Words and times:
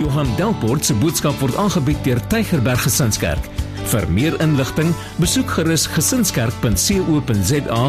Johan 0.00 0.28
Delport 0.36 0.84
se 0.84 0.94
boodskap 0.96 1.36
word 1.42 1.56
aangebied 1.60 1.98
deur 2.06 2.20
Tygerberg 2.32 2.80
Gesinskerk. 2.86 3.44
Vir 3.90 4.06
meer 4.08 4.36
inligting, 4.40 4.94
besoek 5.20 5.50
gerus 5.58 5.84
gesinskerk.co.za 5.92 7.80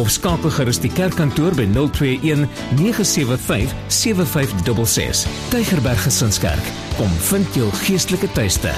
of 0.00 0.10
skakel 0.10 0.50
gerus 0.56 0.80
die 0.82 0.90
kerkkantoor 0.90 1.54
by 1.54 1.68
021 1.70 2.48
975 2.80 3.74
7566. 3.86 5.26
Tygerberg 5.54 6.02
Gesinskerk, 6.06 6.72
kom 6.98 7.12
vind 7.30 7.58
jou 7.58 7.68
geestelike 7.84 8.30
tuiste. 8.34 8.74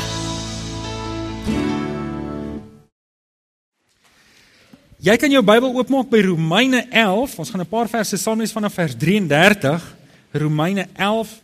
Jy 5.03 5.17
kan 5.19 5.33
jou 5.33 5.43
Bybel 5.43 5.73
oopmaak 5.73 6.13
by 6.13 6.21
Romeine 6.29 6.85
11. 6.91 7.41
Ons 7.41 7.51
gaan 7.51 7.65
'n 7.65 7.67
paar 7.73 7.89
verse 7.89 8.17
saam 8.17 8.39
lees 8.39 8.53
vanaf 8.53 8.75
vers 8.75 8.95
33. 8.95 9.81
Romeine 10.33 10.87
11 10.97 11.42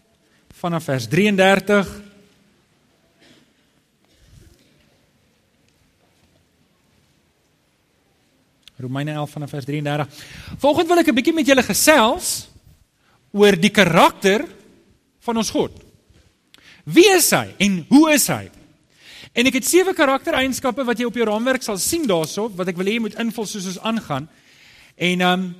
vanaf 0.58 0.84
vers 0.84 1.06
33. 1.06 1.88
Romeine 8.78 9.12
11 9.12 9.30
vanaf 9.30 9.50
vers 9.50 9.64
33. 9.64 10.08
Volgens 10.58 10.88
wil 10.88 10.98
ek 10.98 11.08
'n 11.08 11.14
bietjie 11.14 11.34
met 11.34 11.46
julle 11.46 11.62
gesels 11.62 12.48
oor 13.30 13.54
die 13.54 13.70
karakter 13.70 14.46
van 15.20 15.36
ons 15.36 15.50
God. 15.50 15.72
Wie 16.84 17.10
is 17.14 17.30
hy 17.30 17.54
en 17.58 17.86
hoe 17.88 18.12
is 18.12 18.26
hy? 18.26 18.50
En 19.32 19.46
ek 19.46 19.54
het 19.54 19.66
sewe 19.66 19.94
karaktereienskappe 19.94 20.84
wat 20.84 20.98
jy 20.98 21.04
op 21.04 21.14
jou 21.14 21.26
raamwerk 21.26 21.62
sal 21.62 21.78
sien 21.78 22.06
daarso 22.06 22.48
wat 22.48 22.68
ek 22.68 22.76
wil 22.76 22.86
hê 22.86 22.92
jy 22.92 23.00
moet 23.00 23.18
invul 23.18 23.46
soos 23.46 23.66
ons 23.66 23.80
aangaan. 23.80 24.28
En 24.96 25.20
ehm 25.20 25.32
um, 25.32 25.54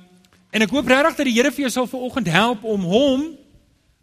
en 0.51 0.61
ek 0.61 0.69
hoop 0.69 0.87
regtig 0.87 1.15
dat 1.15 1.25
die 1.25 1.33
Here 1.33 1.51
vir 1.51 1.61
jou 1.61 1.69
sal 1.69 1.87
vanoggend 1.87 2.27
help 2.27 2.63
om 2.63 2.81
hom 2.81 3.38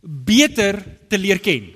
beter 0.00 0.78
te 1.08 1.18
leer 1.18 1.40
ken. 1.40 1.72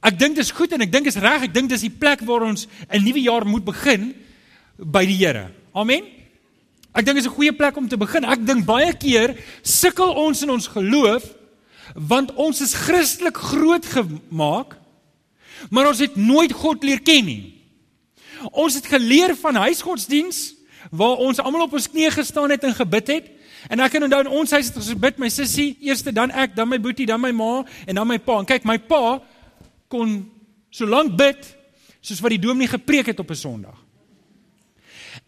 Ek 0.00 0.16
dink 0.18 0.38
dit 0.38 0.44
is 0.44 0.54
goed 0.56 0.72
en 0.72 0.80
ek 0.80 0.92
dink 0.92 1.04
dit 1.04 1.14
is 1.14 1.20
reg. 1.20 1.44
Ek 1.48 1.54
dink 1.54 1.68
dis 1.68 1.84
die 1.84 1.92
plek 1.92 2.22
waar 2.24 2.46
ons 2.48 2.66
'n 2.88 3.04
nuwe 3.04 3.20
jaar 3.20 3.44
moet 3.44 3.64
begin 3.64 4.14
by 4.78 5.04
die 5.04 5.16
Here. 5.16 5.50
Amen. 5.74 6.04
Ek 6.94 7.04
dink 7.04 7.16
dit 7.16 7.24
is 7.24 7.30
'n 7.30 7.36
goeie 7.36 7.52
plek 7.52 7.76
om 7.76 7.88
te 7.88 7.96
begin. 7.96 8.24
Ek 8.24 8.44
dink 8.46 8.64
baie 8.64 8.92
keer 8.96 9.36
sukkel 9.62 10.08
ons 10.08 10.42
in 10.42 10.50
ons 10.50 10.66
geloof 10.66 11.36
want 11.94 12.34
ons 12.34 12.60
is 12.60 12.74
Christelik 12.74 13.36
groot 13.36 13.86
gemaak, 13.86 14.76
maar 15.70 15.88
ons 15.88 15.98
het 15.98 16.16
nooit 16.16 16.52
God 16.52 16.84
leer 16.84 17.00
ken 17.02 17.24
nie. 17.24 17.54
Ons 18.52 18.74
het 18.74 18.86
geleer 18.86 19.36
van 19.36 19.54
huisgodsdiens 19.54 20.54
waar 20.90 21.18
ons 21.18 21.38
almal 21.38 21.66
op 21.66 21.72
ons 21.72 21.88
knieë 21.90 22.10
gestaan 22.10 22.50
het 22.50 22.64
en 22.64 22.74
gebid 22.74 23.06
het. 23.08 23.26
En 23.68 23.80
ek 23.80 23.92
kan 23.92 24.06
onthou 24.06 24.20
in 24.24 24.32
ons 24.40 24.50
huis 24.50 24.66
het 24.70 24.76
ons 24.76 24.88
gebid, 24.94 25.18
my 25.18 25.28
sussie, 25.28 25.76
eers 25.84 26.02
dan 26.02 26.30
ek, 26.30 26.56
dan 26.56 26.68
my 26.68 26.80
boetie, 26.80 27.06
dan 27.06 27.20
my 27.20 27.32
ma 27.36 27.64
en 27.86 27.94
dan 27.94 28.08
my 28.08 28.18
pa. 28.18 28.38
En 28.40 28.48
kyk, 28.48 28.64
my 28.64 28.78
pa 28.78 29.20
kon 29.90 30.22
so 30.70 30.86
lank 30.86 31.16
bid 31.18 31.44
soos 32.00 32.22
wat 32.24 32.30
die 32.36 32.40
dominee 32.40 32.70
gepreek 32.70 33.12
het 33.12 33.20
op 33.20 33.30
'n 33.30 33.36
Sondag. 33.36 33.78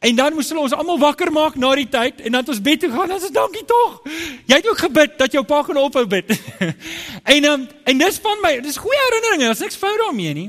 En 0.03 0.15
dan 0.15 0.35
moes 0.35 0.49
hulle 0.49 0.61
ons 0.61 0.73
almal 0.75 0.99
wakker 0.99 1.31
maak 1.33 1.55
na 1.55 1.75
die 1.79 1.89
tyd 1.89 2.21
en 2.21 2.33
dan 2.33 2.41
het 2.41 2.49
ons 2.49 2.61
bed 2.61 2.81
toe 2.81 2.91
gaan. 2.91 3.13
Ons 3.15 3.23
sê 3.23 3.31
dankie 3.31 3.65
tog. 3.65 4.01
Jy 4.47 4.57
het 4.59 4.69
ook 4.69 4.79
gebid 4.79 5.19
dat 5.19 5.33
jou 5.33 5.45
pa 5.47 5.63
kan 5.63 5.77
ophou 5.77 6.07
bid. 6.07 6.33
en 7.35 7.45
um, 7.45 7.69
en 7.85 7.99
dis 7.99 8.19
van 8.19 8.43
my, 8.43 8.61
dis 8.65 8.81
goeie 8.83 8.99
herinneringe. 8.99 9.45
Daar's 9.45 9.63
niks 9.63 9.79
fout 9.79 9.99
daarmee 9.99 10.35
nie. 10.35 10.49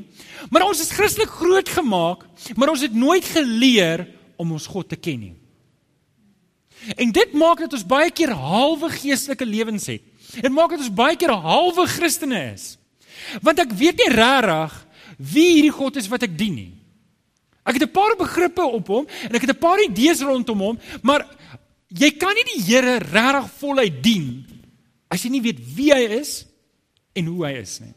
Maar 0.49 0.65
ons 0.65 0.81
is 0.81 0.91
Christelik 0.91 1.29
groot 1.29 1.69
gemaak, 1.69 2.25
maar 2.55 2.73
ons 2.73 2.81
het 2.81 2.93
nooit 2.93 3.25
geleer 3.25 4.07
om 4.35 4.51
ons 4.51 4.67
God 4.67 4.89
te 4.89 4.95
ken 4.95 5.19
nie. 5.19 5.35
En 6.95 7.11
dit 7.11 7.33
maak 7.33 7.63
dat 7.63 7.73
ons 7.73 7.85
baie 7.87 8.11
keer 8.11 8.33
halwe 8.35 8.89
geestelike 8.91 9.45
lewens 9.47 9.87
het. 9.87 10.03
Dit 10.33 10.51
maak 10.51 10.73
dat 10.73 10.83
ons 10.83 10.93
baie 10.93 11.15
keer 11.19 11.31
halwe 11.31 11.85
Christene 11.87 12.39
is. 12.53 12.73
Want 13.43 13.61
ek 13.63 13.75
weet 13.77 14.01
nie 14.01 14.11
regtig 14.13 14.79
wie 15.17 15.49
hierdie 15.57 15.75
God 15.75 15.99
is 16.01 16.09
wat 16.11 16.25
ek 16.25 16.33
dien 16.37 16.55
nie. 16.57 16.73
Ek 17.63 17.77
het 17.77 17.83
'n 17.87 17.95
paar 17.95 18.15
begrippe 18.19 18.63
op 18.63 18.87
hom 18.87 19.05
en 19.07 19.35
ek 19.35 19.47
het 19.47 19.55
'n 19.55 19.59
paar 19.59 19.79
idees 19.79 20.21
rondom 20.21 20.59
hom, 20.59 20.79
maar 21.01 21.23
jy 21.87 22.11
kan 22.17 22.33
nie 22.35 22.43
die 22.55 22.63
Here 22.63 22.97
regtig 22.99 23.51
voluit 23.59 24.03
dien 24.03 24.45
as 25.07 25.23
jy 25.23 25.29
nie 25.29 25.41
weet 25.41 25.59
wie 25.75 25.93
hy 25.93 26.19
is 26.19 26.45
en 27.13 27.25
hoe 27.25 27.45
hy 27.45 27.53
is 27.61 27.79
nie. 27.79 27.93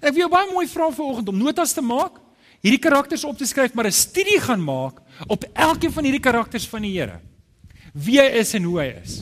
En 0.00 0.08
ek 0.08 0.14
wil 0.14 0.26
jou 0.26 0.30
baie 0.30 0.52
mooi 0.52 0.66
vra 0.66 0.90
vanoggend 0.90 1.28
om 1.28 1.38
notas 1.38 1.72
te 1.72 1.80
maak, 1.80 2.18
hierdie 2.62 2.80
karakters 2.80 3.24
op 3.24 3.38
te 3.38 3.46
skryf, 3.46 3.74
maar 3.74 3.86
'n 3.86 3.92
studie 3.92 4.40
gaan 4.40 4.64
maak 4.64 5.00
op 5.28 5.44
elkeen 5.52 5.92
van 5.92 6.04
hierdie 6.04 6.20
karakters 6.20 6.66
van 6.66 6.82
die 6.82 6.98
Here 6.98 7.20
wie 7.94 8.18
hy 8.18 8.26
is 8.40 8.54
en 8.58 8.66
hoe 8.66 8.78
hy 8.82 8.88
is. 8.98 9.18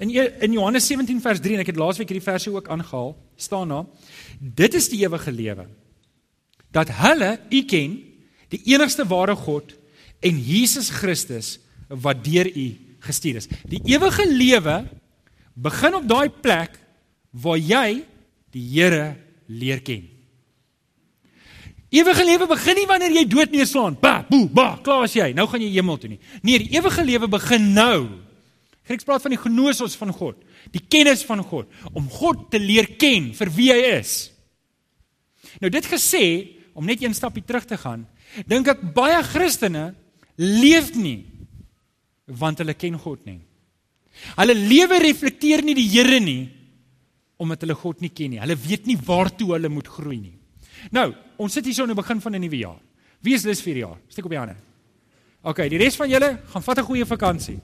In 0.00 0.12
in 0.16 0.54
Johannes 0.56 0.86
17 0.88 1.20
vers 1.20 1.40
3 1.44 1.58
en 1.58 1.62
ek 1.64 1.72
het 1.74 1.80
laasweek 1.80 2.08
hierdie 2.08 2.24
verse 2.24 2.50
ook 2.52 2.70
aangehaal, 2.72 3.12
staan 3.36 3.68
daar: 3.68 3.86
Dit 4.40 4.74
is 4.74 4.88
die 4.88 5.02
ewige 5.04 5.32
lewe. 5.32 5.66
Dat 6.72 6.88
hulle 7.02 7.34
U 7.50 7.64
ken, 7.68 7.98
die 8.48 8.62
enigste 8.72 9.04
ware 9.06 9.36
God 9.36 9.74
en 10.24 10.38
Jesus 10.40 10.88
Christus 10.90 11.58
wat 11.88 12.24
deur 12.24 12.48
U 12.48 12.68
gestuur 13.04 13.40
is. 13.40 13.48
Die 13.68 13.82
ewige 13.92 14.24
lewe 14.28 14.84
begin 15.54 15.98
op 15.98 16.08
daai 16.08 16.28
plek 16.30 16.78
waar 17.30 17.58
jy 17.60 18.02
die 18.54 18.64
Here 18.72 19.16
leer 19.46 19.82
ken. 19.84 20.08
Ewige 21.90 22.24
lewe 22.24 22.46
begin 22.46 22.78
nie 22.78 22.86
wanneer 22.86 23.14
jy 23.18 23.24
dood 23.26 23.54
neerslaan. 23.54 23.96
Ba, 23.98 24.20
boe, 24.28 24.46
ba, 24.46 24.76
klaar 24.84 25.08
as 25.08 25.16
jy. 25.16 25.32
Nou 25.34 25.48
gaan 25.50 25.62
jy 25.64 25.72
hemel 25.74 25.98
toe 25.98 26.12
nie. 26.12 26.20
Nee, 26.46 26.60
die 26.62 26.76
ewige 26.78 27.02
lewe 27.06 27.28
begin 27.30 27.72
nou. 27.74 28.20
Grieks 28.86 29.06
praat 29.06 29.22
van 29.22 29.34
die 29.34 29.40
gnosis 29.40 29.96
van 29.98 30.12
God, 30.14 30.38
die 30.74 30.82
kennis 30.82 31.24
van 31.26 31.42
God, 31.46 31.68
om 31.94 32.08
God 32.10 32.48
te 32.50 32.58
leer 32.62 32.88
ken 32.98 33.30
vir 33.38 33.50
wie 33.54 33.68
hy 33.74 33.82
is. 34.00 34.14
Nou 35.62 35.70
dit 35.70 35.86
gesê, 35.90 36.24
om 36.74 36.86
net 36.86 37.02
een 37.02 37.14
stapie 37.14 37.44
terug 37.46 37.66
te 37.68 37.78
gaan, 37.78 38.06
dink 38.50 38.70
ek 38.70 38.82
baie 38.94 39.20
Christene 39.26 39.90
leef 40.38 40.94
nie 40.94 41.26
want 42.30 42.60
hulle 42.62 42.76
ken 42.78 42.98
God 43.02 43.24
nie. 43.26 43.40
Hulle 44.38 44.54
lewe 44.54 45.00
reflekteer 45.02 45.64
nie 45.66 45.74
die 45.78 45.88
Here 45.90 46.20
nie 46.22 46.48
omdat 47.40 47.64
hulle 47.64 47.74
God 47.78 48.02
nie 48.04 48.12
ken 48.12 48.34
nie. 48.34 48.42
Hulle 48.42 48.58
weet 48.60 48.86
nie 48.86 48.98
waartoe 49.00 49.54
hulle 49.54 49.70
moet 49.72 49.88
groei 49.88 50.18
nie. 50.20 50.36
Nou, 50.90 51.14
ons 51.36 51.52
sit 51.52 51.64
hier 51.64 51.74
so 51.74 51.82
aan 51.82 51.88
die 51.88 52.02
begin 52.02 52.20
van 52.20 52.34
'n 52.34 52.40
nuwe 52.40 52.56
jaar. 52.56 52.80
Wie 53.20 53.34
is 53.34 53.44
lus 53.44 53.60
vir 53.60 53.74
die 53.74 53.82
jaar? 53.82 53.98
Steek 54.08 54.24
op 54.24 54.30
die 54.30 54.38
hande. 54.38 54.56
OK, 55.42 55.56
die 55.68 55.78
res 55.78 55.96
van 55.96 56.08
julle 56.08 56.38
gaan 56.52 56.62
vat 56.62 56.78
'n 56.78 56.84
goeie 56.84 57.06
vakansie. 57.06 57.60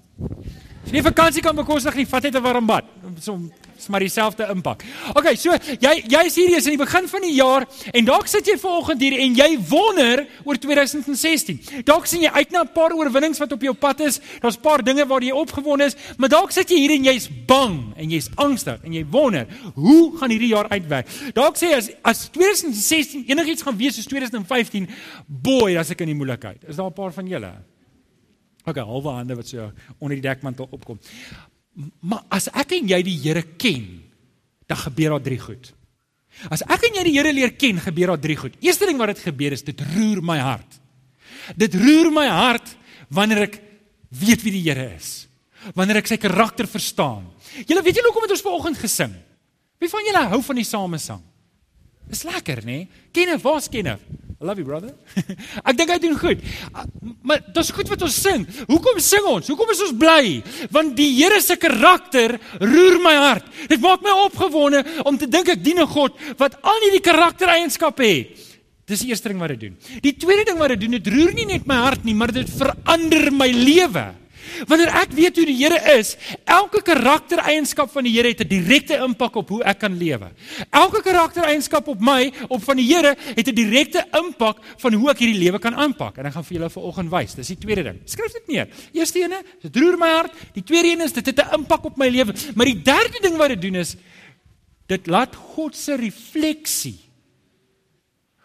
As 0.87 0.93
jy 0.93 1.01
nie 1.01 1.03
vakansie 1.03 1.43
kan 1.43 1.57
bekostig 1.59 1.97
nie, 1.99 2.05
vat 2.07 2.23
net 2.23 2.37
'n 2.37 2.43
warm 2.43 2.67
bad. 2.67 2.85
So 3.19 3.35
is 3.77 3.89
maar 3.89 4.01
dieselfde 4.01 4.47
impak. 4.55 4.85
OK, 5.17 5.35
so 5.37 5.51
jy 5.81 6.05
jy 6.07 6.23
is 6.27 6.37
hier 6.37 6.57
is 6.57 6.67
in 6.67 6.77
die 6.77 6.85
begin 6.85 7.09
van 7.09 7.23
die 7.23 7.35
jaar 7.35 7.67
en 7.93 8.05
dalk 8.05 8.29
sit 8.29 8.47
jy 8.47 8.57
vanoggend 8.57 9.01
hier 9.01 9.19
en 9.19 9.35
jy 9.35 9.59
wonder 9.69 10.27
oor 10.45 10.55
2016. 10.57 11.83
Dalk 11.85 12.07
sien 12.07 12.23
jy 12.23 12.31
uit 12.31 12.53
na 12.53 12.63
'n 12.63 12.73
paar 12.73 12.95
oorwinnings 12.95 13.39
wat 13.39 13.53
op 13.53 13.63
jou 13.63 13.75
pad 13.75 14.01
is. 14.01 14.21
Daar's 14.41 14.57
'n 14.57 14.61
paar 14.61 14.83
dinge 14.85 15.05
waar 15.07 15.23
jy 15.23 15.33
opgewonde 15.33 15.87
is, 15.87 15.97
maar 16.19 16.29
dalk 16.29 16.53
sit 16.53 16.71
jy 16.71 16.77
hier 16.77 16.91
en 16.91 17.05
jy's 17.05 17.29
bang 17.47 17.93
en 17.97 18.09
jy's 18.09 18.31
angstig 18.37 18.79
en 18.85 18.93
jy 18.93 19.05
wonder, 19.11 19.47
hoe 19.75 20.17
gaan 20.19 20.31
hierdie 20.31 20.55
jaar 20.55 20.69
uitwerk? 20.69 21.09
Dalk 21.35 21.57
sê 21.57 21.75
as 21.75 21.91
as 22.05 22.29
2016 22.31 23.25
enigiets 23.27 23.63
gaan 23.63 23.77
wees 23.77 23.97
soos 23.97 24.07
2015, 24.07 24.89
boy, 25.27 25.77
as 25.77 25.91
ek 25.91 26.01
in 26.03 26.07
die 26.07 26.15
moeilikheid. 26.15 26.63
Is 26.69 26.77
daar 26.77 26.87
'n 26.87 26.93
paar 26.93 27.13
van 27.13 27.27
julle? 27.27 27.76
OK, 28.67 28.83
halwe 28.83 29.15
hande 29.15 29.37
wat 29.39 29.49
so 29.51 29.69
onder 29.99 30.17
die 30.19 30.25
dekmantel 30.25 30.69
opkom. 30.75 30.99
Maar 32.03 32.25
as 32.35 32.49
ek 32.51 32.79
en 32.79 32.89
jy 32.91 33.01
die 33.07 33.19
Here 33.23 33.45
ken, 33.61 33.85
dan 34.67 34.81
gebeur 34.81 35.15
daar 35.15 35.27
drie 35.29 35.39
goed. 35.41 35.71
As 36.53 36.65
ek 36.67 36.89
en 36.89 36.99
jy 36.99 37.05
die 37.07 37.15
Here 37.17 37.33
leer 37.33 37.55
ken, 37.59 37.79
gebeur 37.81 38.15
daar 38.15 38.23
drie 38.23 38.37
goed. 38.41 38.57
Eerste 38.65 38.89
ding 38.89 38.99
wat 39.01 39.15
dit 39.15 39.23
gebeur 39.29 39.55
is 39.55 39.65
dit 39.67 39.85
roer 39.95 40.23
my 40.25 40.39
hart. 40.43 40.81
Dit 41.55 41.77
roer 41.79 42.11
my 42.11 42.27
hart 42.27 42.75
wanneer 43.15 43.47
ek 43.47 43.61
weet 44.11 44.43
wie 44.43 44.57
die 44.59 44.65
Here 44.67 44.91
is. 44.97 45.29
Wanneer 45.77 46.03
ek 46.03 46.11
sy 46.11 46.19
karakter 46.21 46.69
verstaan. 46.71 47.25
Julle 47.67 47.85
weet 47.87 48.01
julle 48.01 48.11
hoekom 48.11 48.27
het 48.27 48.35
ons 48.35 48.45
vanoggend 48.45 48.83
gesing? 48.83 49.15
Wie 49.81 49.91
van 49.93 50.07
julle 50.09 50.27
hou 50.33 50.43
van 50.43 50.59
die 50.59 50.67
samesang? 50.67 51.23
Dis 52.07 52.23
lekker, 52.27 52.63
nê? 52.67 52.85
Nee? 52.85 53.05
Kenneth, 53.15 53.43
waar's 53.45 53.71
Kenneth? 53.71 54.03
I 54.37 54.45
love 54.45 54.59
you 54.61 54.67
brother. 54.69 54.93
ek 55.69 55.77
dink 55.79 55.91
hy 55.95 55.97
doen 56.03 56.17
goed. 56.21 56.43
Ah, 56.77 56.85
maar 57.25 57.41
dis 57.57 57.71
goed 57.73 57.89
wat 57.89 58.03
ons 58.05 58.17
sing. 58.21 58.43
Hoekom 58.69 58.99
sing 59.01 59.25
ons? 59.31 59.49
Hoekom 59.49 59.71
is 59.73 59.81
ons 59.87 59.95
bly? 59.97 60.43
Want 60.75 60.93
die 60.99 61.09
Here 61.17 61.39
se 61.41 61.57
karakter 61.57 62.37
roer 62.61 62.99
my 63.01 63.15
hart. 63.17 63.49
Dit 63.71 63.81
maak 63.81 64.05
my 64.05 64.13
opgewonde 64.27 64.83
om 65.09 65.17
te 65.17 65.29
dink 65.31 65.49
ek 65.55 65.65
dien 65.65 65.81
'n 65.81 65.89
God 65.89 66.13
wat 66.37 66.61
al 66.61 66.85
hierdie 66.85 67.01
karaktereienskappe 67.01 68.05
het. 68.05 68.45
Dis 68.87 69.01
die 69.03 69.09
eerste 69.11 69.33
ding 69.33 69.41
wat 69.41 69.57
dit 69.57 69.61
doen. 69.67 69.75
Die 70.05 70.15
tweede 70.15 70.45
ding 70.53 70.59
wat 70.61 70.69
dit 70.77 70.85
doen, 70.85 71.01
dit 71.01 71.09
roer 71.11 71.33
nie 71.35 71.47
net 71.47 71.67
my 71.67 71.81
hart 71.83 72.05
nie, 72.05 72.15
maar 72.15 72.31
dit 72.31 72.47
verander 72.47 73.33
my 73.33 73.49
lewe. 73.51 74.05
Wanneer 74.67 74.93
ek 75.03 75.13
weet 75.17 75.37
hoe 75.37 75.47
die 75.47 75.57
Here 75.57 75.79
is, 75.99 76.17
elke 76.45 76.83
karaktereienskap 76.83 77.91
van 77.93 78.05
die 78.05 78.13
Here 78.13 78.29
het 78.29 78.41
'n 78.41 78.49
direkte 78.49 78.97
impak 79.05 79.37
op 79.37 79.49
hoe 79.49 79.63
ek 79.65 79.79
kan 79.79 79.97
lewe. 79.97 80.31
Elke 80.71 81.03
karaktereienskap 81.03 81.89
op 81.89 82.01
my, 82.01 82.33
op 82.49 82.63
van 82.65 82.77
die 82.77 82.87
Here, 82.87 83.17
het 83.35 83.49
'n 83.49 83.55
direkte 83.55 84.05
impak 84.13 84.59
van 84.77 84.93
hoe 84.93 85.11
ek 85.11 85.19
hierdie 85.19 85.39
lewe 85.39 85.59
kan 85.59 85.75
aanpak. 85.75 86.19
En 86.19 86.27
ek 86.27 86.33
gaan 86.33 86.45
vir 86.45 86.57
julle 86.59 86.71
vanoggend 86.71 87.11
wys. 87.11 87.35
Dis 87.35 87.47
die 87.49 87.59
tweede 87.59 87.83
ding. 87.83 88.01
Skryf 88.05 88.33
dit 88.33 88.47
neer. 88.47 88.69
Eerste 88.93 89.19
ene, 89.19 89.43
dit 89.63 89.77
roer 89.77 89.99
my 89.99 90.09
hart. 90.09 90.33
Die 90.53 90.63
tweede 90.63 90.89
een 90.89 91.01
is 91.01 91.13
dit 91.13 91.27
het 91.27 91.39
'n 91.39 91.55
impak 91.55 91.85
op 91.85 91.97
my 91.97 92.09
lewe. 92.09 92.35
Maar 92.55 92.67
die 92.67 92.83
derde 92.83 93.19
ding 93.21 93.37
wat 93.37 93.49
dit 93.49 93.63
doen 93.63 93.75
is 93.75 93.97
dit 94.87 95.07
laat 95.07 95.35
God 95.35 95.77
se 95.77 95.97
refleksie 95.97 96.99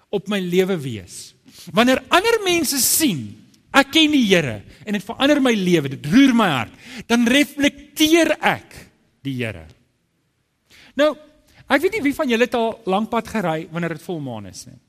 op 0.09 0.27
my 0.27 0.39
lewe 0.39 0.77
wees. 0.81 1.33
Wanneer 1.71 2.03
ander 2.09 2.41
mense 2.43 2.77
sien 2.77 3.40
ek 3.71 3.91
ken 3.95 4.13
die 4.13 4.25
Here 4.27 4.61
en 4.85 4.97
dit 4.97 5.05
verander 5.05 5.41
my 5.43 5.53
lewe, 5.55 5.93
dit 5.95 6.07
roer 6.11 6.33
my 6.35 6.49
hart, 6.51 6.73
dan 7.07 7.27
reflekteer 7.29 8.35
ek 8.39 8.77
die 9.25 9.37
Here. 9.39 9.65
Nou, 10.99 11.13
ek 11.71 11.83
weet 11.83 11.97
nie 11.97 12.05
wie 12.09 12.15
van 12.15 12.31
julle 12.31 12.49
al 12.57 12.73
lank 12.91 13.11
pad 13.11 13.29
gery 13.31 13.67
wanneer 13.71 13.95
dit 13.95 14.03
volmaan 14.05 14.49
is 14.51 14.65
nie. 14.67 14.79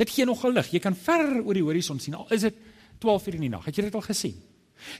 Dit 0.00 0.12
gee 0.14 0.24
nog 0.24 0.44
lig. 0.48 0.70
Jy 0.72 0.80
kan 0.80 0.96
ver 0.96 1.42
oor 1.42 1.56
die 1.56 1.64
horison 1.64 1.98
sien. 2.00 2.16
Al 2.16 2.30
is 2.32 2.46
dit 2.46 2.56
12 3.00 3.26
uur 3.26 3.36
in 3.36 3.44
die 3.44 3.52
nag. 3.52 3.66
Het 3.68 3.76
jy 3.80 3.88
dit 3.88 3.98
al 3.98 4.04
gesien? 4.06 4.36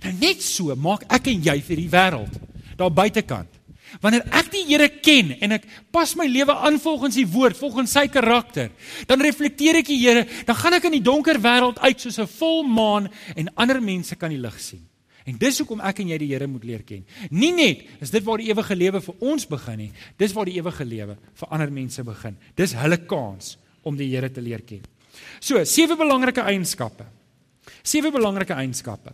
Nou 0.05 0.13
net 0.21 0.43
so 0.45 0.75
maak 0.77 1.07
ek 1.09 1.31
en 1.33 1.47
jy 1.47 1.57
vir 1.65 1.81
die 1.81 1.89
wêreld 1.93 2.37
daar 2.77 2.93
buitekant. 2.93 3.60
Wanneer 3.99 4.23
ek 4.39 4.51
die 4.53 4.63
Here 4.69 4.87
ken 5.03 5.33
en 5.43 5.57
ek 5.57 5.65
pas 5.91 6.13
my 6.19 6.29
lewe 6.31 6.55
aan 6.55 6.79
volgens 6.79 7.17
die 7.19 7.27
woord, 7.27 7.59
volgens 7.59 7.91
sy 7.97 8.07
karakter, 8.13 8.71
dan 9.11 9.23
reflekteer 9.25 9.81
ek 9.81 9.91
die 9.91 9.99
Here, 9.99 10.23
dan 10.47 10.59
gaan 10.59 10.79
ek 10.79 10.87
in 10.87 10.99
die 10.99 11.05
donker 11.05 11.41
wêreld 11.43 11.81
uit 11.83 12.01
soos 12.01 12.21
'n 12.21 12.31
volmaan 12.31 13.11
en 13.35 13.51
ander 13.57 13.81
mense 13.83 14.15
kan 14.17 14.31
die 14.31 14.39
lig 14.39 14.61
sien. 14.61 14.87
En 15.27 15.37
dis 15.37 15.59
hoekom 15.59 15.81
ek 15.81 16.01
en 16.01 16.09
jy 16.09 16.19
die 16.19 16.31
Here 16.33 16.47
moet 16.47 16.65
leer 16.65 16.83
ken. 16.83 17.05
Nie 17.31 17.53
net 17.53 17.85
is 18.01 18.11
dit 18.11 18.25
waar 18.25 18.39
die 18.39 18.49
ewige 18.51 18.77
lewe 18.77 19.01
vir 19.01 19.15
ons 19.21 19.47
begin 19.47 19.79
nie, 19.79 19.93
dis 20.17 20.33
waar 20.33 20.47
die 20.47 20.59
ewige 20.59 20.85
lewe 20.85 21.17
vir 21.35 21.49
ander 21.51 21.71
mense 21.71 22.03
begin. 22.05 22.37
Dis 22.57 22.73
hulle 22.73 22.97
kans 23.07 23.59
om 23.83 23.97
die 23.97 24.09
Here 24.09 24.31
te 24.31 24.41
leer 24.41 24.63
ken. 24.63 24.83
So, 25.41 25.63
sewe 25.65 25.97
belangrike 25.97 26.41
eienskappe. 26.41 27.05
Sewe 27.83 28.11
belangrike 28.11 28.55
eienskappe. 28.55 29.13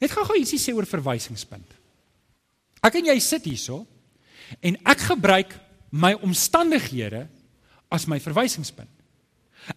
Net 0.00 0.10
gou-gou 0.10 0.36
ietsie 0.36 0.58
sê 0.58 0.74
oor 0.74 0.86
verwysingspunt. 0.86 1.83
Ek 2.84 2.98
en 3.00 3.08
jy 3.08 3.16
sit 3.22 3.46
hierso 3.48 3.84
en 4.60 4.76
ek 4.84 5.06
gebruik 5.08 5.54
my 5.94 6.12
omstandighede 6.26 7.24
as 7.92 8.04
my 8.10 8.18
verwysingspunt. 8.20 8.90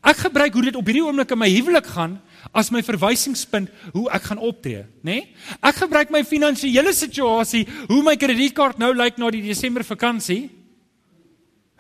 Ek 0.03 0.19
gebruik 0.25 0.55
hoe 0.57 0.65
dit 0.67 0.75
op 0.75 0.89
hierdie 0.89 1.05
oomblik 1.05 1.31
in 1.31 1.39
my 1.39 1.47
huwelik 1.47 1.87
gaan 1.93 2.17
as 2.51 2.71
my 2.75 2.81
verwysingspunt 2.83 3.71
hoe 3.93 4.07
ek 4.11 4.25
gaan 4.27 4.41
optree, 4.43 4.83
nê? 4.99 5.21
Nee? 5.21 5.21
Ek 5.63 5.79
gebruik 5.79 6.11
my 6.11 6.25
finansiële 6.27 6.91
situasie, 6.95 7.63
hoe 7.87 8.01
my 8.03 8.17
kredietkaart 8.19 8.81
nou 8.81 8.91
lyk 8.95 9.19
na 9.21 9.31
die 9.31 9.45
Desember 9.45 9.85
vakansie 9.87 10.49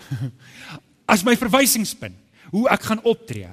as 1.11 1.25
my 1.27 1.35
verwysingspunt, 1.39 2.15
hoe 2.53 2.67
ek 2.71 2.87
gaan 2.87 3.03
optree. 3.03 3.51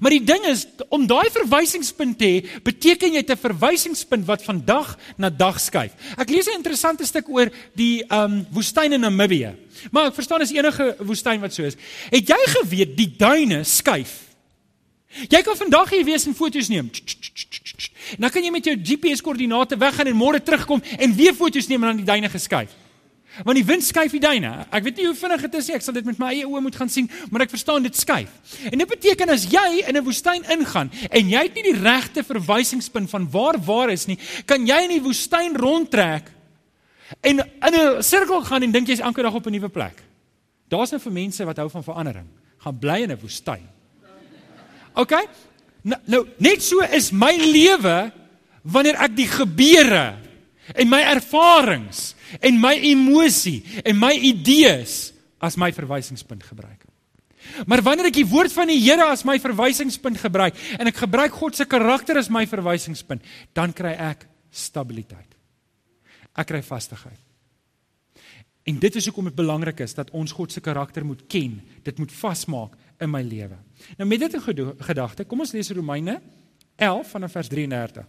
Maar 0.00 0.10
die 0.10 0.24
ding 0.24 0.44
is 0.48 0.66
om 0.88 1.06
daai 1.06 1.28
verwysingspunt 1.30 2.18
te 2.18 2.24
hê, 2.24 2.60
beteken 2.64 3.12
jy 3.12 3.22
'n 3.22 3.36
verwysingspunt 3.36 4.26
wat 4.26 4.42
van 4.42 4.62
dag 4.64 4.98
na 5.16 5.30
dag 5.30 5.60
skuif. 5.60 5.92
Ek 6.16 6.30
lees 6.30 6.46
'n 6.46 6.56
interessante 6.56 7.06
stuk 7.06 7.28
oor 7.28 7.50
die 7.74 8.04
um 8.08 8.46
woestyn 8.50 8.92
in 8.92 9.00
Namibië. 9.00 9.54
Maar 9.90 10.06
ek 10.06 10.14
verstaan 10.14 10.40
as 10.40 10.52
enige 10.52 10.96
woestyn 10.98 11.40
wat 11.40 11.54
so 11.54 11.62
is. 11.62 11.76
Het 12.10 12.28
jy 12.28 12.40
geweet 12.46 12.96
die 12.96 13.14
duine 13.16 13.64
skuif? 13.64 14.24
Jy 15.28 15.42
kan 15.42 15.56
vandag 15.56 15.90
hier 15.90 16.04
wees 16.04 16.26
en 16.26 16.34
foto's 16.34 16.68
neem. 16.68 16.90
En 18.10 18.20
dan 18.20 18.30
kan 18.30 18.42
jy 18.42 18.50
met 18.50 18.64
jou 18.64 18.74
GPS 18.82 19.22
koördinate 19.22 19.76
weggaan 19.78 20.06
en 20.06 20.16
môre 20.16 20.42
terugkom 20.42 20.82
en 20.98 21.14
weer 21.14 21.34
foto's 21.34 21.68
neem 21.68 21.82
en 21.82 21.88
dan 21.88 21.96
die 21.96 22.04
duine 22.04 22.28
geskuif. 22.28 22.74
Want 23.42 23.58
die 23.58 23.64
wind 23.66 23.82
skuif 23.82 24.12
die 24.14 24.22
duine. 24.22 24.52
Ek 24.70 24.84
weet 24.86 25.00
nie 25.00 25.08
hoe 25.08 25.16
vinnig 25.18 25.40
dit 25.48 25.54
is 25.58 25.68
nie. 25.68 25.74
Ek 25.74 25.82
sal 25.82 25.96
dit 25.96 26.06
met 26.06 26.20
my 26.22 26.28
eie 26.36 26.46
oë 26.46 26.60
moet 26.62 26.76
gaan 26.78 26.90
sien, 26.92 27.08
maar 27.30 27.42
ek 27.42 27.50
verstaan 27.50 27.82
dit 27.82 27.96
skuif. 27.98 28.30
En 28.70 28.78
dit 28.78 28.88
beteken 28.88 29.32
as 29.34 29.48
jy 29.50 29.82
in 29.82 29.96
'n 29.96 30.04
woestyn 30.04 30.44
ingaan 30.54 30.90
en 31.10 31.28
jy 31.28 31.42
het 31.42 31.54
nie 31.54 31.72
die 31.72 31.80
regte 31.82 32.22
verwysingspunt 32.22 33.10
van 33.10 33.26
waar 33.30 33.58
waar 33.58 33.90
is 33.90 34.06
nie, 34.06 34.18
kan 34.46 34.66
jy 34.66 34.78
in 34.84 34.94
die 35.00 35.02
woestyn 35.02 35.56
rondtrek 35.56 36.30
en 37.22 37.40
in 37.40 37.74
'n 37.74 38.02
sirkel 38.02 38.44
gaan 38.44 38.62
en 38.62 38.70
dink 38.70 38.86
jy's 38.86 39.00
elke 39.00 39.22
dag 39.22 39.34
op 39.34 39.46
'n 39.46 39.50
nuwe 39.50 39.68
plek. 39.68 40.02
Daar's 40.68 40.90
nou 40.90 41.00
vir 41.00 41.12
mense 41.12 41.44
wat 41.44 41.56
hou 41.56 41.70
van 41.70 41.82
verandering. 41.82 42.26
Gaan 42.58 42.78
bly 42.78 43.02
in 43.02 43.10
'n 43.10 43.18
woestyn. 43.20 43.66
OK? 44.94 45.12
Nou, 45.82 46.00
nou 46.04 46.26
net 46.38 46.62
so 46.62 46.80
is 46.80 47.10
my 47.10 47.36
lewe 47.36 48.12
wanneer 48.62 48.94
ek 48.94 49.16
die 49.16 49.28
gebeure 49.28 50.14
en 50.74 50.88
my 50.88 51.00
ervarings 51.00 52.13
en 52.40 52.60
my 52.60 52.74
emosie 52.90 53.62
en 53.84 53.98
my 53.98 54.12
idees 54.14 55.12
as 55.44 55.58
my 55.60 55.72
verwysingspunt 55.72 56.44
gebruik. 56.48 56.84
Maar 57.68 57.82
wanneer 57.84 58.08
ek 58.08 58.18
die 58.22 58.28
woord 58.28 58.52
van 58.54 58.70
die 58.72 58.80
Here 58.80 59.04
as 59.10 59.24
my 59.28 59.36
verwysingspunt 59.42 60.18
gebruik 60.22 60.56
en 60.78 60.88
ek 60.90 61.02
gebruik 61.04 61.36
God 61.36 61.58
se 61.58 61.66
karakter 61.68 62.18
as 62.18 62.32
my 62.32 62.46
verwysingspunt, 62.48 63.22
dan 63.56 63.74
kry 63.76 63.92
ek 63.92 64.26
stabiliteit. 64.54 65.36
Ek 66.34 66.48
kry 66.50 66.62
vastigheid. 66.64 67.20
En 68.64 68.78
dit 68.80 68.96
is 68.96 69.06
hoekom 69.10 69.28
dit 69.28 69.36
belangrik 69.36 69.82
is 69.84 69.92
dat 69.94 70.10
ons 70.16 70.32
God 70.32 70.52
se 70.52 70.62
karakter 70.64 71.04
moet 71.04 71.26
ken, 71.28 71.58
dit 71.84 71.98
moet 72.00 72.12
vasmaak 72.16 72.78
in 73.04 73.12
my 73.12 73.20
lewe. 73.22 73.58
Nou 73.98 74.08
met 74.08 74.24
dit 74.24 74.36
in 74.38 74.44
gedagte, 74.80 75.26
kom 75.28 75.44
ons 75.44 75.52
lees 75.52 75.70
Romeine 75.76 76.16
11 76.80 77.10
vanaf 77.12 77.36
vers 77.36 77.50
33. 77.52 78.06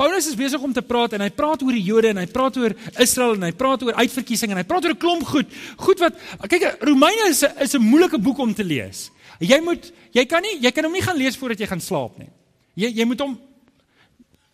Paulus 0.00 0.30
is 0.30 0.36
besig 0.38 0.62
om 0.64 0.72
te 0.72 0.80
praat 0.80 1.12
en 1.12 1.20
hy 1.20 1.28
praat 1.36 1.60
oor 1.60 1.76
die 1.76 1.84
Jode 1.84 2.14
en 2.14 2.22
hy 2.22 2.28
praat 2.32 2.56
oor 2.56 2.72
Israel 3.04 3.34
en 3.36 3.42
hy 3.44 3.52
praat 3.52 3.82
oor 3.84 3.98
uitverkiesing 3.98 4.54
en 4.54 4.60
hy 4.62 4.64
praat 4.64 4.86
oor 4.88 4.94
'n 4.96 5.02
klomp 5.02 5.26
goed. 5.28 5.48
Goed 5.76 6.00
wat 6.00 6.16
kyk 6.48 6.80
Romeine 6.80 7.28
is 7.28 7.44
'n 7.44 7.52
is 7.60 7.74
'n 7.76 7.84
moeilike 7.84 8.16
boek 8.16 8.38
om 8.38 8.54
te 8.54 8.64
lees. 8.64 9.10
Jy 9.40 9.60
moet 9.60 9.92
jy 10.12 10.24
kan 10.24 10.40
nie 10.40 10.56
jy 10.56 10.72
kan 10.72 10.84
hom 10.84 10.92
nie 10.92 11.04
gaan 11.04 11.18
lees 11.18 11.36
voordat 11.36 11.60
jy 11.60 11.66
gaan 11.66 11.80
slaap 11.80 12.16
nie. 12.18 12.30
Jy 12.76 12.96
jy 12.96 13.04
moet 13.04 13.20
hom 13.20 13.38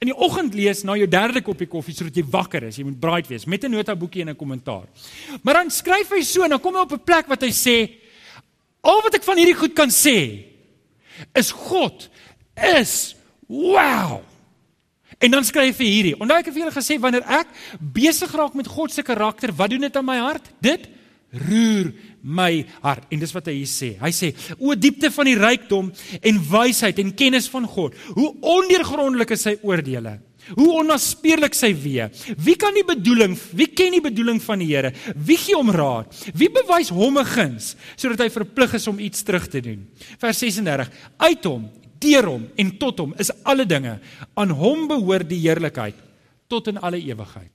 in 0.00 0.08
die 0.08 0.18
oggend 0.18 0.52
lees 0.54 0.82
na 0.82 0.96
jou 0.96 1.06
derde 1.06 1.40
koppie 1.40 1.68
koffie 1.68 1.94
sodat 1.94 2.16
jy 2.16 2.24
wakker 2.24 2.64
is. 2.64 2.78
Jy 2.78 2.84
moet 2.84 3.00
braai 3.00 3.22
wees 3.28 3.46
met 3.46 3.62
'n 3.62 3.70
notaboekie 3.70 4.22
en 4.22 4.30
'n 4.30 4.36
kommentaar. 4.36 4.88
Maar 5.42 5.54
dan 5.54 5.70
skryf 5.70 6.10
hy 6.10 6.22
so 6.22 6.42
en 6.42 6.50
dan 6.50 6.60
kom 6.60 6.74
hy 6.74 6.80
op 6.80 6.92
'n 6.92 7.04
plek 7.04 7.28
wat 7.28 7.42
hy 7.42 7.50
sê 7.50 7.90
al 8.82 9.00
wat 9.00 9.14
ek 9.14 9.22
van 9.22 9.36
hierdie 9.36 9.54
goed 9.54 9.74
kan 9.74 9.90
sê 9.90 10.42
is 11.36 11.52
God 11.52 12.08
is 12.56 13.14
wow. 13.46 14.22
En 15.18 15.32
dan 15.32 15.44
skryf 15.44 15.78
hy 15.80 15.88
hierdie. 15.88 16.16
Onthou 16.20 16.36
ek 16.36 16.50
het 16.50 16.54
vir 16.54 16.64
julle 16.66 16.74
gesê 16.76 16.98
wanneer 17.00 17.24
ek 17.38 17.48
besig 17.80 18.32
raak 18.36 18.56
met 18.58 18.68
God 18.68 18.92
se 18.92 19.04
karakter, 19.06 19.52
wat 19.56 19.72
doen 19.72 19.86
dit 19.86 19.96
aan 19.96 20.06
my 20.06 20.18
hart? 20.20 20.50
Dit 20.60 20.90
roer 21.46 21.90
my 22.22 22.66
hart. 22.84 23.08
En 23.12 23.20
dis 23.22 23.32
wat 23.34 23.48
hy 23.48 23.56
hier 23.60 23.70
sê. 23.70 23.90
Hy 24.00 24.12
sê: 24.12 24.32
"O 24.58 24.74
diepte 24.74 25.10
van 25.10 25.28
die 25.28 25.38
rykdom 25.38 25.92
en 26.20 26.44
wysheid 26.50 26.98
en 26.98 27.14
kennis 27.14 27.48
van 27.48 27.66
God. 27.66 27.94
Hoe 28.14 28.34
ondeurgrondelik 28.40 29.30
is 29.30 29.42
sy 29.42 29.56
oordeele. 29.62 30.18
Hoe 30.54 30.68
onnaspeurlik 30.78 31.54
sy 31.54 31.72
weë. 31.74 32.10
Wie 32.38 32.54
kan 32.54 32.74
die 32.74 32.84
bedoeling, 32.86 33.34
wie 33.52 33.66
ken 33.66 33.96
die 33.96 34.00
bedoeling 34.04 34.38
van 34.42 34.60
die 34.62 34.68
Here? 34.68 34.92
Wie 35.16 35.36
gee 35.36 35.56
hom 35.56 35.70
raad? 35.70 36.12
Wie 36.34 36.50
bewys 36.50 36.88
hom 36.88 37.18
'n 37.18 37.24
guns 37.24 37.74
sodat 37.96 38.20
hy 38.20 38.30
verplig 38.30 38.74
is 38.74 38.86
om 38.86 38.98
iets 38.98 39.22
terug 39.22 39.48
te 39.48 39.60
doen?" 39.60 39.88
Vers 40.18 40.38
36. 40.38 40.90
Uit 41.18 41.44
hom 41.44 41.70
deur 42.00 42.28
hom 42.28 42.46
en 42.56 42.72
tot 42.80 42.98
hom 43.02 43.14
is 43.22 43.32
alle 43.44 43.66
dinge. 43.68 43.98
Aan 44.34 44.54
hom 44.56 44.86
behoort 44.90 45.28
die 45.28 45.40
heerlikheid 45.44 45.98
tot 46.50 46.68
in 46.70 46.78
alle 46.78 47.00
ewigheid. 47.02 47.52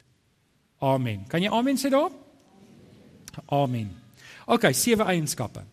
Amen. 0.81 1.25
Kan 1.29 1.43
jy 1.43 1.51
amen 1.53 1.77
sê 1.77 1.91
daar? 1.93 2.11
Amen. 3.53 3.91
OK, 4.49 4.71
sewe 4.75 5.05
eienskappe. 5.13 5.63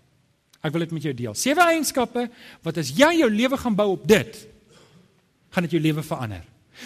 Ek 0.62 0.74
wil 0.74 0.84
dit 0.84 0.94
met 0.96 1.08
jou 1.08 1.14
deel. 1.16 1.34
Sewe 1.38 1.64
eienskappe 1.70 2.28
wat 2.66 2.80
as 2.82 2.92
jy 2.94 3.10
jou 3.22 3.30
lewe 3.32 3.58
gaan 3.58 3.76
bou 3.78 3.92
op 3.94 4.04
dit, 4.08 4.42
gaan 5.54 5.66
dit 5.66 5.78
jou 5.78 5.82
lewe 5.82 6.04
verander. 6.04 6.44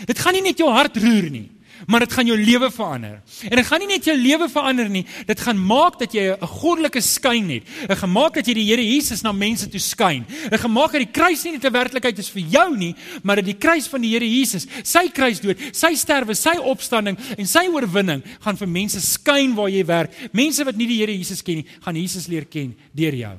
Dit 0.08 0.20
gaan 0.22 0.36
nie 0.36 0.44
net 0.46 0.60
jou 0.60 0.70
hart 0.72 0.96
roer 1.02 1.28
nie 1.32 1.48
maar 1.86 2.04
dit 2.04 2.12
gaan 2.12 2.26
jou 2.26 2.38
lewe 2.38 2.70
verander. 2.70 3.20
En 3.48 3.56
dit 3.56 3.66
gaan 3.66 3.82
nie 3.82 3.88
net 3.88 4.04
jou 4.04 4.16
lewe 4.16 4.48
verander 4.48 4.88
nie, 4.88 5.04
dit 5.26 5.40
gaan 5.40 5.58
maak 5.58 5.98
dat 5.98 6.12
jy 6.14 6.32
'n 6.32 6.46
goddelike 6.46 7.00
skyn 7.00 7.50
het. 7.50 7.64
Dit 7.88 7.98
gaan 7.98 8.12
maak 8.12 8.34
dat 8.34 8.46
jy 8.46 8.54
die 8.54 8.68
Here 8.72 8.82
Jesus 8.82 9.22
na 9.22 9.32
mense 9.32 9.68
toe 9.68 9.80
skyn. 9.80 10.24
Dit 10.50 10.60
gaan 10.60 10.72
maak 10.72 10.92
dat 10.92 11.00
die 11.00 11.12
kruis 11.12 11.44
nie 11.44 11.52
net 11.52 11.64
'n 11.64 11.72
werklikheid 11.72 12.18
is 12.18 12.30
vir 12.30 12.42
jou 12.42 12.76
nie, 12.76 12.94
maar 13.22 13.36
dat 13.36 13.44
die 13.44 13.58
kruis 13.58 13.86
van 13.88 14.00
die 14.00 14.10
Here 14.10 14.28
Jesus, 14.28 14.66
sy 14.82 15.08
kruisdood, 15.08 15.58
sy 15.72 15.94
sterwe, 15.94 16.34
sy 16.34 16.56
opstanding 16.58 17.18
en 17.38 17.46
sy 17.46 17.66
oorwinning 17.68 18.22
gaan 18.40 18.56
vir 18.56 18.68
mense 18.68 19.00
skyn 19.00 19.54
waar 19.54 19.68
jy 19.68 19.84
werk. 19.84 20.10
Mense 20.32 20.64
wat 20.64 20.76
nie 20.76 20.86
die 20.86 20.98
Here 20.98 21.12
Jesus 21.12 21.42
ken 21.42 21.56
nie, 21.56 21.66
gaan 21.80 21.96
Jesus 21.96 22.28
leer 22.28 22.44
ken 22.44 22.76
deur 22.94 23.14
jou. 23.14 23.36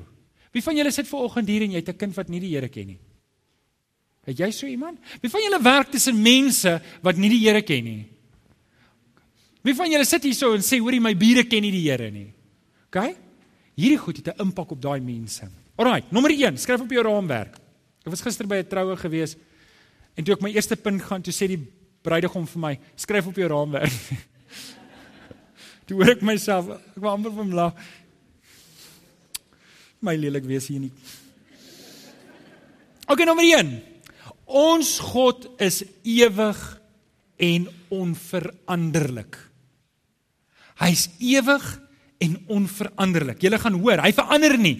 Wie 0.52 0.62
van 0.62 0.76
julle 0.76 0.92
sit 0.92 1.08
ver 1.08 1.18
oggend 1.18 1.48
hier 1.48 1.62
en 1.62 1.70
jy 1.70 1.76
het 1.76 1.88
'n 1.88 1.96
kind 1.96 2.14
wat 2.14 2.28
nie 2.28 2.40
die 2.40 2.54
Here 2.54 2.68
ken 2.68 2.86
nie? 2.86 2.98
Het 4.24 4.38
jy 4.38 4.50
so 4.50 4.66
iemand? 4.66 4.98
Wie 5.20 5.30
van 5.30 5.40
julle 5.40 5.62
werk 5.62 5.90
tussen 5.90 6.22
mense 6.22 6.80
wat 7.02 7.16
nie 7.16 7.28
die 7.28 7.44
Here 7.44 7.62
ken 7.62 7.84
nie? 7.84 8.06
Wie 9.64 9.72
van 9.72 9.88
julle 9.88 10.04
sit 10.04 10.26
hier 10.28 10.36
so 10.36 10.52
en 10.52 10.64
sê 10.64 10.76
hoorie 10.76 11.00
my 11.00 11.14
bure 11.16 11.46
ken 11.48 11.64
nie 11.64 11.72
die 11.72 11.86
Here 11.86 12.10
nie. 12.12 12.28
OK? 12.90 13.14
Hierdie 13.80 13.98
goed 13.98 14.20
het 14.20 14.28
'n 14.28 14.42
impak 14.44 14.70
op 14.70 14.80
daai 14.80 15.00
mense. 15.00 15.48
Alraai, 15.76 16.04
nommer 16.10 16.30
1, 16.30 16.58
skryf 16.58 16.80
op 16.80 16.90
jou 16.90 17.02
raamwerk. 17.02 17.56
Ek 18.04 18.10
was 18.10 18.20
gister 18.20 18.46
by 18.46 18.56
'n 18.56 18.68
troue 18.68 18.96
gewees 18.96 19.36
en 20.16 20.24
toe 20.24 20.34
ek 20.34 20.42
my 20.42 20.50
eerste 20.50 20.76
punt 20.76 21.02
gaan, 21.02 21.22
toe 21.22 21.32
sê 21.32 21.48
die 21.48 21.66
bruidegom 22.02 22.46
vir 22.46 22.60
my, 22.60 22.78
skryf 22.96 23.26
op 23.26 23.34
jou 23.34 23.48
raamwerk. 23.48 23.92
toe 25.86 25.96
hoor 25.96 26.10
ek 26.10 26.22
myself, 26.22 26.68
ek 26.68 27.00
wou 27.00 27.10
amper 27.10 27.32
van 27.32 27.54
lag. 27.54 27.74
My 30.00 30.14
lelik 30.14 30.44
wees 30.44 30.68
hier 30.68 30.80
nie. 30.80 30.92
OK, 33.08 33.24
nommer 33.24 33.44
1. 33.44 33.80
Ons 34.44 34.98
God 35.00 35.48
is 35.58 35.82
ewig 36.04 36.80
en 37.38 37.68
onveranderlik. 37.88 39.53
Hy's 40.82 41.08
ewig 41.22 41.64
en 42.24 42.34
onveranderlik. 42.48 43.42
Jy 43.42 43.58
gaan 43.62 43.78
hoor, 43.78 44.02
hy 44.02 44.12
verander 44.16 44.56
nie 44.58 44.76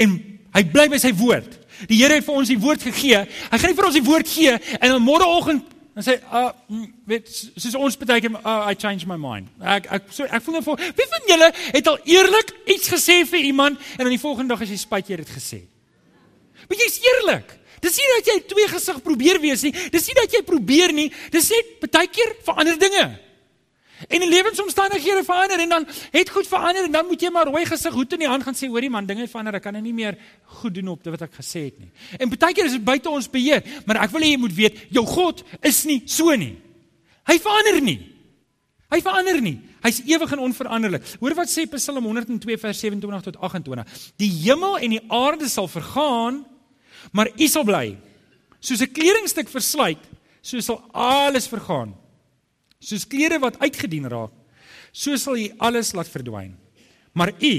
en 0.00 0.18
hy 0.56 0.62
bly 0.72 0.88
by 0.92 0.98
sy 1.00 1.12
woord. 1.16 1.54
Die 1.88 2.00
Here 2.00 2.18
het 2.18 2.24
vir 2.26 2.36
ons 2.36 2.50
die 2.50 2.60
woord 2.60 2.84
gegee. 2.84 3.22
Hy 3.24 3.58
gaan 3.60 3.72
nie 3.72 3.78
vir 3.78 3.88
ons 3.88 3.96
die 3.98 4.04
woord 4.04 4.28
gee 4.28 4.54
en 4.56 4.86
dan 4.88 5.02
môreoggend 5.04 5.72
dan 5.96 6.04
sê 6.04 6.18
uh 6.28 6.50
weet 7.08 7.30
soos 7.56 7.74
ons 7.80 7.94
baie 7.96 8.20
keer 8.20 8.34
uh, 8.36 8.68
I 8.68 8.74
change 8.76 9.08
my 9.08 9.16
mind. 9.16 9.48
Ek 9.64 9.86
ek 9.96 10.10
so 10.12 10.26
ek 10.28 10.44
voel 10.44 10.58
net 10.58 10.66
vir 10.66 10.82
wie 10.98 11.06
van 11.12 11.30
julle 11.30 11.48
het 11.56 11.88
al 11.88 11.96
eerlik 12.04 12.52
iets 12.74 12.90
gesê 12.92 13.22
vir 13.28 13.46
iemand 13.48 13.80
en 13.96 14.04
dan 14.04 14.12
die 14.12 14.20
volgende 14.20 14.52
dag 14.52 14.64
as 14.66 14.72
jy 14.74 14.76
spyt 14.82 15.08
jy 15.08 15.16
het 15.16 15.24
dit 15.24 15.36
gesê. 15.38 15.62
Maar 16.68 16.82
jy's 16.82 16.98
eerlik. 17.00 17.54
Dis 17.80 17.96
nie 18.00 18.08
dat 18.12 18.28
jy 18.28 18.36
twee 18.50 18.68
gesig 18.68 19.00
probeer 19.04 19.40
wees 19.40 19.64
nie. 19.64 19.72
Dis 19.92 20.08
nie 20.10 20.16
dat 20.18 20.36
jy 20.36 20.42
probeer 20.44 20.92
nie. 20.96 21.08
Dis 21.32 21.48
net 21.54 21.88
baie 21.88 22.10
keer 22.12 22.34
verander 22.44 22.76
dinge. 22.80 23.06
En 24.08 24.20
die 24.20 24.28
lewensomstandighede 24.28 25.24
verander 25.24 25.60
en 25.60 25.68
dan 25.68 25.86
het 26.12 26.30
goed 26.30 26.46
verander 26.46 26.84
en 26.84 26.92
dan 26.92 27.06
moet 27.08 27.22
jy 27.22 27.30
maar 27.32 27.48
rooi 27.48 27.64
gesig 27.64 27.94
hoed 27.96 28.12
in 28.12 28.26
die 28.26 28.28
hand 28.28 28.44
gaan 28.44 28.56
sê 28.56 28.68
hoorie 28.68 28.90
man 28.92 29.06
dinge 29.08 29.24
verander 29.28 29.56
ek 29.56 29.64
kan 29.64 29.78
nie 29.80 29.94
meer 29.96 30.18
goed 30.60 30.74
doen 30.76 30.92
op 30.92 31.06
wat 31.08 31.24
ek 31.24 31.38
gesê 31.38 31.70
het 31.70 31.78
nie. 31.80 31.88
En 32.20 32.28
baie 32.28 32.52
keer 32.52 32.68
is 32.68 32.76
dit 32.76 32.84
buite 32.84 33.08
ons 33.08 33.30
beheer, 33.32 33.64
maar 33.88 34.02
ek 34.04 34.12
wil 34.12 34.26
hê 34.26 34.34
jy 34.34 34.42
moet 34.42 34.54
weet 34.56 34.84
jou 34.92 35.06
God 35.08 35.40
is 35.64 35.84
nie 35.88 36.02
so 36.04 36.36
nie. 36.36 36.52
Hy 37.26 37.38
verander 37.40 37.80
nie. 37.82 37.98
Hy 38.92 39.00
verander 39.02 39.40
nie. 39.42 39.56
Hy's 39.82 40.02
ewig 40.06 40.32
en 40.34 40.44
onveranderlik. 40.44 41.04
Hoor 41.20 41.34
wat 41.38 41.50
sê 41.50 41.64
Psalm 41.70 42.04
102 42.04 42.58
vers 42.60 42.80
27 42.84 43.30
tot 43.30 43.40
28. 43.48 44.00
Die 44.20 44.30
hemel 44.44 44.76
en 44.78 44.96
die 44.98 45.02
aarde 45.08 45.48
sal 45.50 45.70
vergaan, 45.70 46.42
maar 47.16 47.32
U 47.32 47.48
sal 47.48 47.64
bly. 47.64 47.96
Soos 48.60 48.82
'n 48.82 48.92
kleringstuk 48.92 49.48
versluit, 49.48 50.02
so 50.42 50.60
sal 50.60 50.84
alles 50.92 51.48
vergaan. 51.48 51.94
Soos 52.86 53.06
klere 53.10 53.40
wat 53.42 53.58
uitgedien 53.58 54.06
raak, 54.10 54.34
so 54.94 55.16
sal 55.18 55.38
U 55.40 55.46
alles 55.66 55.92
laat 55.96 56.10
verdwyn. 56.10 56.54
Maar 57.16 57.32
U 57.42 57.54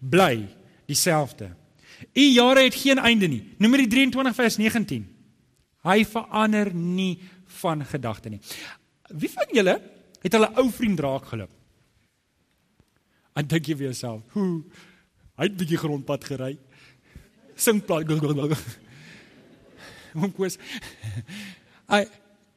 bly 0.00 0.48
dieselfde. 0.88 1.52
U 2.12 2.24
jare 2.34 2.64
het 2.66 2.74
geen 2.74 2.98
einde 2.98 3.28
nie. 3.30 3.42
Nommer 3.62 3.84
23 3.88 4.34
vers 4.34 4.56
19. 4.58 5.04
Hy 5.84 5.98
verander 6.08 6.72
nie 6.74 7.20
van 7.60 7.84
gedagte 7.86 8.32
nie. 8.32 8.40
Wie 9.14 9.30
van 9.30 9.52
julle 9.54 9.76
het 10.24 10.32
hulle 10.32 10.50
ou 10.58 10.66
vriend 10.72 11.00
raak 11.04 11.28
geloop? 11.30 11.52
En 13.34 13.46
dink 13.50 13.68
jy 13.68 13.76
vir 13.78 13.88
jouself, 13.90 14.22
hoe 14.34 14.62
hy 15.38 15.46
het 15.46 15.52
'n 15.52 15.58
bietjie 15.58 15.78
grondpad 15.78 16.24
gery. 16.24 16.58
Sing 17.54 17.82
plaas. 17.82 18.04
Hom 20.14 20.32
kwes. 20.32 20.58
Hy 21.90 22.04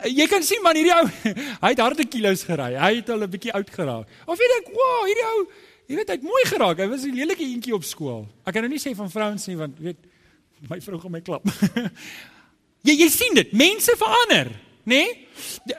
jy 0.06 0.28
kan 0.30 0.44
sien 0.46 0.62
man 0.62 0.78
hierdie 0.78 0.94
ou, 0.94 1.08
hy 1.64 1.72
het 1.72 1.82
harde 1.82 2.06
kilos 2.06 2.44
gery. 2.48 2.76
Hy 2.78 2.92
het 3.00 3.10
al 3.10 3.24
'n 3.26 3.32
bietjie 3.32 3.54
oud 3.54 3.70
geraak. 3.70 4.06
Of 4.26 4.38
jy 4.38 4.50
dink, 4.54 4.70
"Wow, 4.76 5.06
hierdie 5.06 5.26
ou, 5.26 5.48
jy 5.88 5.96
weet 5.96 6.10
hy 6.10 6.18
het 6.20 6.24
mooi 6.24 6.44
geraak. 6.46 6.78
Hy 6.78 6.88
was 6.88 7.06
'n 7.06 7.16
lelike 7.16 7.44
eentjie 7.44 7.74
op 7.74 7.84
skool." 7.84 8.28
Ek 8.46 8.54
kan 8.54 8.62
nou 8.62 8.70
nie 8.70 8.80
sê 8.82 8.96
van 8.96 9.10
vrouens 9.10 9.48
nie 9.48 9.58
want 9.58 9.80
weet 9.80 9.98
my 10.70 10.80
vrou 10.82 11.00
gaan 11.00 11.12
my 11.12 11.22
klap. 11.22 11.44
jy 12.88 12.94
jy 12.94 13.10
sien 13.10 13.34
dit, 13.34 13.52
mense 13.54 13.94
verander, 13.98 14.52
nê? 14.86 15.06
Nee? 15.06 15.28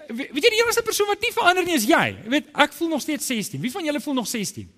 Weet 0.08 0.44
jy 0.44 0.50
die 0.50 0.62
enigste 0.62 0.82
persoon 0.82 1.08
wat 1.08 1.20
nie 1.20 1.32
verander 1.34 1.64
nie 1.64 1.74
is 1.74 1.86
jy. 1.86 2.16
Jy 2.24 2.30
weet, 2.30 2.50
ek 2.54 2.72
voel 2.72 2.88
nog 2.88 3.02
steeds 3.02 3.26
16. 3.26 3.60
Wie 3.60 3.72
van 3.72 3.84
julle 3.84 4.00
voel 4.00 4.14
nog 4.14 4.28
16? 4.28 4.68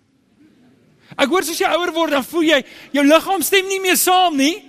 Ek 1.18 1.28
hoor 1.28 1.44
soos 1.44 1.58
jy 1.58 1.68
ouer 1.68 1.92
word, 1.92 2.14
dan 2.14 2.24
voel 2.24 2.46
jy 2.46 2.60
jou 2.92 3.04
liggaam 3.04 3.42
stem 3.42 3.66
nie 3.68 3.80
meer 3.80 3.96
saam 3.96 4.36
nie. 4.36 4.62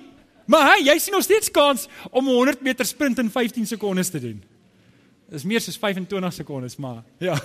Maar 0.52 0.74
hy, 0.74 0.78
jy 0.90 0.98
sien 1.00 1.16
nog 1.16 1.24
steeds 1.24 1.52
kans 1.54 1.88
om 2.10 2.28
'n 2.28 2.34
100 2.34 2.62
meter 2.62 2.86
sprint 2.86 3.20
in 3.20 3.30
15 3.30 3.68
sekondes 3.68 4.10
te 4.10 4.20
doen. 4.20 4.42
Dis 5.32 5.48
meer 5.48 5.64
soos 5.64 5.78
25 5.80 6.34
sekondes, 6.42 6.76
maar 6.76 7.04
ja. 7.24 7.38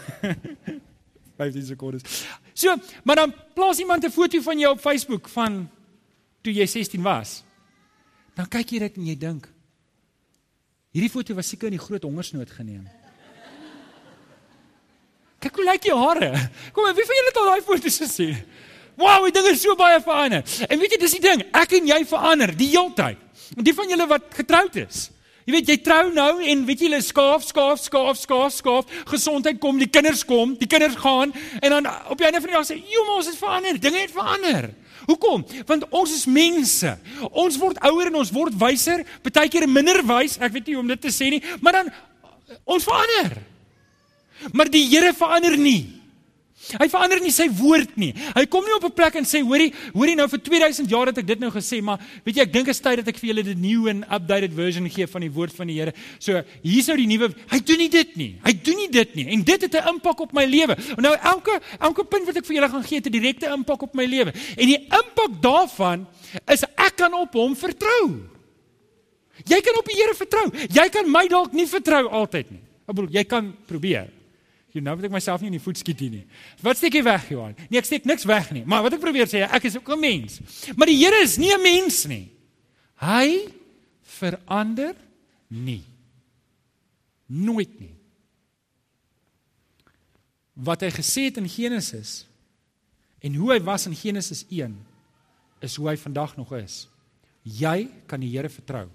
15 1.39 1.67
sekondes. 1.69 2.25
So, 2.57 2.75
maar 3.05 3.17
dan 3.21 3.35
plaas 3.55 3.79
iemand 3.79 4.05
'n 4.05 4.11
foto 4.11 4.41
van 4.41 4.59
jou 4.59 4.73
op 4.73 4.81
Facebook 4.81 5.29
van 5.29 5.69
toe 6.41 6.53
jy 6.53 6.67
16 6.67 7.03
was. 7.03 7.45
Dan 8.35 8.49
kyk 8.49 8.71
jy 8.71 8.79
dit 8.79 8.97
en 8.97 9.07
jy 9.07 9.17
dink 9.17 9.49
hierdie 10.97 11.13
foto 11.13 11.35
was 11.37 11.49
seker 11.49 11.69
in 11.69 11.77
die 11.77 11.85
groot 11.85 12.03
hongersnood 12.03 12.51
geneem. 12.51 12.87
Kyk 15.45 15.59
hoe 15.61 15.65
lyk 15.65 15.85
jou 15.85 15.99
hare. 16.01 16.31
Kom, 16.73 16.89
wie 16.97 17.05
van 17.05 17.19
julle 17.19 17.29
het 17.29 17.41
al 17.41 17.51
daai 17.51 17.67
foto's 17.67 17.99
gesien? 18.01 18.39
Wow, 18.97 19.27
die 19.29 19.35
ding 19.37 19.51
is 19.51 19.61
so 19.61 19.77
baie 19.77 20.01
verander. 20.01 20.41
En 20.71 20.81
weet 20.81 20.95
jy, 20.97 20.99
dis 21.03 21.19
die 21.19 21.21
ding, 21.21 21.43
ek 21.53 21.75
en 21.77 21.91
jy 21.91 21.99
verander 22.09 22.55
die 22.57 22.71
hele 22.73 22.95
tyd. 22.97 23.21
En 23.59 23.67
die 23.67 23.75
van 23.77 23.93
julle 23.93 24.07
wat 24.09 24.33
getroud 24.39 24.79
is. 24.81 25.11
Jy 25.47 25.55
weet 25.55 25.69
jy 25.71 25.77
trou 25.79 26.09
nou 26.11 26.31
en 26.43 26.65
weet 26.67 26.81
jy 26.83 26.89
hulle 26.89 26.99
skaaf, 27.07 27.45
skaaf, 27.47 27.79
skaaf, 27.79 28.19
skaaf, 28.19 28.55
skaaf, 28.57 28.89
gesondheid 29.07 29.61
kom, 29.63 29.79
die 29.79 29.87
kinders 29.87 30.25
kom, 30.27 30.57
die 30.59 30.67
kinders 30.67 30.97
gaan 30.99 31.31
en 31.61 31.75
dan 31.77 31.87
op 32.11 32.19
die 32.19 32.27
einde 32.27 32.41
van 32.43 32.51
die 32.51 32.57
dag 32.57 32.67
sê, 32.67 32.83
"Jo, 32.83 33.05
maar 33.07 33.21
ons 33.21 33.31
het 33.31 33.39
verander, 33.39 33.81
dinge 33.81 33.99
het 33.99 34.11
verander." 34.11 34.75
Hoekom? 35.07 35.47
Want 35.67 35.89
ons 35.89 36.15
is 36.15 36.25
mense. 36.27 36.99
Ons 37.31 37.57
word 37.59 37.79
ouer 37.79 38.07
en 38.07 38.15
ons 38.15 38.31
word 38.31 38.55
wyser, 38.59 39.07
baie 39.23 39.49
keer 39.49 39.69
minder 39.69 40.03
wys, 40.03 40.39
ek 40.41 40.53
weet 40.53 40.67
nie 40.67 40.75
hoe 40.75 40.83
om 40.83 40.89
dit 40.89 41.01
te 41.01 41.09
sê 41.15 41.31
nie, 41.31 41.43
maar 41.61 41.73
dan 41.73 41.93
ons 42.65 42.85
verander. 42.85 43.39
Maar 44.53 44.71
die 44.71 44.89
Here 44.89 45.13
verander 45.15 45.57
nie. 45.57 45.96
Hy 46.75 46.89
verander 46.91 47.21
nie 47.23 47.31
sy 47.31 47.47
woord 47.55 47.93
nie. 48.01 48.13
Hy 48.35 48.45
kom 48.51 48.65
nie 48.67 48.75
op 48.75 48.85
'n 48.85 48.93
plek 48.93 49.15
en 49.17 49.25
sê, 49.25 49.41
"Hoorie, 49.43 49.73
hoorie 49.95 50.17
nou 50.17 50.27
vir 50.29 50.41
2000 50.41 50.89
jaar 50.91 51.07
het 51.07 51.19
ek 51.19 51.27
dit 51.27 51.39
nou 51.39 51.51
gesê, 51.51 51.81
maar 51.83 51.99
weet 52.25 52.37
jy, 52.37 52.43
ek 52.43 52.53
dink 52.53 52.69
is 52.69 52.81
tyd 52.81 52.97
dat 52.97 53.09
ek 53.09 53.19
vir 53.19 53.31
julle 53.31 53.43
die 53.43 53.55
new 53.55 53.89
and 53.89 54.05
updated 54.11 54.53
version 54.53 54.89
gee 54.89 55.07
van 55.07 55.21
die 55.21 55.31
woord 55.31 55.53
van 55.53 55.67
die 55.67 55.75
Here." 55.75 55.93
So, 56.19 56.43
hier's 56.63 56.87
nou 56.87 56.97
die 56.97 57.07
nuwe. 57.07 57.35
Hy 57.51 57.61
doen 57.61 57.79
nie 57.79 57.89
dit 57.89 58.17
nie. 58.17 58.39
Hy 58.45 58.53
doen 58.53 58.77
nie 58.77 58.89
dit 58.91 59.15
nie. 59.15 59.27
En 59.29 59.43
dit 59.43 59.63
het 59.63 59.75
'n 59.75 59.89
impak 59.89 60.21
op 60.21 60.33
my 60.33 60.45
lewe. 60.45 60.77
Nou 60.97 61.15
elke 61.15 61.61
elke 61.81 62.05
punt 62.05 62.27
wat 62.27 62.37
ek 62.37 62.47
vir 62.47 62.57
julle 62.57 62.69
gaan 62.69 62.85
gee, 62.85 62.99
het 62.99 63.07
'n 63.07 63.13
direkte 63.13 63.47
impak 63.47 63.83
op 63.83 63.95
my 63.95 64.05
lewe. 64.05 64.33
En 64.57 64.67
die 64.67 64.79
impak 64.79 65.43
daarvan 65.43 66.07
is 66.47 66.63
ek 66.63 66.97
kan 66.97 67.15
op 67.15 67.33
hom 67.33 67.57
vertrou. 67.57 68.37
Jy 69.45 69.61
kan 69.61 69.77
op 69.79 69.85
die 69.85 69.97
Here 69.99 70.15
vertrou. 70.15 70.51
Jy 70.73 70.89
kan 70.89 71.11
my 71.11 71.27
dalk 71.29 71.53
nie 71.53 71.67
vertrou 71.67 72.09
altyd 72.09 72.51
nie. 72.51 72.63
Ek 72.87 72.95
bedoel, 72.95 73.11
jy 73.11 73.25
kan 73.25 73.51
probeer. 73.67 74.16
Jy 74.77 74.83
nou 74.85 74.93
moet 74.99 75.07
ek 75.09 75.15
myself 75.15 75.41
nie 75.41 75.49
in 75.49 75.57
die 75.57 75.63
voet 75.63 75.79
skiet 75.81 76.03
nie. 76.13 76.27
Wat 76.65 76.77
steek 76.77 76.99
jy 76.99 77.03
weg, 77.07 77.31
Johan? 77.33 77.55
Nee, 77.71 77.81
ek 77.81 77.89
steek 77.89 78.05
niks 78.09 78.27
weg 78.29 78.51
nie. 78.53 78.65
Maar 78.69 78.83
wat 78.85 78.97
ek 78.99 79.01
probeer 79.01 79.29
sê, 79.31 79.41
ek 79.47 79.65
is 79.65 79.79
ook 79.79 79.89
'n 79.89 80.01
mens. 80.01 80.41
Maar 80.77 80.91
die 80.93 80.99
Here 81.01 81.23
is 81.23 81.39
nie 81.39 81.53
'n 81.53 81.63
mens 81.63 82.05
nie. 82.05 82.29
Hy 83.01 83.49
verander 84.03 84.95
nie. 85.49 85.83
Nooit 87.27 87.81
nie. 87.81 87.95
Wat 90.53 90.81
hy 90.81 90.91
gesê 90.91 91.25
het 91.25 91.37
in 91.37 91.49
Genesis 91.49 92.27
en 93.21 93.35
hoe 93.35 93.53
hy 93.53 93.61
was 93.61 93.87
in 93.87 93.95
Genesis 93.95 94.45
1 94.51 94.77
is 95.61 95.77
hoe 95.77 95.89
hy 95.89 95.97
vandag 95.97 96.37
nog 96.37 96.53
is. 96.53 96.89
Jy 97.43 97.89
kan 98.07 98.21
die 98.21 98.31
Here 98.31 98.49
vertrou. 98.49 98.89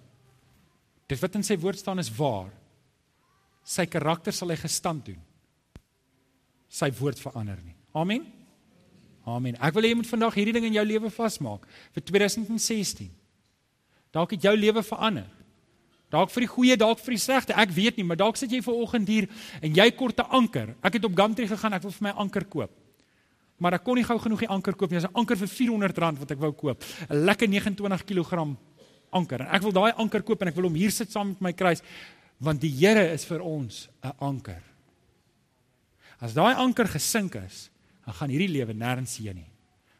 Dit 1.08 1.20
wat 1.20 1.36
in 1.36 1.44
sy 1.44 1.58
woord 1.58 1.80
staan 1.80 2.00
is 2.00 2.16
waar. 2.16 2.52
Sy 3.64 3.86
karakter 3.86 4.32
sal 4.32 4.50
hy 4.50 4.56
gestand 4.56 5.06
doen 5.06 5.31
sy 6.72 6.88
woord 7.00 7.20
verander 7.20 7.60
nie. 7.66 7.75
Amen. 7.92 8.24
Amen. 9.28 9.58
Ek 9.62 9.75
wil 9.75 9.86
hê 9.86 9.92
jy 9.92 10.00
moet 10.00 10.10
vandag 10.10 10.38
hierdie 10.40 10.56
ding 10.56 10.70
in 10.72 10.78
jou 10.80 10.86
lewe 10.88 11.12
vasmaak 11.13 11.68
vir 11.94 12.06
2016. 12.08 13.12
Dalk 14.16 14.34
het 14.36 14.48
jou 14.48 14.56
lewe 14.58 14.84
verander. 14.84 15.28
Dalk 16.12 16.32
vir 16.34 16.44
die 16.44 16.51
goeie, 16.51 16.75
dalk 16.80 17.00
vir 17.00 17.16
die 17.16 17.24
slegte, 17.24 17.56
ek 17.56 17.72
weet 17.72 18.00
nie, 18.00 18.04
maar 18.04 18.20
dalk 18.20 18.40
sit 18.40 18.51
jy 18.51 18.60
ver 18.66 18.75
oggend 18.84 19.08
hier 19.08 19.30
en 19.62 19.75
jy 19.75 19.88
kort 19.96 20.20
'n 20.20 20.28
anker. 20.28 20.75
Ek 20.84 20.94
het 21.00 21.06
op 21.06 21.16
Gumtree 21.16 21.48
gegaan, 21.48 21.74
ek 21.74 21.84
wil 21.84 21.92
vir 21.92 22.04
my 22.04 22.13
anker 22.18 22.46
koop. 22.46 22.72
Maar 23.58 23.74
ek 23.74 23.84
kon 23.84 23.96
nie 23.96 24.04
gou 24.04 24.18
genoeg 24.20 24.40
die 24.40 24.50
anker 24.50 24.74
koop 24.74 24.90
nie. 24.90 25.00
Dis 25.00 25.08
'n 25.08 25.16
anker 25.16 25.38
vir 25.38 25.48
R400 25.48 26.20
wat 26.20 26.32
ek 26.32 26.40
wou 26.40 26.51
koop. 26.51 26.84
'n 27.10 27.25
Lekker 27.25 27.48
29 27.48 28.06
kg 28.06 28.58
anker. 29.12 29.42
En 29.42 29.48
ek 29.48 29.62
wil 29.62 29.72
daai 29.72 29.94
anker 29.94 30.24
koop 30.24 30.42
en 30.42 30.48
ek 30.48 30.56
wil 30.56 30.66
hom 30.66 30.75
hier 30.75 30.92
sit 30.92 31.12
saam 31.12 31.30
met 31.30 31.42
my 31.42 31.54
kruis 31.54 31.82
want 32.40 32.60
die 32.60 32.72
Here 32.72 33.13
is 33.13 33.24
vir 33.25 33.42
ons 33.42 33.88
'n 34.04 34.13
anker. 34.20 34.71
As 36.22 36.36
daai 36.38 36.54
anker 36.62 36.88
gesink 36.88 37.36
is, 37.42 37.70
dan 38.06 38.18
gaan 38.18 38.30
hierdie 38.30 38.51
lewe 38.51 38.75
nêrens 38.78 39.18
heen 39.18 39.42
nie. 39.42 39.50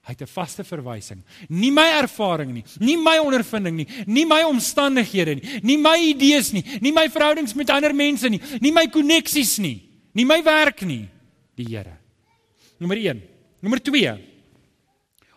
Hy 0.02 0.14
het 0.14 0.22
'n 0.22 0.28
vaste 0.28 0.64
verwysing. 0.64 1.24
Nie 1.50 1.72
my 1.72 2.02
ervaring 2.02 2.54
nie, 2.54 2.64
nie 2.80 2.98
my 2.98 3.18
ondervinding 3.20 3.76
nie, 3.78 3.88
nie 4.08 4.26
my 4.26 4.44
omstandighede 4.44 5.36
nie, 5.36 5.60
nie 5.62 5.78
my 5.78 5.98
idees 5.98 6.52
nie, 6.54 6.64
nie 6.82 6.92
my 6.92 7.08
verhoudings 7.10 7.54
met 7.54 7.70
ander 7.70 7.94
mense 7.94 8.30
nie, 8.30 8.42
nie 8.62 8.72
my 8.72 8.88
koneksies 8.88 9.60
nie, 9.60 9.82
nie 10.14 10.26
my 10.26 10.42
werk 10.44 10.82
nie, 10.82 11.08
die 11.56 11.66
Here. 11.66 11.98
Nommer 12.80 12.98
1. 12.98 13.22
Nommer 13.62 13.80
2. 13.80 14.18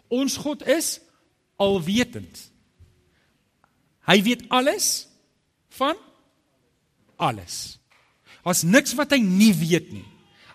Ons 0.08 0.36
God 0.36 0.66
is 0.66 1.00
alwetend. 1.56 2.50
Hy 4.06 4.22
weet 4.22 4.48
alles 4.48 5.08
van 5.68 5.96
alles. 7.16 7.78
Daar's 8.44 8.62
niks 8.62 8.94
wat 8.94 9.12
hy 9.12 9.18
nie 9.18 9.52
weet 9.52 9.92
nie. 9.92 10.04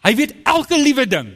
Hy 0.05 0.15
weet 0.15 0.35
elke 0.47 0.79
liewe 0.79 1.05
ding 1.09 1.33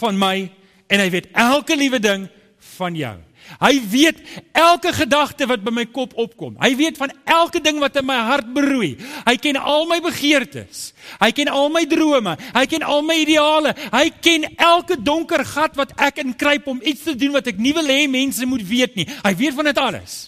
van 0.00 0.18
my 0.18 0.50
en 0.92 1.02
hy 1.02 1.08
weet 1.12 1.30
elke 1.36 1.76
liewe 1.76 2.00
ding 2.02 2.28
van 2.76 2.96
jou. 2.96 3.16
Hy 3.60 3.78
weet 3.90 4.18
elke 4.56 4.90
gedagte 4.94 5.46
wat 5.46 5.62
by 5.62 5.70
my 5.74 5.84
kop 5.94 6.16
opkom. 6.18 6.56
Hy 6.58 6.72
weet 6.78 6.98
van 6.98 7.12
elke 7.30 7.60
ding 7.62 7.78
wat 7.82 7.96
in 8.00 8.06
my 8.08 8.16
hart 8.26 8.48
beroei. 8.54 8.96
Hy 9.26 9.36
ken 9.42 9.58
al 9.60 9.86
my 9.90 10.00
begeertes. 10.02 10.90
Hy 11.20 11.30
ken 11.36 11.50
al 11.52 11.70
my 11.72 11.84
drome. 11.88 12.34
Hy 12.56 12.64
ken 12.70 12.82
al 12.86 13.04
my 13.06 13.20
ideale. 13.22 13.72
Hy 13.92 14.08
ken 14.24 14.48
elke 14.56 14.98
donker 14.98 15.44
gat 15.46 15.78
wat 15.78 15.94
ek 16.08 16.18
inkruip 16.24 16.66
om 16.72 16.82
iets 16.82 17.06
te 17.06 17.14
doen 17.18 17.36
wat 17.38 17.52
ek 17.52 17.60
nie 17.62 17.74
wil 17.76 17.86
hê 17.90 18.06
mense 18.10 18.48
moet 18.48 18.64
weet 18.66 18.98
nie. 18.98 19.06
Hy 19.22 19.34
weet 19.38 19.54
van 19.58 19.70
dit 19.70 19.82
alles. 19.82 20.18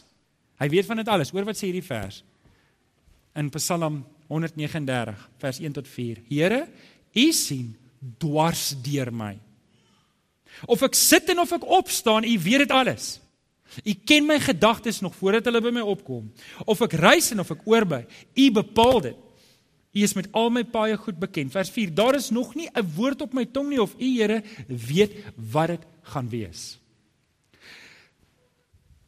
Hy 0.63 0.71
weet 0.71 0.87
van 0.87 1.03
dit 1.03 1.11
alles. 1.11 1.35
Hoor 1.35 1.49
wat 1.49 1.59
sê 1.59 1.69
hierdie 1.69 1.87
vers. 1.87 2.23
In 3.39 3.51
Psalm 3.55 4.05
139 4.31 5.27
vers 5.43 5.61
1 5.63 5.75
tot 5.75 5.91
4. 5.91 6.23
Here, 6.31 6.63
U 7.19 7.27
sien 7.33 7.75
dwars 8.19 8.75
deur 8.83 9.13
my. 9.13 9.39
Of 10.67 10.83
ek 10.83 10.95
sit 10.99 11.29
en 11.31 11.43
of 11.45 11.53
ek 11.53 11.65
opstaan, 11.65 12.25
U 12.25 12.35
weet 12.43 12.67
dit 12.67 12.75
alles. 12.75 13.19
U 13.85 13.95
ken 14.09 14.27
my 14.27 14.39
gedagtes 14.41 15.01
nog 15.05 15.15
voordat 15.19 15.45
hulle 15.45 15.61
by 15.61 15.73
my 15.77 15.85
opkom. 15.85 16.31
Of 16.65 16.81
ek 16.87 16.97
reis 16.99 17.31
en 17.35 17.45
of 17.45 17.53
ek 17.55 17.67
oorbly, 17.69 18.05
U 18.35 18.51
bepaal 18.51 19.03
dit. 19.11 19.25
U 19.95 20.03
is 20.05 20.15
met 20.15 20.29
al 20.37 20.51
my 20.53 20.65
paaie 20.69 20.97
goed 21.01 21.19
bekend. 21.21 21.53
Vers 21.53 21.71
4: 21.75 21.93
Daar 21.95 22.19
is 22.19 22.31
nog 22.31 22.55
nie 22.55 22.69
'n 22.69 22.87
woord 22.97 23.23
op 23.23 23.33
my 23.33 23.45
tong 23.45 23.69
nie 23.69 23.81
of 23.83 23.95
U 23.99 24.09
Here 24.19 24.43
weet 24.67 25.13
wat 25.37 25.69
dit 25.69 25.83
gaan 26.03 26.29
wees. 26.29 26.79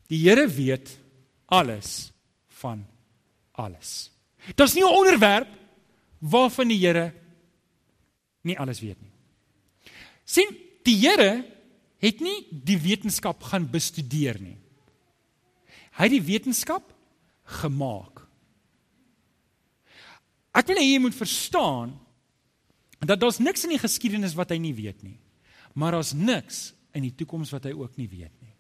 Die 0.09 0.28
Here 0.28 0.47
weet 0.49 0.99
alles 1.47 2.12
van 2.61 2.87
alles. 3.52 4.11
Daar's 4.54 4.75
nie 4.75 4.85
'n 4.85 4.97
onderwerp 4.97 5.49
waarvan 6.18 6.68
die 6.68 6.78
Here 6.78 7.12
nie 8.42 8.59
alles 8.59 8.80
weet 8.80 9.00
nie. 9.00 9.12
sien 10.25 10.50
die 10.87 10.97
Here 10.97 11.44
het 12.00 12.20
nie 12.20 12.47
die 12.50 12.78
wetenskap 12.78 13.42
gaan 13.42 13.66
bestudeer 13.70 14.38
nie. 14.40 14.56
Hy 15.99 16.06
het 16.06 16.14
die 16.14 16.23
wetenskap 16.25 16.87
gemaak. 17.61 18.23
Ek 20.56 20.70
wil 20.70 20.80
hê 20.80 20.87
jy 20.87 21.00
moet 21.02 21.16
verstaan 21.16 21.92
dat 23.00 23.20
daar's 23.20 23.40
niks 23.40 23.64
in 23.66 23.75
die 23.75 23.82
geskiedenis 23.82 24.37
wat 24.38 24.52
hy 24.52 24.59
nie 24.62 24.75
weet 24.76 25.02
nie. 25.02 25.18
Maar 25.75 25.99
daar's 25.99 26.12
niks 26.14 26.70
in 26.97 27.06
die 27.06 27.14
toekoms 27.14 27.52
wat 27.54 27.68
hy 27.68 27.75
ook 27.76 27.97
nie 28.00 28.09
weet 28.11 28.35
nie. 28.42 28.54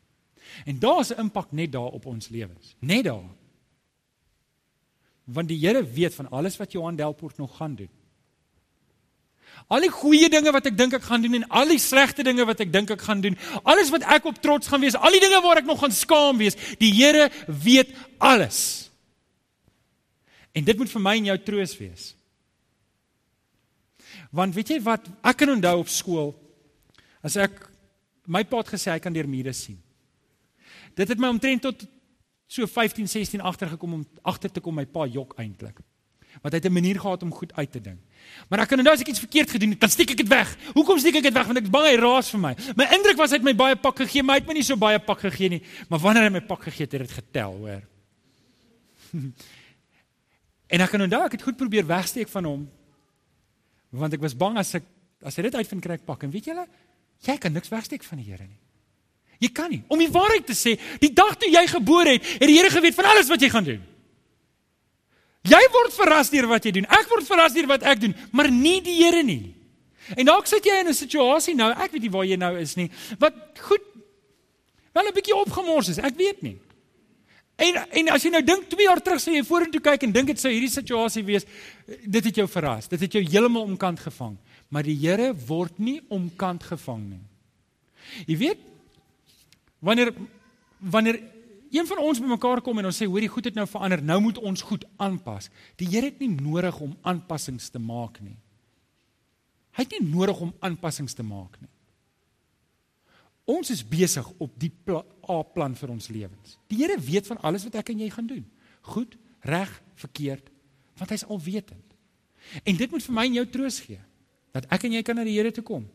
En 0.66 0.78
daar's 0.78 1.10
'n 1.10 1.20
impak 1.20 1.52
net 1.52 1.72
daar 1.72 1.92
op 1.92 2.06
ons 2.06 2.28
lewens. 2.28 2.74
Net 2.78 3.04
daar. 3.04 3.30
Want 5.24 5.48
die 5.48 5.58
Here 5.58 5.84
weet 5.84 6.14
van 6.14 6.30
alles 6.30 6.56
wat 6.56 6.72
Johan 6.72 6.96
Delport 6.96 7.36
nog 7.36 7.56
gaan 7.56 7.74
doen. 7.74 7.90
Al 9.68 9.84
die 9.84 9.92
goeie 9.92 10.28
dinge 10.32 10.52
wat 10.54 10.66
ek 10.70 10.76
dink 10.78 10.94
ek 10.96 11.04
gaan 11.06 11.22
doen 11.22 11.40
en 11.40 11.48
al 11.60 11.72
die 11.74 11.80
slegte 11.82 12.24
dinge 12.26 12.46
wat 12.48 12.62
ek 12.64 12.72
dink 12.72 12.90
ek 12.90 13.02
gaan 13.04 13.20
doen, 13.24 13.36
alles 13.62 13.90
wat 13.94 14.06
ek 14.08 14.24
op 14.30 14.38
trots 14.42 14.70
gaan 14.70 14.80
wees, 14.80 14.96
al 14.96 15.12
die 15.14 15.22
dinge 15.22 15.42
waar 15.44 15.60
ek 15.60 15.68
nog 15.68 15.82
gaan 15.82 15.94
skaam 15.94 16.40
wees, 16.40 16.56
die 16.80 16.92
Here 16.94 17.28
weet 17.46 17.92
alles. 18.18 18.90
En 20.56 20.64
dit 20.66 20.78
moet 20.78 20.90
vir 20.90 21.04
my 21.04 21.14
en 21.20 21.30
jou 21.30 21.38
troos 21.46 21.76
wees. 21.78 22.08
Want 24.34 24.54
weet 24.54 24.74
jy 24.74 24.80
wat, 24.86 25.06
ek 25.26 25.42
kan 25.42 25.54
onthou 25.54 25.76
op 25.82 25.90
skool 25.90 26.34
as 27.26 27.36
ek 27.36 27.66
my 28.30 28.42
pa 28.46 28.62
het 28.62 28.72
gesê 28.72 28.92
hy 28.94 29.00
kan 29.02 29.14
deur 29.14 29.28
mure 29.28 29.52
sien. 29.56 29.78
Dit 30.96 31.10
het 31.10 31.20
my 31.20 31.30
omtrent 31.32 31.62
tot 31.66 31.84
so 32.50 32.66
15, 32.66 33.06
16 33.06 33.42
agtergekom 33.46 34.00
om 34.00 34.06
agter 34.26 34.50
te 34.50 34.62
kom 34.62 34.74
my 34.74 34.86
pa 34.86 35.06
jok 35.06 35.36
eintlik. 35.38 35.78
Want 36.40 36.54
hy 36.54 36.58
het 36.60 36.68
'n 36.70 36.72
manier 36.72 37.00
gehad 37.00 37.22
om 37.22 37.32
goed 37.32 37.52
uit 37.52 37.72
te 37.72 37.80
dink. 37.80 37.98
Maar 38.48 38.60
ek 38.60 38.68
kan 38.68 38.78
onthou 38.78 38.94
as 38.94 39.00
ek 39.00 39.08
iets 39.08 39.18
verkeerd 39.18 39.50
gedoen 39.50 39.70
het, 39.70 39.80
dan 39.80 39.90
steek 39.90 40.10
ek 40.10 40.16
dit 40.16 40.28
weg. 40.28 40.56
Hoekom 40.74 40.98
steek 40.98 41.14
ek 41.16 41.22
dit 41.22 41.34
weg? 41.34 41.46
Want 41.46 41.58
ek 41.58 41.64
is 41.64 41.70
bang 41.70 41.86
hy 41.86 41.96
raas 41.96 42.30
vir 42.30 42.40
my. 42.40 42.54
My 42.76 42.86
indruk 42.96 43.16
was 43.16 43.30
hy 43.30 43.36
het 43.36 43.44
my 43.44 43.54
baie 43.54 43.76
pak 43.76 43.96
gegee, 43.96 44.22
maar 44.22 44.36
hy 44.36 44.40
het 44.40 44.48
my 44.48 44.54
nie 44.54 44.62
so 44.62 44.76
baie 44.76 44.98
pak 44.98 45.18
gegee 45.18 45.48
nie. 45.48 45.62
Maar 45.88 45.98
wanneer 45.98 46.22
hy 46.22 46.30
my 46.30 46.40
pak 46.40 46.62
gegee 46.62 46.84
het, 46.84 46.92
het 46.92 47.00
dit 47.00 47.10
getel, 47.10 47.52
hoor. 47.52 47.82
en 50.72 50.80
ek 50.80 50.90
kan 50.90 51.00
onthou 51.00 51.24
ek 51.24 51.32
het 51.32 51.42
goed 51.42 51.56
probeer 51.56 51.86
wegsteek 51.86 52.28
van 52.28 52.44
hom. 52.44 52.70
Want 53.90 54.12
ek 54.14 54.20
was 54.20 54.36
bang 54.36 54.58
as 54.58 54.74
ek 54.74 54.84
as 55.22 55.36
hy 55.36 55.42
dit 55.42 55.54
uitvind 55.54 55.82
kry 55.82 55.98
ek 55.98 56.06
pak. 56.08 56.24
En 56.24 56.30
weet 56.32 56.44
julle, 56.48 56.66
jy 57.26 57.36
kan 57.36 57.52
niks 57.52 57.68
wegsteek 57.68 58.04
van 58.06 58.18
die 58.22 58.30
Here 58.30 58.46
nie. 58.46 58.58
Jy 59.40 59.50
kan 59.56 59.70
nie. 59.72 59.82
Om 59.88 59.98
die 59.98 60.10
waarheid 60.12 60.46
te 60.46 60.56
sê, 60.56 60.76
die 61.00 61.12
dag 61.16 61.36
toe 61.40 61.48
jy 61.50 61.66
gebore 61.68 62.16
het, 62.16 62.26
het 62.40 62.48
die 62.48 62.56
Here 62.58 62.70
geweet 62.72 62.96
van 62.96 63.08
alles 63.12 63.28
wat 63.28 63.40
jy 63.40 63.48
gaan 63.52 63.64
doen. 63.64 63.80
Jy 65.48 65.60
word 65.72 65.94
verras 65.96 66.30
deur 66.30 66.46
wat 66.50 66.64
jy 66.64 66.72
doen. 66.76 66.88
Ek 66.92 67.08
word 67.08 67.24
verras 67.28 67.54
deur 67.56 67.66
wat 67.70 67.82
ek 67.82 68.00
doen, 68.00 68.14
maar 68.32 68.50
nie 68.52 68.80
die 68.84 68.98
Here 69.00 69.22
nie. 69.24 69.54
En 70.16 70.26
dalk 70.26 70.48
sit 70.50 70.64
jy 70.66 70.80
in 70.80 70.88
'n 70.88 70.94
situasie 70.94 71.54
nou, 71.54 71.70
ek 71.70 71.92
weet 71.92 72.02
nie 72.02 72.10
waar 72.10 72.24
jy 72.24 72.36
nou 72.36 72.58
is 72.58 72.76
nie, 72.76 72.90
wat 73.18 73.34
goed 73.60 73.84
wel 74.92 75.06
'n 75.06 75.14
bietjie 75.14 75.36
opgemors 75.36 75.88
is. 75.88 75.98
Ek 75.98 76.16
weet 76.16 76.42
nie. 76.42 76.58
En 77.56 77.76
en 77.76 78.08
as 78.08 78.22
jy 78.22 78.30
nou 78.30 78.42
dink 78.42 78.68
2 78.68 78.86
jaar 78.86 79.00
terug 79.00 79.20
sê 79.20 79.32
jy 79.36 79.44
vorentoe 79.44 79.80
kyk 79.80 80.02
en 80.02 80.12
dink 80.12 80.26
dit 80.26 80.40
sou 80.40 80.50
hierdie 80.52 80.72
situasie 80.72 81.22
wees, 81.24 81.44
dit 81.86 82.24
het 82.24 82.36
jou 82.36 82.46
verras. 82.48 82.88
Dit 82.88 83.00
het 83.00 83.12
jou 83.12 83.22
heeltemal 83.22 83.62
omkant 83.62 84.00
gevang. 84.00 84.36
Maar 84.68 84.82
die 84.82 84.96
Here 84.96 85.34
word 85.34 85.78
nie 85.78 86.00
omkant 86.08 86.62
gevang 86.62 87.10
nie. 87.10 87.24
Jy 88.26 88.36
weet 88.36 88.58
wanneer 89.80 90.12
wanneer 90.80 91.20
een 91.70 91.86
van 91.86 91.98
ons 92.02 92.18
bymekaar 92.18 92.60
kom 92.66 92.80
en 92.80 92.88
ons 92.90 92.96
sê 92.98 93.06
hoor 93.06 93.22
die 93.22 93.30
goed 93.30 93.46
het 93.46 93.54
nou 93.54 93.66
verander, 93.70 94.02
nou 94.02 94.18
moet 94.24 94.38
ons 94.42 94.62
goed 94.66 94.84
aanpas. 94.98 95.50
Die 95.78 95.86
Here 95.86 96.10
het 96.10 96.18
nie 96.18 96.32
nodig 96.34 96.80
om 96.82 96.96
aanpassings 97.06 97.70
te 97.70 97.78
maak 97.78 98.18
nie. 98.24 98.34
Hy 99.78 99.84
het 99.86 99.94
nie 99.94 100.08
nodig 100.10 100.40
om 100.42 100.50
aanpassings 100.66 101.14
te 101.14 101.22
maak 101.26 101.60
nie. 101.62 101.70
Ons 103.50 103.70
is 103.70 103.84
besig 103.86 104.26
op 104.42 104.56
die 104.58 104.72
A-plan 105.30 105.76
vir 105.78 105.92
ons 105.94 106.10
lewens. 106.10 106.56
Die 106.70 106.80
Here 106.82 106.98
weet 106.98 107.30
van 107.30 107.38
alles 107.46 107.66
wat 107.68 107.78
ek 107.78 107.94
en 107.94 108.02
jy 108.02 108.10
gaan 108.10 108.26
doen. 108.26 108.42
Goed, 108.90 109.14
reg, 109.46 109.70
verkeerd, 110.02 110.50
want 110.98 111.14
hy's 111.14 111.26
alwetend. 111.30 111.86
En 112.66 112.76
dit 112.76 112.90
moet 112.90 113.06
vir 113.06 113.14
my 113.14 113.28
en 113.28 113.38
jou 113.40 113.46
troos 113.46 113.78
gee 113.84 114.00
dat 114.50 114.66
ek 114.74 114.88
en 114.88 114.98
jy 114.98 115.04
kan 115.06 115.18
na 115.20 115.24
die 115.26 115.38
Here 115.38 115.54
toe 115.54 115.64
kom. 115.66 115.86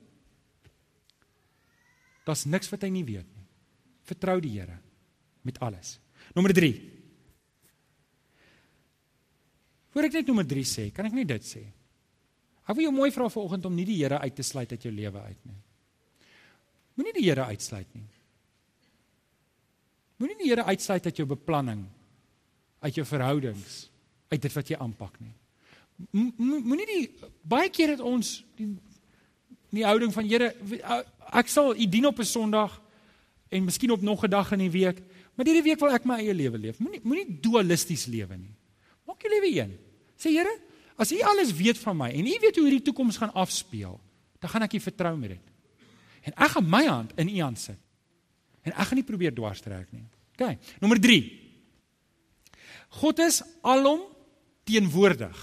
Daar's 2.23 2.47
niks 2.47 2.71
wat 2.71 2.87
hy 2.87 2.93
nie 2.95 3.03
weet 3.03 3.27
nie. 3.27 3.47
Vertrou 4.07 4.39
die 4.39 4.55
Here 4.55 4.79
met 5.45 5.59
alles. 5.63 5.99
Nommer 6.33 6.53
3. 6.53 6.73
Voor 9.95 10.09
ek 10.09 10.17
net 10.17 10.27
nommer 10.27 10.47
3 10.49 10.65
sê, 10.67 10.89
kan 10.91 11.07
ek 11.07 11.15
net 11.15 11.29
dit 11.29 11.45
sê. 11.47 11.63
Ek 12.65 12.73
wil 12.73 12.87
jou 12.87 12.95
mooi 12.95 13.11
vra 13.13 13.29
vanoggend 13.29 13.67
om 13.69 13.75
nie 13.77 13.85
die 13.87 13.99
Here 14.01 14.19
uit 14.19 14.35
te 14.35 14.43
sluit 14.43 14.71
uit 14.73 14.87
jou 14.87 14.91
lewe 14.93 15.21
uit 15.21 15.41
nie. 15.45 15.59
Moenie 16.97 17.13
die 17.15 17.27
Here 17.27 17.45
uitsluit 17.51 17.91
nie. 17.93 18.07
Moenie 20.17 20.37
die 20.41 20.49
Here 20.49 20.65
uitsluit 20.65 21.05
uit 21.05 21.21
jou 21.21 21.27
beplanning, 21.29 21.85
uit 22.81 22.97
jou 22.97 23.05
verhoudings, 23.07 23.85
uit 24.33 24.41
dit 24.41 24.57
wat 24.57 24.71
jy 24.71 24.79
aanpak 24.81 25.19
nie. 25.21 25.35
Moenie 26.41 26.89
die 26.89 27.29
baie 27.47 27.69
keer 27.71 27.95
het 27.95 28.03
ons 28.03 28.41
die 28.57 28.73
die 29.75 29.83
houding 29.83 30.13
van 30.15 30.27
Here 30.27 30.53
ek 31.35 31.49
sal 31.51 31.75
u 31.75 31.85
dien 31.87 32.05
op 32.07 32.19
'n 32.19 32.27
Sondag 32.27 32.81
en 33.51 33.65
miskien 33.65 33.91
op 33.91 34.01
nog 34.01 34.23
'n 34.23 34.29
dag 34.29 34.51
in 34.51 34.59
die 34.59 34.71
week 34.71 35.01
Maar 35.35 35.49
hierdie 35.49 35.65
week 35.65 35.81
wil 35.83 35.95
ek 35.95 36.05
my 36.07 36.19
eie 36.23 36.35
lewe 36.35 36.59
leef. 36.67 36.79
Moenie 36.79 37.01
moenie 37.03 37.39
dualisties 37.43 38.07
lewe 38.11 38.37
nie. 38.39 38.53
Maak 39.05 39.23
jou 39.25 39.31
lewe 39.33 39.51
een. 39.51 39.73
Sê 40.19 40.31
Here, 40.31 40.51
as 40.95 41.11
U 41.11 41.19
alles 41.27 41.51
weet 41.55 41.79
van 41.81 41.97
my 41.99 42.09
en 42.15 42.27
U 42.27 42.35
weet 42.41 42.55
hoe 42.55 42.67
hierdie 42.67 42.85
toekoms 42.87 43.19
gaan 43.19 43.33
afspeel, 43.35 43.97
dan 44.39 44.53
gaan 44.53 44.65
ek 44.67 44.77
U 44.77 44.83
vertrou 44.87 45.15
met 45.19 45.35
dit. 45.35 45.51
En 46.25 46.37
ek 46.37 46.55
gaan 46.55 46.69
my 46.69 46.85
hand 46.87 47.11
in 47.21 47.31
U 47.35 47.39
hand 47.43 47.59
sit. 47.61 47.79
En 48.65 48.73
ek 48.73 48.89
gaan 48.89 48.97
nie 49.01 49.07
probeer 49.07 49.35
dwars 49.35 49.61
trek 49.61 49.91
nie. 49.93 50.05
OK. 50.35 50.55
Nommer 50.81 50.99
3. 51.01 51.19
God 53.01 53.19
is 53.23 53.41
alom 53.61 54.01
teenwoordig. 54.65 55.35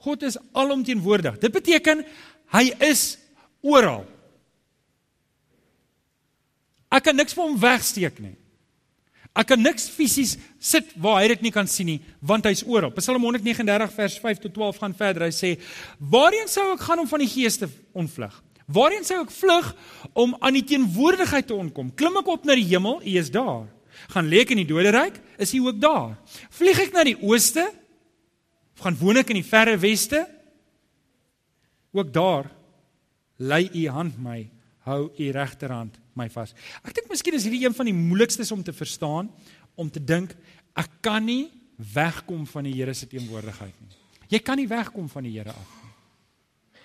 God 0.00 0.22
is 0.24 0.38
alom 0.56 0.84
teenwoordig. 0.86 1.36
Dit 1.42 1.52
beteken 1.52 2.04
hy 2.54 2.64
is 2.86 3.18
oral. 3.60 4.06
Ek 6.90 7.06
kan 7.06 7.16
niks 7.16 7.36
vir 7.36 7.44
hom 7.46 7.58
wegsteek 7.60 8.18
nie. 8.22 8.34
Ek 9.30 9.46
kan 9.52 9.60
niks 9.62 9.86
fisies 9.94 10.34
sit 10.58 10.90
waar 10.98 11.20
hy 11.20 11.28
dit 11.30 11.44
nie 11.46 11.52
kan 11.54 11.68
sien 11.70 11.86
nie, 11.86 12.00
want 12.18 12.48
hy's 12.48 12.64
oral. 12.66 12.90
Psalm 12.96 13.22
139 13.22 13.92
vers 13.94 14.16
5 14.18 14.40
tot 14.42 14.54
12 14.56 14.80
gaan 14.82 14.96
verder. 14.98 15.28
Hy 15.28 15.34
sê: 15.34 15.50
"Waarheen 15.98 16.48
sou 16.50 16.72
ek 16.74 16.80
gaan 16.80 16.98
om 16.98 17.06
van 17.06 17.22
die 17.22 17.30
geeste 17.30 17.68
ontvlug? 17.94 18.34
Waarheen 18.66 19.04
sou 19.04 19.20
ek 19.22 19.30
vlug 19.30 19.74
om 20.14 20.34
aan 20.40 20.54
die 20.54 20.64
teenwoordigheid 20.64 21.46
te 21.46 21.54
ontkom? 21.54 21.94
Klim 21.94 22.16
ek 22.16 22.26
op 22.26 22.44
na 22.44 22.54
die 22.54 22.66
hemel? 22.66 23.00
U 23.02 23.18
is 23.18 23.30
daar. 23.30 23.66
Gaan 24.10 24.28
lê 24.30 24.42
ek 24.42 24.50
in 24.50 24.62
die 24.62 24.68
doderyk? 24.68 25.20
Is 25.38 25.54
u 25.54 25.66
ook 25.66 25.80
daar? 25.80 26.18
Vlieg 26.50 26.78
ek 26.78 26.92
na 26.92 27.04
die 27.04 27.18
ooste? 27.18 27.70
Of 28.74 28.84
gaan 28.86 28.98
woon 28.98 29.16
ek 29.16 29.30
in 29.30 29.40
die 29.42 29.46
verre 29.46 29.76
weste? 29.78 30.26
Ook 31.92 32.12
daar 32.12 32.50
lei 33.36 33.68
u 33.74 33.88
hand 33.88 34.18
my, 34.22 34.44
hou 34.86 35.10
u 35.18 35.30
regterhand 35.30 35.98
my 36.20 36.28
vas. 36.32 36.54
Ek 36.84 36.94
dink 36.96 37.08
miskien 37.10 37.36
is 37.38 37.46
hierdie 37.48 37.64
een 37.64 37.76
van 37.76 37.88
die 37.88 37.96
moeilikstes 37.96 38.52
om 38.54 38.62
te 38.64 38.74
verstaan 38.76 39.30
om 39.80 39.90
te 39.90 40.02
dink 40.02 40.36
ek 40.78 41.00
kan 41.04 41.24
nie 41.24 41.48
wegkom 41.94 42.44
van 42.46 42.68
die 42.68 42.76
Here 42.76 42.94
se 42.94 43.08
teenwoordigheid 43.08 43.76
nie. 43.80 43.96
Jy 44.30 44.40
kan 44.44 44.60
nie 44.60 44.68
wegkom 44.70 45.08
van 45.10 45.26
die 45.26 45.34
Here 45.38 45.54
af 45.54 45.76
nie. 45.80 45.92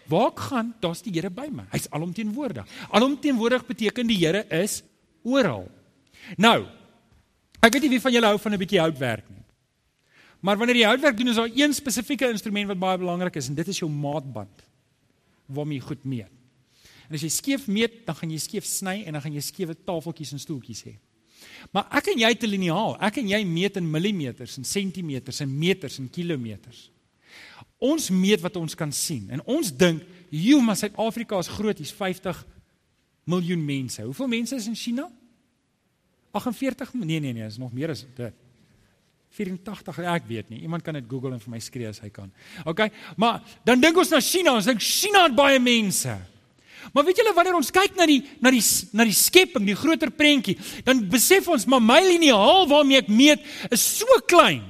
Waar 0.09 0.29
ek 0.31 0.43
gaan, 0.49 0.73
daar's 0.81 1.03
die 1.05 1.13
Here 1.13 1.31
by 1.33 1.47
my. 1.51 1.65
Hy's 1.73 1.89
alomteenwoordig. 1.93 2.67
Alomteenwoordig 2.95 3.65
beteken 3.67 4.09
die 4.09 4.19
Here 4.21 4.45
is 4.53 4.81
oral. 5.25 5.67
Nou, 6.41 6.65
ek 7.59 7.73
weet 7.73 7.87
nie 7.87 7.95
wie 7.97 8.03
van 8.03 8.13
julle 8.13 8.29
hou 8.29 8.39
van 8.39 8.53
'n 8.53 8.61
bietjie 8.61 8.81
houtwerk 8.81 9.27
nie. 9.29 9.43
Maar 10.45 10.57
wanneer 10.57 10.77
jy 10.77 10.85
houtwerk 10.85 11.17
doen, 11.17 11.27
is 11.27 11.35
daar 11.35 11.49
een 11.49 11.73
spesifieke 11.73 12.29
instrument 12.29 12.67
wat 12.67 12.79
baie 12.79 12.97
belangrik 12.97 13.35
is 13.35 13.47
en 13.49 13.55
dit 13.55 13.67
is 13.67 13.79
jou 13.79 13.89
maatband 13.89 14.63
waarmee 15.45 15.79
jy 15.79 15.85
goed 15.85 16.03
meet. 16.03 16.31
En 17.09 17.17
as 17.17 17.21
jy 17.25 17.29
skeef 17.29 17.67
meet, 17.67 18.01
dan 18.05 18.15
gaan 18.15 18.31
jy 18.31 18.39
skeef 18.41 18.65
sny 18.65 19.03
en 19.05 19.17
dan 19.17 19.23
gaan 19.23 19.35
jy 19.35 19.43
skewe 19.45 19.75
tafeltjies 19.75 20.33
en 20.35 20.41
stoeltjies 20.41 20.83
hê. 20.87 20.95
Maar 21.73 21.87
ek 21.99 22.11
en 22.13 22.19
jy 22.19 22.29
het 22.33 22.43
'n 22.43 22.49
liniaal. 22.49 22.97
Ek 23.01 23.17
en 23.17 23.27
jy 23.27 23.43
meet 23.43 23.77
in 23.77 23.91
millimeters 23.91 24.57
en 24.57 24.63
sentimeters 24.63 25.39
en 25.39 25.57
meters 25.57 25.99
en 25.99 26.09
kilometers. 26.09 26.91
Ons 27.77 28.09
meet 28.09 28.41
wat 28.41 28.55
ons 28.55 28.75
kan 28.75 28.91
sien 28.91 29.29
en 29.29 29.41
ons 29.45 29.77
dink, 29.77 30.03
"Joe, 30.29 30.61
maar 30.61 30.75
Suid-Afrika 30.75 31.37
is 31.39 31.47
groot, 31.47 31.77
hier's 31.77 31.91
50 31.91 32.45
miljoen 33.23 33.65
mense. 33.65 34.01
Hoeveel 34.01 34.27
mense 34.27 34.55
is 34.55 34.67
in 34.67 34.75
China?" 34.75 35.11
48 36.31 36.93
nee 36.93 37.19
nee 37.19 37.33
nee, 37.33 37.45
is 37.45 37.57
nog 37.57 37.73
meer 37.73 37.89
as 37.89 38.05
dit. 38.15 38.33
84, 39.29 40.01
ja, 40.01 40.13
ek 40.15 40.27
weet 40.27 40.49
nie. 40.49 40.61
Iemand 40.61 40.83
kan 40.83 40.93
dit 40.93 41.03
Google 41.07 41.35
en 41.35 41.39
vir 41.39 41.51
my 41.51 41.59
skree 41.59 41.87
as 41.87 41.99
hy 41.99 42.09
kan. 42.09 42.31
OK, 42.65 42.87
maar 43.17 43.41
dan 43.67 43.81
dink 43.83 43.97
ons 43.97 44.09
na 44.09 44.21
China, 44.23 44.55
ons 44.55 44.65
dink 44.65 44.83
China 44.83 45.25
het 45.27 45.35
baie 45.35 45.59
mense. 45.59 46.15
Maar 46.93 47.05
weet 47.07 47.17
julle 47.17 47.33
wanneer 47.33 47.57
ons 47.57 47.71
kyk 47.71 47.95
na 47.95 48.05
die 48.05 48.21
na 48.41 48.51
die 48.51 48.63
na 48.93 49.03
die 49.07 49.15
skepping, 49.15 49.65
die 49.65 49.77
groter 49.77 50.11
prentjie, 50.11 50.57
dan 50.83 51.03
besef 51.09 51.47
ons 51.47 51.65
maar 51.65 51.81
my 51.81 52.01
liniaal 52.05 52.67
waarmee 52.67 53.01
ek 53.03 53.11
meet 53.11 53.43
is 53.71 53.83
so 53.99 54.19
klein. 54.27 54.63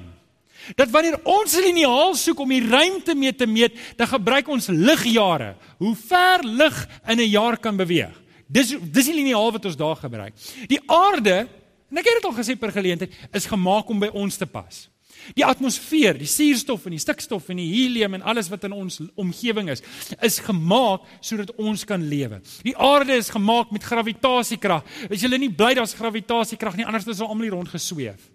Dat 0.74 0.90
wanneer 0.90 1.20
ons 1.24 1.54
'n 1.54 1.62
liniaal 1.62 2.16
soek 2.16 2.40
om 2.40 2.50
die 2.50 2.66
ruimte 2.66 3.16
mee 3.16 3.36
te 3.36 3.46
meet, 3.46 3.74
dan 3.98 4.08
gebruik 4.08 4.48
ons 4.48 4.68
ligjare. 4.68 5.56
Hoe 5.78 5.96
ver 5.96 6.44
lig 6.44 6.88
in 7.08 7.20
'n 7.20 7.30
jaar 7.30 7.58
kan 7.58 7.78
beweeg. 7.78 8.14
Dis 8.48 8.76
dis 8.92 9.06
die 9.06 9.14
liniaal 9.14 9.52
wat 9.52 9.66
ons 9.66 9.78
daar 9.78 9.96
gebruik. 9.96 10.34
Die 10.68 10.82
aarde, 10.86 11.48
en 11.92 11.98
ek 11.98 12.06
het 12.06 12.22
dit 12.22 12.26
al 12.26 12.38
gesê 12.38 12.58
per 12.58 12.72
geleentheid, 12.72 13.12
is 13.34 13.46
gemaak 13.46 13.90
om 13.90 14.00
by 14.00 14.10
ons 14.14 14.38
te 14.38 14.46
pas. 14.46 14.90
Die 15.34 15.46
atmosfeer, 15.46 16.18
die 16.20 16.30
suurstof 16.30 16.86
en 16.86 16.94
die 16.94 17.02
stikstof 17.02 17.48
en 17.50 17.58
die 17.58 17.68
helium 17.72 18.14
en 18.18 18.26
alles 18.30 18.50
wat 18.52 18.68
in 18.68 18.76
ons 18.76 19.00
omgewing 19.18 19.72
is, 19.74 19.82
is 20.22 20.38
gemaak 20.46 21.08
sodat 21.20 21.54
ons 21.58 21.86
kan 21.88 22.04
lewe. 22.06 22.42
Die 22.66 22.76
aarde 22.78 23.18
is 23.18 23.32
gemaak 23.34 23.72
met 23.74 23.84
gravitasiekrag. 23.84 24.86
Is 25.10 25.26
julle 25.26 25.40
nie 25.42 25.50
bly 25.50 25.74
daar's 25.80 25.98
gravitasiekrag 25.98 26.78
nie, 26.78 26.86
anders 26.86 27.08
sou 27.10 27.30
almal 27.30 27.48
hier 27.48 27.58
rond 27.58 27.74
gesweef. 27.74 28.30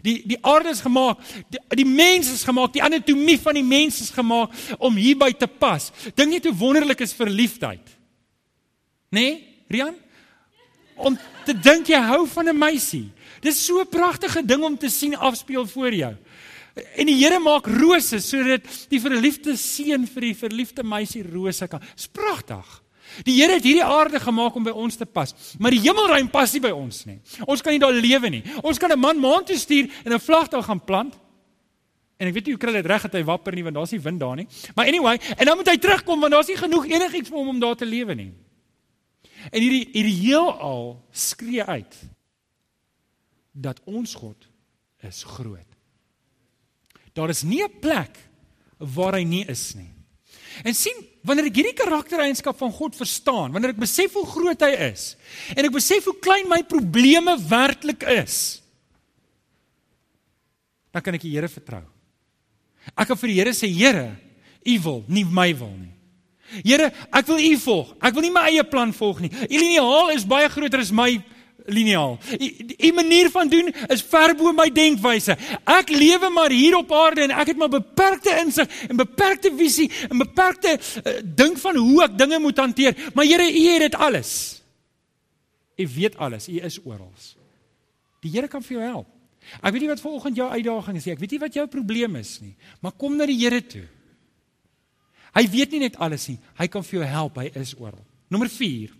Die 0.00 0.22
die 0.24 0.38
aarde 0.40 0.72
is 0.72 0.80
gemaak, 0.80 1.20
die, 1.52 1.60
die 1.82 1.88
mens 1.88 2.30
is 2.32 2.44
gemaak, 2.48 2.72
die 2.72 2.84
anatomie 2.84 3.36
van 3.40 3.58
die 3.58 3.66
mens 3.66 4.00
is 4.00 4.12
gemaak 4.14 4.54
om 4.80 4.96
hierby 4.96 5.32
te 5.36 5.48
pas. 5.48 5.90
Dink 6.16 6.32
net 6.32 6.48
hoe 6.48 6.56
wonderlik 6.56 7.04
is 7.04 7.12
verliefdheid. 7.16 7.84
Né? 9.12 9.20
Nee, 9.20 9.32
Rian? 9.72 9.96
Om 10.96 11.16
te 11.44 11.54
dink 11.56 11.90
jy 11.92 12.00
hou 12.08 12.24
van 12.28 12.48
'n 12.48 12.58
meisie. 12.58 13.10
Dis 13.42 13.58
so 13.66 13.80
'n 13.80 13.88
pragtige 13.88 14.44
ding 14.44 14.62
om 14.62 14.78
te 14.78 14.88
sien 14.88 15.16
afspeel 15.16 15.66
voor 15.66 15.94
jou. 15.94 16.14
En 16.96 17.06
die 17.06 17.16
Here 17.16 17.38
maak 17.38 17.66
rose 17.66 18.20
sodat 18.20 18.62
die 18.88 19.00
verliefde 19.00 19.56
seun 19.56 20.06
vir 20.06 20.20
die 20.20 20.36
verliefde 20.36 20.82
meisie 20.82 21.22
rose 21.22 21.68
kan. 21.68 21.82
Dis 21.96 22.08
pragtig. 22.08 22.82
Die 23.26 23.34
Here 23.36 23.58
het 23.58 23.66
hierdie 23.66 23.84
aarde 23.84 24.20
gemaak 24.20 24.54
om 24.56 24.64
by 24.64 24.70
ons 24.70 24.96
te 24.96 25.04
pas, 25.04 25.34
maar 25.58 25.74
die 25.74 25.82
hemelruim 25.82 26.30
pas 26.32 26.52
nie 26.52 26.62
by 26.64 26.70
ons 26.70 27.04
nie. 27.04 27.18
Ons 27.44 27.60
kan 27.60 27.74
nie 27.74 27.82
daar 27.82 27.92
lewe 27.92 28.30
nie. 28.30 28.42
Ons 28.62 28.78
kan 28.78 28.90
'n 28.90 28.98
man 28.98 29.18
maan 29.18 29.44
toe 29.44 29.56
stuur 29.56 29.90
en 30.04 30.12
'n 30.12 30.20
vlag 30.20 30.48
daar 30.48 30.62
gaan 30.62 30.84
plant. 30.84 31.18
En 32.16 32.28
ek 32.28 32.34
weet 32.34 32.46
nie 32.46 32.54
hoe 32.54 32.60
kry 32.60 32.72
dit 32.72 32.86
reg 32.86 33.02
dat 33.02 33.12
hy 33.12 33.24
wapper 33.24 33.54
nie 33.54 33.64
want 33.64 33.74
daar's 33.74 33.90
nie 33.90 34.00
wind 34.00 34.20
daar 34.20 34.36
nie. 34.36 34.46
Maar 34.74 34.86
anyway, 34.86 35.20
en 35.36 35.46
dan 35.46 35.56
moet 35.56 35.68
hy 35.68 35.76
terugkom 35.76 36.20
want 36.20 36.32
daar's 36.32 36.46
nie 36.46 36.56
genoeg 36.56 36.86
enigiets 36.86 37.28
vir 37.28 37.38
hom 37.38 37.48
om 37.48 37.60
daar 37.60 37.76
te 37.76 37.84
lewe 37.84 38.14
nie. 38.14 38.32
En 39.50 39.60
hierdie 39.60 39.88
hierdie 39.92 40.18
heelal 40.28 41.02
skree 41.10 41.64
uit 41.64 41.96
dat 43.52 43.80
ons 43.84 44.14
God 44.14 44.48
is 45.04 45.22
groot. 45.36 45.68
Daar 47.12 47.28
is 47.28 47.42
nie 47.42 47.62
'n 47.62 47.78
plek 47.80 48.18
waar 48.78 49.14
hy 49.14 49.24
nie 49.24 49.44
is 49.46 49.74
nie. 49.74 49.90
En 50.64 50.74
sien, 50.74 50.96
wanneer 51.24 51.48
ek 51.48 51.54
hierdie 51.54 51.76
karaktereienskap 51.76 52.58
van 52.58 52.72
God 52.72 52.96
verstaan, 52.96 53.52
wanneer 53.52 53.72
ek 53.72 53.80
besef 53.80 54.12
hoe 54.12 54.26
groot 54.26 54.60
hy 54.60 54.72
is 54.92 55.16
en 55.56 55.64
ek 55.64 55.72
besef 55.72 56.04
hoe 56.04 56.18
klein 56.20 56.48
my 56.48 56.62
probleme 56.62 57.36
werklik 57.48 58.02
is, 58.02 58.60
dan 60.92 61.02
kan 61.02 61.14
ek 61.14 61.24
die 61.24 61.32
Here 61.32 61.48
vertrou. 61.48 61.82
Ek 62.92 63.08
kan 63.08 63.16
vir 63.16 63.32
die 63.32 63.38
Here 63.38 63.54
sê, 63.56 63.70
Here, 63.72 64.16
U 64.66 64.78
wil, 64.84 65.04
nie 65.08 65.24
my 65.24 65.48
wil 65.56 65.72
nie. 65.74 65.94
Here, 66.60 66.92
ek 67.10 67.26
wil 67.26 67.40
U 67.40 67.56
volg. 67.64 67.94
Ek 68.04 68.14
wil 68.14 68.26
nie 68.26 68.34
my 68.34 68.44
eie 68.50 68.64
plan 68.68 68.92
volg 68.92 69.22
nie. 69.24 69.30
U 69.32 69.56
liniaal 69.56 70.12
is 70.12 70.26
baie 70.28 70.50
groter 70.52 70.82
as 70.84 70.92
my 70.92 71.16
liniaal. 71.66 72.18
U 72.78 72.92
manier 72.92 73.30
van 73.30 73.48
doen 73.48 73.68
is 73.88 74.02
ver 74.02 74.34
bo 74.36 74.52
my 74.52 74.68
denkwyse. 74.72 75.36
Ek 75.64 75.92
lewe 75.92 76.30
maar 76.34 76.50
hier 76.50 76.76
op 76.76 76.92
aarde 76.92 77.26
en 77.26 77.34
ek 77.36 77.52
het 77.52 77.60
maar 77.60 77.72
beperkte 77.72 78.34
insig 78.42 78.68
en 78.88 78.96
beperkte 78.96 79.52
visie 79.56 79.90
en 80.08 80.18
beperkte 80.18 80.76
uh, 80.78 81.14
dink 81.24 81.58
van 81.62 81.76
hoe 81.76 82.02
ek 82.08 82.18
dinge 82.18 82.38
moet 82.42 82.58
hanteer. 82.58 82.96
Maar 83.14 83.28
Here, 83.32 83.46
U 83.48 83.64
het 83.72 83.86
dit 83.86 83.94
alles. 83.94 84.62
U 85.76 85.88
weet 85.96 86.16
alles. 86.16 86.48
U 86.48 86.60
is 86.60 86.78
oral. 86.84 87.12
Die 88.22 88.30
Here 88.30 88.48
kan 88.48 88.62
vir 88.62 88.78
jou 88.78 88.84
help. 88.86 89.08
Ek 89.58 89.72
weet 89.74 89.82
nie 89.82 89.90
wat 89.90 90.02
vanoggend 90.02 90.38
jou 90.38 90.46
uitdaging 90.50 90.96
is 90.96 91.06
nie. 91.06 91.14
Ek 91.16 91.22
weet 91.22 91.34
nie 91.34 91.42
wat 91.42 91.56
jou 91.58 91.66
probleem 91.70 92.16
is 92.20 92.36
nie. 92.42 92.54
Maar 92.80 92.94
kom 92.98 93.16
na 93.18 93.26
die 93.26 93.38
Here 93.40 93.60
toe. 93.66 93.86
Hy 95.32 95.46
weet 95.50 95.72
nie 95.72 95.82
net 95.86 95.96
alles 96.02 96.28
nie. 96.28 96.38
Hy 96.58 96.68
kan 96.70 96.84
vir 96.86 97.00
jou 97.00 97.08
help. 97.08 97.40
Hy 97.40 97.50
is 97.58 97.74
oral. 97.80 98.04
Nommer 98.32 98.50
4. 98.52 98.92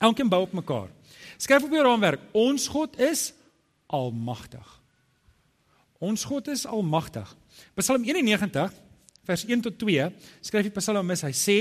Elkeen 0.00 0.30
bou 0.32 0.40
op 0.46 0.54
mekaar. 0.56 0.88
Skryf 1.40 1.64
op 1.64 1.72
jou 1.72 1.84
raamwerk. 1.84 2.22
Ons 2.36 2.68
God 2.68 2.98
is 3.00 3.30
almagtig. 3.88 4.66
Ons 6.00 6.24
God 6.28 6.48
is 6.52 6.66
almagtig. 6.68 7.28
Psalm 7.80 8.04
91 8.04 8.72
vers 9.28 9.44
1 9.46 9.64
tot 9.64 9.78
2 9.80 10.10
skryf 10.44 10.68
die 10.68 10.74
psalmis. 10.74 11.24
Hy 11.24 11.32
sê: 11.36 11.58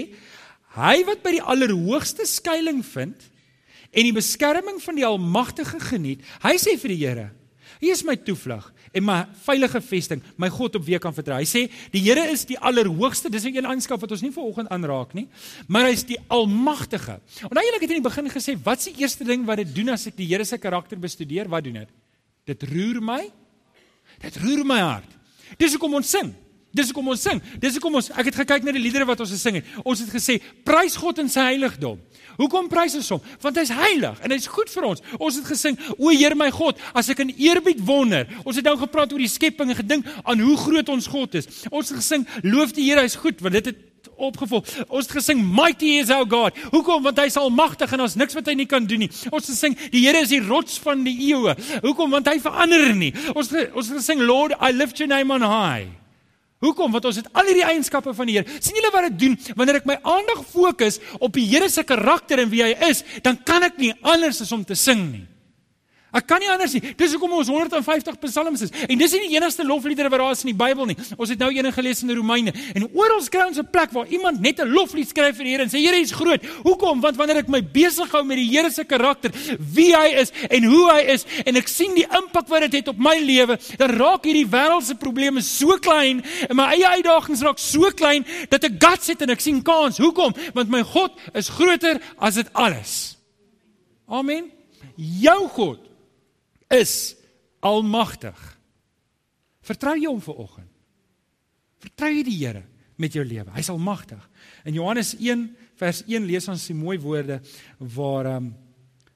Hy 0.76 0.96
wat 1.08 1.24
by 1.24 1.38
die 1.38 1.44
allerhoogste 1.44 2.28
skuilings 2.28 2.92
vind 2.92 3.28
en 3.90 4.06
die 4.06 4.14
beskerming 4.14 4.78
van 4.84 5.00
die 5.00 5.06
Almagtige 5.08 5.80
geniet, 5.82 6.22
hy 6.44 6.56
sê 6.62 6.76
vir 6.78 6.94
die 6.94 7.00
Here: 7.00 7.28
Hy 7.80 7.94
is 7.96 8.04
my 8.06 8.18
toevlug 8.20 8.68
en 8.92 9.06
my 9.06 9.20
veilige 9.46 9.82
vesting, 9.82 10.24
my 10.38 10.50
God 10.50 10.76
op 10.80 10.86
wie 10.86 10.96
ek 10.98 11.04
kan 11.06 11.14
vertrou. 11.14 11.38
Hy 11.40 11.48
sê 11.48 11.66
die 11.94 12.02
Here 12.02 12.26
is 12.32 12.46
die 12.50 12.58
allerhoogste. 12.58 13.30
Dis 13.30 13.46
'n 13.46 13.66
eenskap 13.66 14.02
wat 14.02 14.12
ons 14.12 14.22
nie 14.22 14.32
vanoggend 14.32 14.70
aanraak 14.70 15.14
nie, 15.14 15.28
maar 15.68 15.86
hy 15.86 15.94
is 15.94 16.04
die 16.04 16.18
almagtige. 16.28 17.20
Nou 17.52 17.64
eerlik 17.66 17.82
het 17.82 17.92
in 17.92 18.02
die 18.02 18.10
begin 18.10 18.30
gesê, 18.30 18.58
wat 18.64 18.80
is 18.80 18.94
die 18.94 19.02
eerste 19.02 19.24
ding 19.24 19.46
wat 19.46 19.58
dit 19.58 19.76
doen 19.76 19.90
as 19.90 20.08
ek 20.08 20.16
die 20.16 20.28
Here 20.28 20.46
se 20.46 20.58
karakter 20.58 20.98
bestudeer? 20.98 21.48
Wat 21.48 21.64
doen 21.64 21.74
dit? 21.74 21.90
Dit 22.46 22.64
roer 22.64 23.02
my. 23.02 23.32
Dit 24.20 24.38
roer 24.38 24.66
my 24.66 24.80
hart. 24.80 25.12
Dis 25.58 25.72
hoekom 25.72 25.94
ons 25.94 26.10
sing. 26.10 26.34
Dis 26.76 26.92
hoekom 26.92 27.08
ons 27.16 27.22
sing. 27.22 27.42
Dis 27.62 27.78
hoekom 27.78 27.98
ons 27.98 28.12
ek 28.14 28.30
het 28.30 28.38
gekyk 28.44 28.66
na 28.66 28.74
die 28.76 28.84
liedere 28.84 29.08
wat 29.10 29.24
ons 29.24 29.34
gesing 29.34 29.58
het. 29.60 29.72
Ons 29.82 30.04
het 30.04 30.12
gesê 30.14 30.38
prys 30.68 30.98
God 31.02 31.22
in 31.24 31.32
sy 31.32 31.48
heiligdom. 31.48 31.98
Hoekom 32.38 32.70
prys 32.72 32.96
ons 33.00 33.10
hom? 33.16 33.24
Want 33.44 33.58
hy's 33.60 33.74
heilig 33.74 34.22
en 34.24 34.36
hy's 34.36 34.48
goed 34.48 34.70
vir 34.72 34.88
ons. 34.92 35.04
Ons 35.18 35.42
het 35.42 35.50
gesing, 35.50 35.80
o 35.98 36.14
Heer 36.14 36.38
my 36.40 36.52
God, 36.54 36.80
as 36.94 37.10
ek 37.12 37.26
in 37.26 37.34
eerbied 37.36 37.82
wonder. 37.88 38.30
Ons 38.46 38.62
het 38.62 38.70
nou 38.70 38.78
gepraat 38.80 39.12
oor 39.12 39.24
die 39.24 39.32
skepping 39.32 39.74
en 39.74 39.82
gedink 39.82 40.08
aan 40.24 40.46
hoe 40.46 40.56
groot 40.62 40.94
ons 40.94 41.10
God 41.10 41.36
is. 41.42 41.50
Ons 41.72 41.92
het 41.92 42.00
gesing, 42.04 42.28
loof 42.46 42.76
die 42.78 42.86
Here, 42.90 43.04
hy's 43.04 43.20
goed, 43.20 43.42
want 43.44 43.58
dit 43.58 43.74
het 43.74 43.86
opgevolg. 44.20 44.68
Ons 44.88 45.10
het 45.10 45.18
gesing 45.20 45.42
mighty 45.42 45.98
is 46.00 46.14
our 46.14 46.28
God. 46.30 46.58
Hoekom? 46.72 47.04
Want 47.08 47.20
hy's 47.24 47.38
almagtig 47.40 47.92
en 47.96 48.06
ons 48.06 48.18
niks 48.20 48.38
wat 48.38 48.50
hy 48.52 48.56
nie 48.60 48.70
kan 48.70 48.86
doen 48.88 49.08
nie. 49.08 49.12
Ons 49.32 49.50
het 49.50 49.56
gesing 49.56 49.78
die 49.94 50.06
Here 50.06 50.24
is 50.24 50.34
die 50.34 50.44
rots 50.46 50.80
van 50.84 51.04
die 51.08 51.18
eeue. 51.32 51.56
Hoekom? 51.84 52.14
Want 52.16 52.30
hy 52.32 52.38
verander 52.44 52.92
nie. 52.96 53.14
Ons 53.34 53.52
ons 53.52 53.90
het 53.90 53.98
gesing 54.00 54.24
Lord 54.24 54.56
I 54.60 54.72
lift 54.76 55.02
your 55.02 55.12
name 55.12 55.34
on 55.34 55.46
high. 55.46 55.99
Hoekom? 56.60 56.92
Want 56.92 57.06
ons 57.08 57.20
het 57.22 57.28
al 57.32 57.48
hierdie 57.48 57.64
eienskappe 57.64 58.12
van 58.16 58.28
die 58.28 58.36
Here. 58.36 58.60
sien 58.60 58.76
julle 58.76 58.92
wat 58.92 59.08
dit 59.08 59.20
doen? 59.20 59.38
Wanneer 59.56 59.80
ek 59.80 59.88
my 59.88 59.96
aandag 60.04 60.44
fokus 60.52 61.00
op 61.20 61.34
die 61.38 61.46
Here 61.48 61.70
se 61.72 61.86
karakter 61.88 62.44
en 62.44 62.52
wie 62.52 62.64
hy 62.66 62.74
is, 62.90 63.04
dan 63.24 63.40
kan 63.48 63.64
ek 63.64 63.80
nie 63.80 63.94
anders 64.04 64.42
as 64.44 64.52
om 64.52 64.66
te 64.68 64.76
sing 64.76 65.06
nie. 65.08 65.26
Ek 66.10 66.26
kan 66.26 66.42
nie 66.42 66.50
anders 66.50 66.74
nie. 66.74 66.82
Dis 66.98 67.12
hoekom 67.14 67.36
ons 67.38 67.50
150 67.52 68.16
psalms 68.24 68.64
is. 68.66 68.72
En 68.88 68.98
dis 68.98 69.12
nie 69.14 69.28
die 69.28 69.36
enigste 69.38 69.66
lofliedere 69.68 70.10
wat 70.10 70.22
daar 70.24 70.34
is 70.34 70.42
in 70.42 70.50
die 70.50 70.58
Bybel 70.58 70.90
nie. 70.90 70.96
Ons 71.18 71.30
het 71.30 71.42
nou 71.42 71.52
een 71.54 71.70
gelees 71.74 72.02
in 72.02 72.14
Romeine. 72.18 72.54
En 72.74 72.88
oral 72.98 73.22
kry 73.30 73.46
ons 73.46 73.60
'n 73.60 73.70
plek 73.70 73.92
waar 73.94 74.08
iemand 74.08 74.42
net 74.42 74.60
'n 74.60 74.74
loflied 74.74 75.08
skryf 75.08 75.36
vir 75.38 75.46
die 75.46 75.52
Here 75.52 75.64
en 75.64 75.70
sê 75.70 75.78
Here 75.78 76.00
is 76.00 76.12
groot. 76.12 76.42
Hoekom? 76.64 77.02
Want 77.02 77.16
wanneer 77.16 77.38
ek 77.38 77.48
my 77.48 77.62
besig 77.62 78.10
hou 78.12 78.24
met 78.24 78.38
die 78.38 78.50
Here 78.50 78.72
se 78.72 78.84
karakter, 78.84 79.32
wie 79.74 79.96
hy 79.96 80.08
is 80.22 80.32
en 80.50 80.64
hoe 80.64 80.92
hy 80.92 81.02
is 81.14 81.26
en 81.46 81.56
ek 81.56 81.68
sien 81.68 81.94
die 81.94 82.08
impak 82.10 82.48
wat 82.48 82.62
dit 82.62 82.74
het 82.74 82.88
op 82.88 82.98
my 82.98 83.20
lewe, 83.20 83.60
dan 83.78 83.90
raak 83.90 84.26
hierdie 84.26 84.50
wêreldse 84.50 84.96
probleme 84.96 85.42
so 85.42 85.78
klein 85.78 86.24
en 86.50 86.56
my 86.56 86.74
eie 86.74 86.88
uitdagings 86.88 87.42
raak 87.42 87.60
so 87.60 87.92
klein 87.92 88.26
dat 88.50 88.64
ek 88.64 88.80
guts 88.80 89.08
het 89.08 89.22
en 89.22 89.30
ek 89.30 89.42
sien 89.42 89.62
kans. 89.62 89.98
Hoekom? 89.98 90.34
Want 90.54 90.70
my 90.70 90.82
God 90.82 91.12
is 91.34 91.50
groter 91.50 92.02
as 92.18 92.36
dit 92.36 92.48
alles. 92.54 93.18
Amen. 94.08 94.52
Jou 94.96 95.48
God 95.48 95.89
is 96.70 97.16
almagtig. 97.66 98.38
Vertrou 99.66 99.96
jy 99.98 100.08
hom 100.08 100.22
vir 100.24 100.42
oggend? 100.46 100.72
Vertrou 101.80 102.12
jy 102.12 102.24
die 102.28 102.38
Here 102.40 102.64
met 103.00 103.16
jou 103.16 103.24
lewe? 103.24 103.52
Hy's 103.56 103.72
almagtig. 103.72 104.22
In 104.68 104.76
Johannes 104.76 105.14
1 105.18 105.46
vers 105.80 106.02
1 106.08 106.26
lees 106.28 106.48
ons 106.52 106.66
die 106.68 106.78
mooi 106.78 106.98
woorde 107.00 107.40
waar 107.80 108.36
um, 108.38 108.52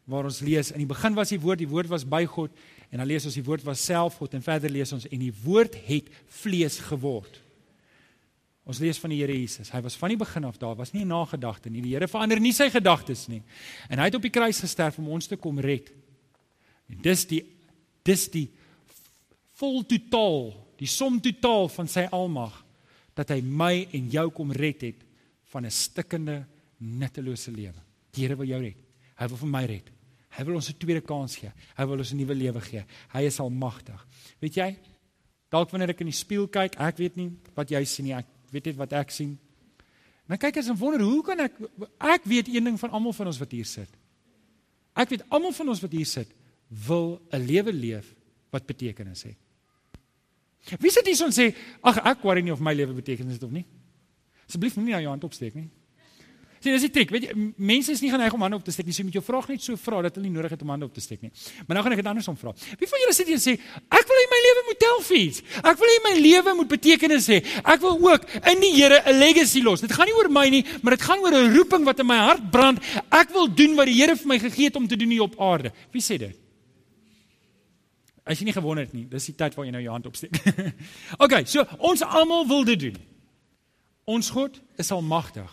waar 0.04 0.28
ons 0.28 0.42
lees 0.44 0.74
in 0.74 0.82
die 0.84 0.90
begin 0.90 1.16
was 1.16 1.32
die 1.32 1.40
woord, 1.40 1.62
die 1.62 1.70
woord 1.70 1.88
was 1.92 2.04
by 2.04 2.26
God 2.28 2.52
en 2.92 3.00
dan 3.00 3.08
lees 3.08 3.24
ons 3.28 3.38
die 3.38 3.46
woord 3.46 3.64
was 3.64 3.84
self 3.84 4.18
God 4.20 4.36
en 4.36 4.44
verder 4.44 4.72
lees 4.72 4.92
ons 4.96 5.08
en 5.08 5.22
die 5.22 5.34
woord 5.44 5.78
het 5.88 6.10
vlees 6.42 6.76
geword. 6.90 7.40
Ons 8.68 8.80
lees 8.80 9.00
van 9.00 9.12
die 9.12 9.20
Here 9.20 9.36
Jesus. 9.36 9.74
Hy 9.74 9.82
was 9.84 9.96
van 10.00 10.14
die 10.14 10.20
begin 10.20 10.46
af 10.48 10.60
daar, 10.60 10.76
was 10.80 10.94
nie 10.94 11.04
'n 11.04 11.12
nagedagte 11.12 11.70
nie. 11.70 11.82
Die 11.82 11.96
Here 11.96 12.08
verander 12.08 12.40
nie 12.40 12.54
sy 12.54 12.70
gedagtes 12.70 13.28
nie. 13.28 13.42
En 13.90 14.00
hy 14.00 14.06
het 14.06 14.16
op 14.16 14.22
die 14.22 14.32
kruis 14.32 14.60
gesterf 14.60 14.98
om 15.00 15.10
ons 15.10 15.28
te 15.28 15.36
kom 15.36 15.60
red. 15.60 15.92
En 16.94 17.02
dis 17.02 17.26
die 17.30 17.42
dis 18.04 18.28
die 18.34 18.48
vol 19.60 19.84
totaal, 19.88 20.52
die 20.80 20.90
som 20.92 21.20
totaal 21.24 21.70
van 21.72 21.88
sy 21.88 22.04
almag 22.12 22.56
dat 23.16 23.32
hy 23.32 23.40
my 23.46 23.86
en 23.96 24.10
jou 24.12 24.26
kom 24.36 24.52
red 24.52 24.82
het 24.84 25.04
van 25.54 25.66
'n 25.66 25.72
stikkende, 25.72 26.46
nuttelose 26.80 27.52
lewe. 27.52 27.80
Die 28.12 28.22
Here 28.22 28.36
wil 28.36 28.48
jou 28.48 28.62
red. 28.62 28.78
Hy 29.16 29.28
wil 29.28 29.38
vir 29.38 29.48
my 29.48 29.66
red. 29.66 29.90
Hy 30.30 30.44
wil 30.44 30.56
ons 30.56 30.70
'n 30.70 30.78
tweede 30.78 31.02
kans 31.02 31.36
gee. 31.36 31.52
Hy 31.78 31.86
wil 31.86 32.00
ons 32.00 32.12
'n 32.12 32.18
nuwe 32.18 32.36
lewe 32.36 32.62
gee. 32.62 32.84
Hy 33.14 33.22
is 33.22 33.40
almagtig. 33.40 34.08
Weet 34.40 34.56
jy? 34.56 34.78
Dalk 35.50 35.70
wanneer 35.70 35.90
ek 35.90 36.02
in 36.02 36.08
die 36.08 36.18
spieël 36.26 36.48
kyk, 36.48 36.76
ek 36.80 36.98
weet 36.98 37.16
nie 37.16 37.32
wat 37.56 37.70
jy 37.70 37.84
sien 37.86 38.06
nie. 38.06 38.14
Ek 38.14 38.26
weet 38.52 38.66
net 38.66 38.76
wat 38.76 38.94
ek 38.94 39.12
sien. 39.12 39.38
En 40.28 40.28
dan 40.28 40.38
kyk 40.38 40.58
ek 40.58 40.66
en 40.66 40.78
wonder, 40.78 41.02
hoe 41.02 41.24
kan 41.24 41.40
ek 41.40 41.54
ek 42.00 42.24
weet 42.24 42.48
een 42.48 42.64
ding 42.64 42.80
van 42.80 42.90
almal 42.90 43.14
van 43.14 43.28
ons 43.28 43.38
wat 43.38 43.52
hier 43.52 43.66
sit. 43.66 43.90
Ek 44.96 45.10
weet 45.10 45.30
almal 45.30 45.52
van 45.52 45.70
ons 45.70 45.82
wat 45.82 45.92
hier 45.92 46.06
sit 46.06 46.28
wil 46.68 47.22
'n 47.32 47.46
lewe 47.46 47.74
leef 47.74 48.16
wat 48.50 48.66
betekenis 48.66 49.24
het. 49.24 49.38
Wie 50.80 50.92
sit 50.92 51.06
hier 51.06 51.26
en 51.26 51.32
sê, 51.32 51.56
"Ag, 51.82 51.98
ek 51.98 52.22
worry 52.24 52.42
nie 52.42 52.52
of 52.52 52.60
my 52.60 52.74
lewe 52.74 52.94
betekenis 52.94 53.34
het 53.34 53.44
of 53.44 53.52
nie." 53.52 53.66
Asseblief 54.48 54.76
moenie 54.76 54.94
nou 54.94 55.02
jou 55.02 55.10
hand 55.10 55.24
opsteek 55.24 55.56
nie. 55.56 55.70
Sien, 56.64 56.72
dis 56.72 56.86
die 56.86 56.94
triek. 56.96 57.10
Weet 57.12 57.26
jy, 57.28 57.34
mense 57.60 57.92
is 57.92 58.00
nie 58.00 58.10
geneig 58.12 58.32
om 58.36 58.44
hande 58.46 58.56
op 58.56 58.64
te 58.64 58.72
steek 58.72 58.88
nie. 58.88 58.94
So 58.96 59.04
moet 59.04 59.18
jou 59.18 59.24
vraag 59.26 59.50
net 59.52 59.66
so 59.66 59.76
vra 59.76 59.98
dat 60.06 60.16
hulle 60.16 60.30
nie 60.30 60.38
nodig 60.38 60.54
het 60.56 60.62
om 60.64 60.70
hande 60.72 60.88
op 60.88 60.94
te 60.96 61.02
steek 61.04 61.26
nie. 61.26 61.32
Maar 61.66 61.76
nou 61.76 61.84
gaan 61.84 61.96
ek 61.98 62.00
dit 62.00 62.10
andersom 62.14 62.38
vra. 62.40 62.54
Wie 62.80 62.88
van 62.88 63.04
julle 63.04 63.16
sit 63.18 63.28
hier 63.28 63.36
en 63.36 63.44
sê, 63.44 63.58
ek 63.98 64.06
wil 64.08 64.22
hê 64.22 64.28
my 64.32 64.40
lewe 64.46 64.64
moet 64.70 64.80
tel 64.80 65.02
vir 65.10 65.18
iets. 65.18 65.42
Ek 65.60 65.82
wil 65.82 65.92
hê 65.92 65.98
my 66.06 66.14
lewe 66.22 66.54
moet 66.62 66.70
betekenis 66.72 67.28
hê. 67.34 67.42
Ek 67.60 67.84
wil 67.84 68.00
ook 68.08 68.30
in 68.54 68.64
die 68.64 68.72
Here 68.78 69.02
'n 69.04 69.20
legacy 69.20 69.60
los. 69.62 69.82
Dit 69.82 69.92
gaan 69.92 70.08
nie 70.08 70.16
oor 70.16 70.30
my 70.32 70.48
nie, 70.50 70.64
maar 70.82 70.96
dit 70.96 71.04
gaan 71.04 71.20
oor 71.20 71.36
'n 71.36 71.52
roeping 71.52 71.84
wat 71.84 72.00
in 72.00 72.08
my 72.08 72.18
hart 72.18 72.48
brand. 72.52 72.80
Ek 73.12 73.30
wil 73.36 73.48
doen 73.52 73.76
wat 73.76 73.86
die 73.86 74.00
Here 74.00 74.16
vir 74.16 74.28
my 74.28 74.40
gegee 74.40 74.72
het 74.72 74.76
om 74.76 74.88
te 74.88 74.96
doen 74.96 75.10
hier 75.10 75.28
op 75.28 75.36
aarde. 75.42 75.74
Wie 75.92 76.02
sê 76.02 76.18
dit? 76.18 76.40
As 78.24 78.40
jy 78.40 78.48
nie 78.48 78.56
gewonder 78.56 78.86
het 78.86 78.94
nie, 78.96 79.04
dis 79.12 79.28
die 79.28 79.36
tyd 79.36 79.56
waar 79.58 79.68
jy 79.68 79.74
nou 79.76 79.82
jou 79.84 79.92
hand 79.92 80.08
opsteek. 80.08 80.38
okay, 81.24 81.44
so 81.50 81.66
ons 81.84 82.06
almal 82.06 82.48
wil 82.48 82.64
dit 82.68 82.80
doen. 82.88 83.02
Ons 84.08 84.32
God 84.32 84.60
is 84.80 84.92
almagtig. 84.96 85.50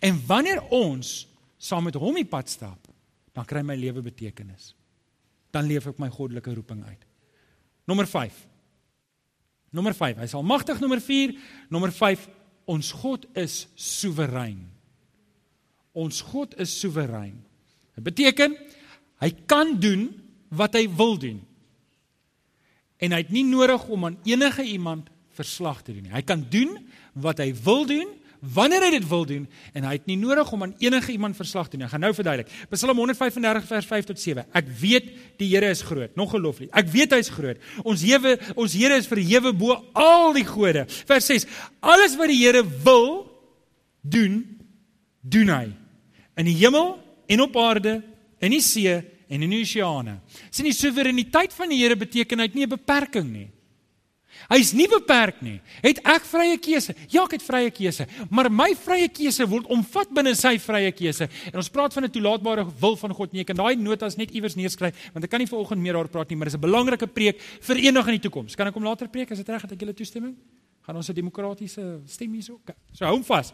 En 0.00 0.16
wanneer 0.28 0.62
ons 0.72 1.12
saam 1.60 1.84
met 1.88 1.96
hom 2.00 2.16
die 2.16 2.28
pad 2.28 2.48
stap, 2.52 2.88
dan 3.34 3.46
kry 3.48 3.64
my 3.66 3.76
lewe 3.76 4.04
betekenis. 4.04 4.72
Dan 5.52 5.68
leef 5.68 5.88
ek 5.90 6.00
my 6.00 6.08
goddelike 6.12 6.54
roeping 6.54 6.80
uit. 6.86 7.04
Nommer 7.88 8.08
5. 8.08 8.36
Nommer 9.74 9.94
5, 9.96 10.20
hy 10.22 10.28
is 10.28 10.36
almagtig 10.38 10.78
nommer 10.80 11.00
4, 11.02 11.34
nommer 11.72 11.90
5, 11.92 12.28
ons 12.70 12.92
God 13.02 13.26
is 13.36 13.64
soewerein. 13.74 14.60
Ons 15.98 16.22
God 16.30 16.54
is 16.62 16.72
soewerein. 16.78 17.36
Dit 17.98 18.06
beteken 18.06 18.54
hy 19.22 19.30
kan 19.50 19.74
doen 19.80 20.08
wat 20.54 20.78
hy 20.78 20.86
wil 20.94 21.18
doen. 21.20 21.42
En 23.04 23.12
hy 23.12 23.20
het 23.24 23.32
nie 23.34 23.44
nodig 23.44 23.84
om 23.92 24.08
aan 24.08 24.18
enige 24.24 24.64
iemand 24.64 25.10
verslag 25.34 25.82
te 25.82 25.92
doen 25.92 26.06
nie. 26.06 26.14
Hy 26.14 26.22
kan 26.26 26.44
doen 26.50 26.76
wat 27.20 27.42
hy 27.42 27.50
wil 27.64 27.84
doen 27.88 28.12
wanneer 28.52 28.84
hy 28.84 28.90
dit 28.92 29.04
wil 29.08 29.24
doen 29.24 29.44
en 29.72 29.86
hy 29.88 29.94
het 29.96 30.08
nie 30.08 30.18
nodig 30.20 30.50
om 30.52 30.66
aan 30.66 30.74
enige 30.82 31.14
iemand 31.14 31.36
verslag 31.36 31.68
te 31.68 31.78
doen. 31.78 31.86
Ek 31.86 31.94
gaan 31.94 32.04
nou 32.04 32.12
verduidelik. 32.16 32.50
Psalm 32.72 32.98
135 33.00 33.68
vers 33.70 33.88
5 33.88 34.08
tot 34.10 34.20
7. 34.20 34.44
Ek 34.52 34.68
weet 34.80 35.06
die 35.40 35.48
Here 35.54 35.70
is 35.72 35.80
groot, 35.86 36.12
nog 36.18 36.34
gelooflik. 36.34 36.68
Ek 36.76 36.90
weet 36.92 37.14
hy 37.16 37.22
is 37.24 37.32
groot. 37.32 37.62
Ons 37.84 38.04
Hewe, 38.04 38.36
ons 38.52 38.76
Here 38.76 38.98
is 39.00 39.08
verhewe 39.08 39.54
bo 39.56 39.78
al 39.96 40.36
die 40.36 40.46
gode. 40.48 40.84
Vers 41.08 41.30
6. 41.32 41.48
Alles 41.80 42.18
wat 42.20 42.32
die 42.32 42.40
Here 42.42 42.64
wil 42.84 43.24
doen, 44.02 44.42
doen 45.22 45.54
hy. 45.54 45.66
In 46.36 46.50
die 46.50 46.58
hemel 46.58 46.98
en 47.30 47.44
op 47.46 47.56
aarde, 47.56 48.02
in 48.44 48.52
die 48.52 48.64
see 48.64 48.98
en 49.34 49.42
in 49.42 49.50
die 49.50 49.62
oseane. 49.64 50.20
Sien 50.50 50.68
die 50.68 50.76
soewereiniteit 50.76 51.52
van 51.56 51.72
die 51.72 51.82
Here 51.82 51.96
beteken 51.98 52.38
hy 52.38 52.48
het 52.48 52.54
nie 52.54 52.66
'n 52.66 52.76
beperking 52.76 53.30
nie. 53.32 53.48
Hy's 54.50 54.72
nie 54.76 54.86
beperk 54.90 55.40
nie. 55.44 55.56
Het 55.82 56.00
ek 56.04 56.26
vrye 56.28 56.56
keuse? 56.60 56.94
Ja, 57.12 57.24
ek 57.24 57.38
het 57.38 57.44
vrye 57.46 57.70
keuse, 57.74 58.06
maar 58.30 58.50
my 58.52 58.70
vrye 58.76 59.08
keuse 59.08 59.46
word 59.48 59.68
omvat 59.72 60.12
binne 60.14 60.34
sy 60.36 60.56
vrye 60.60 60.92
keuse. 60.96 61.28
En 61.52 61.60
ons 61.62 61.70
praat 61.72 61.94
van 61.94 62.04
'n 62.04 62.10
toelaatbare 62.10 62.66
wil 62.80 62.96
van 62.96 63.14
God 63.14 63.32
nie. 63.32 63.40
Ek 63.40 63.46
kan 63.46 63.56
daai 63.56 63.76
notas 63.76 64.16
net 64.16 64.30
iewers 64.30 64.56
neerskryf 64.56 64.94
want 65.12 65.24
ek 65.24 65.30
kan 65.30 65.40
nie 65.40 65.46
vanoggend 65.46 65.80
meer 65.80 65.94
daar 65.94 66.08
praat 66.08 66.28
nie, 66.28 66.36
maar 66.36 66.46
dis 66.46 66.56
'n 66.56 66.60
belangrike 66.60 67.06
preek 67.06 67.40
vir 67.40 67.76
eendag 67.76 68.06
in 68.06 68.20
die 68.20 68.28
toekoms. 68.28 68.54
Kan 68.54 68.66
ek 68.66 68.74
hom 68.74 68.84
later 68.84 69.08
preek 69.08 69.30
as 69.30 69.38
dit 69.38 69.48
reg 69.48 69.62
het 69.62 69.72
ek 69.72 69.80
julle 69.80 69.94
toestemming? 69.94 70.36
Gaan 70.82 70.96
ons 70.96 71.08
'n 71.08 71.14
demokratiese 71.14 72.00
stem 72.06 72.32
hierso? 72.32 72.54
Okay. 72.54 72.76
So 72.92 73.04
hou 73.04 73.14
hom 73.14 73.24
vas. 73.24 73.52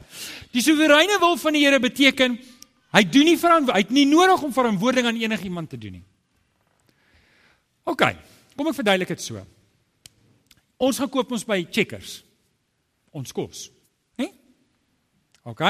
Die 0.50 0.62
soewereine 0.62 1.18
wil 1.20 1.36
van 1.36 1.52
die 1.52 1.64
Here 1.64 1.78
beteken 1.78 2.38
hy 2.96 3.02
doen 3.06 3.24
nie 3.24 3.38
verantwoord, 3.38 3.76
hy 3.76 3.82
het 3.84 3.94
nie 3.94 4.06
nodig 4.06 4.42
om 4.42 4.52
verantwoording 4.52 5.06
aan 5.06 5.20
enigiemand 5.20 5.70
te 5.70 5.78
doen 5.78 5.98
nie. 6.00 6.04
OK. 7.84 8.02
Kom 8.56 8.68
ek 8.70 8.78
verduidelik 8.80 9.14
dit 9.14 9.22
so. 9.22 9.40
Ons 10.80 10.98
gaan 11.00 11.10
koop 11.12 11.32
ons 11.32 11.46
by 11.46 11.62
Checkers. 11.70 12.20
Ons 13.16 13.32
kos. 13.36 13.68
Hè? 14.20 14.28
OK. 15.48 15.64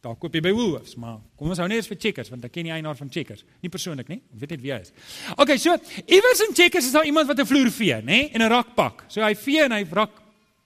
Daar 0.00 0.16
koop 0.16 0.32
jy 0.32 0.40
by 0.40 0.52
Woolworths, 0.56 0.94
maar 0.96 1.18
kom 1.36 1.50
ons 1.52 1.58
hou 1.60 1.66
net 1.68 1.84
vir 1.84 1.98
Checkers 2.00 2.30
want 2.32 2.44
ek 2.48 2.54
ken 2.54 2.70
die 2.70 2.72
eienaar 2.72 2.96
van 2.96 3.10
Checkers. 3.12 3.44
Nie 3.60 3.68
persoonlik 3.72 4.08
nie, 4.08 4.22
ek 4.32 4.40
weet 4.40 4.54
net 4.54 4.62
wie 4.62 4.72
hy 4.72 4.78
is. 4.80 4.94
OK, 5.36 5.52
so 5.60 5.74
iewers 6.06 6.40
in 6.46 6.54
Checkers 6.56 6.88
is 6.88 6.94
daar 6.96 7.08
iemand 7.08 7.28
wat 7.28 7.40
'n 7.40 7.46
vloer 7.50 7.68
vee, 7.68 8.00
nê, 8.00 8.30
en 8.32 8.40
'n 8.40 8.48
rak 8.48 8.74
pak. 8.74 9.04
So 9.08 9.20
hy 9.20 9.34
vee 9.34 9.60
en 9.64 9.72
hy 9.72 9.84
rak 9.84 10.14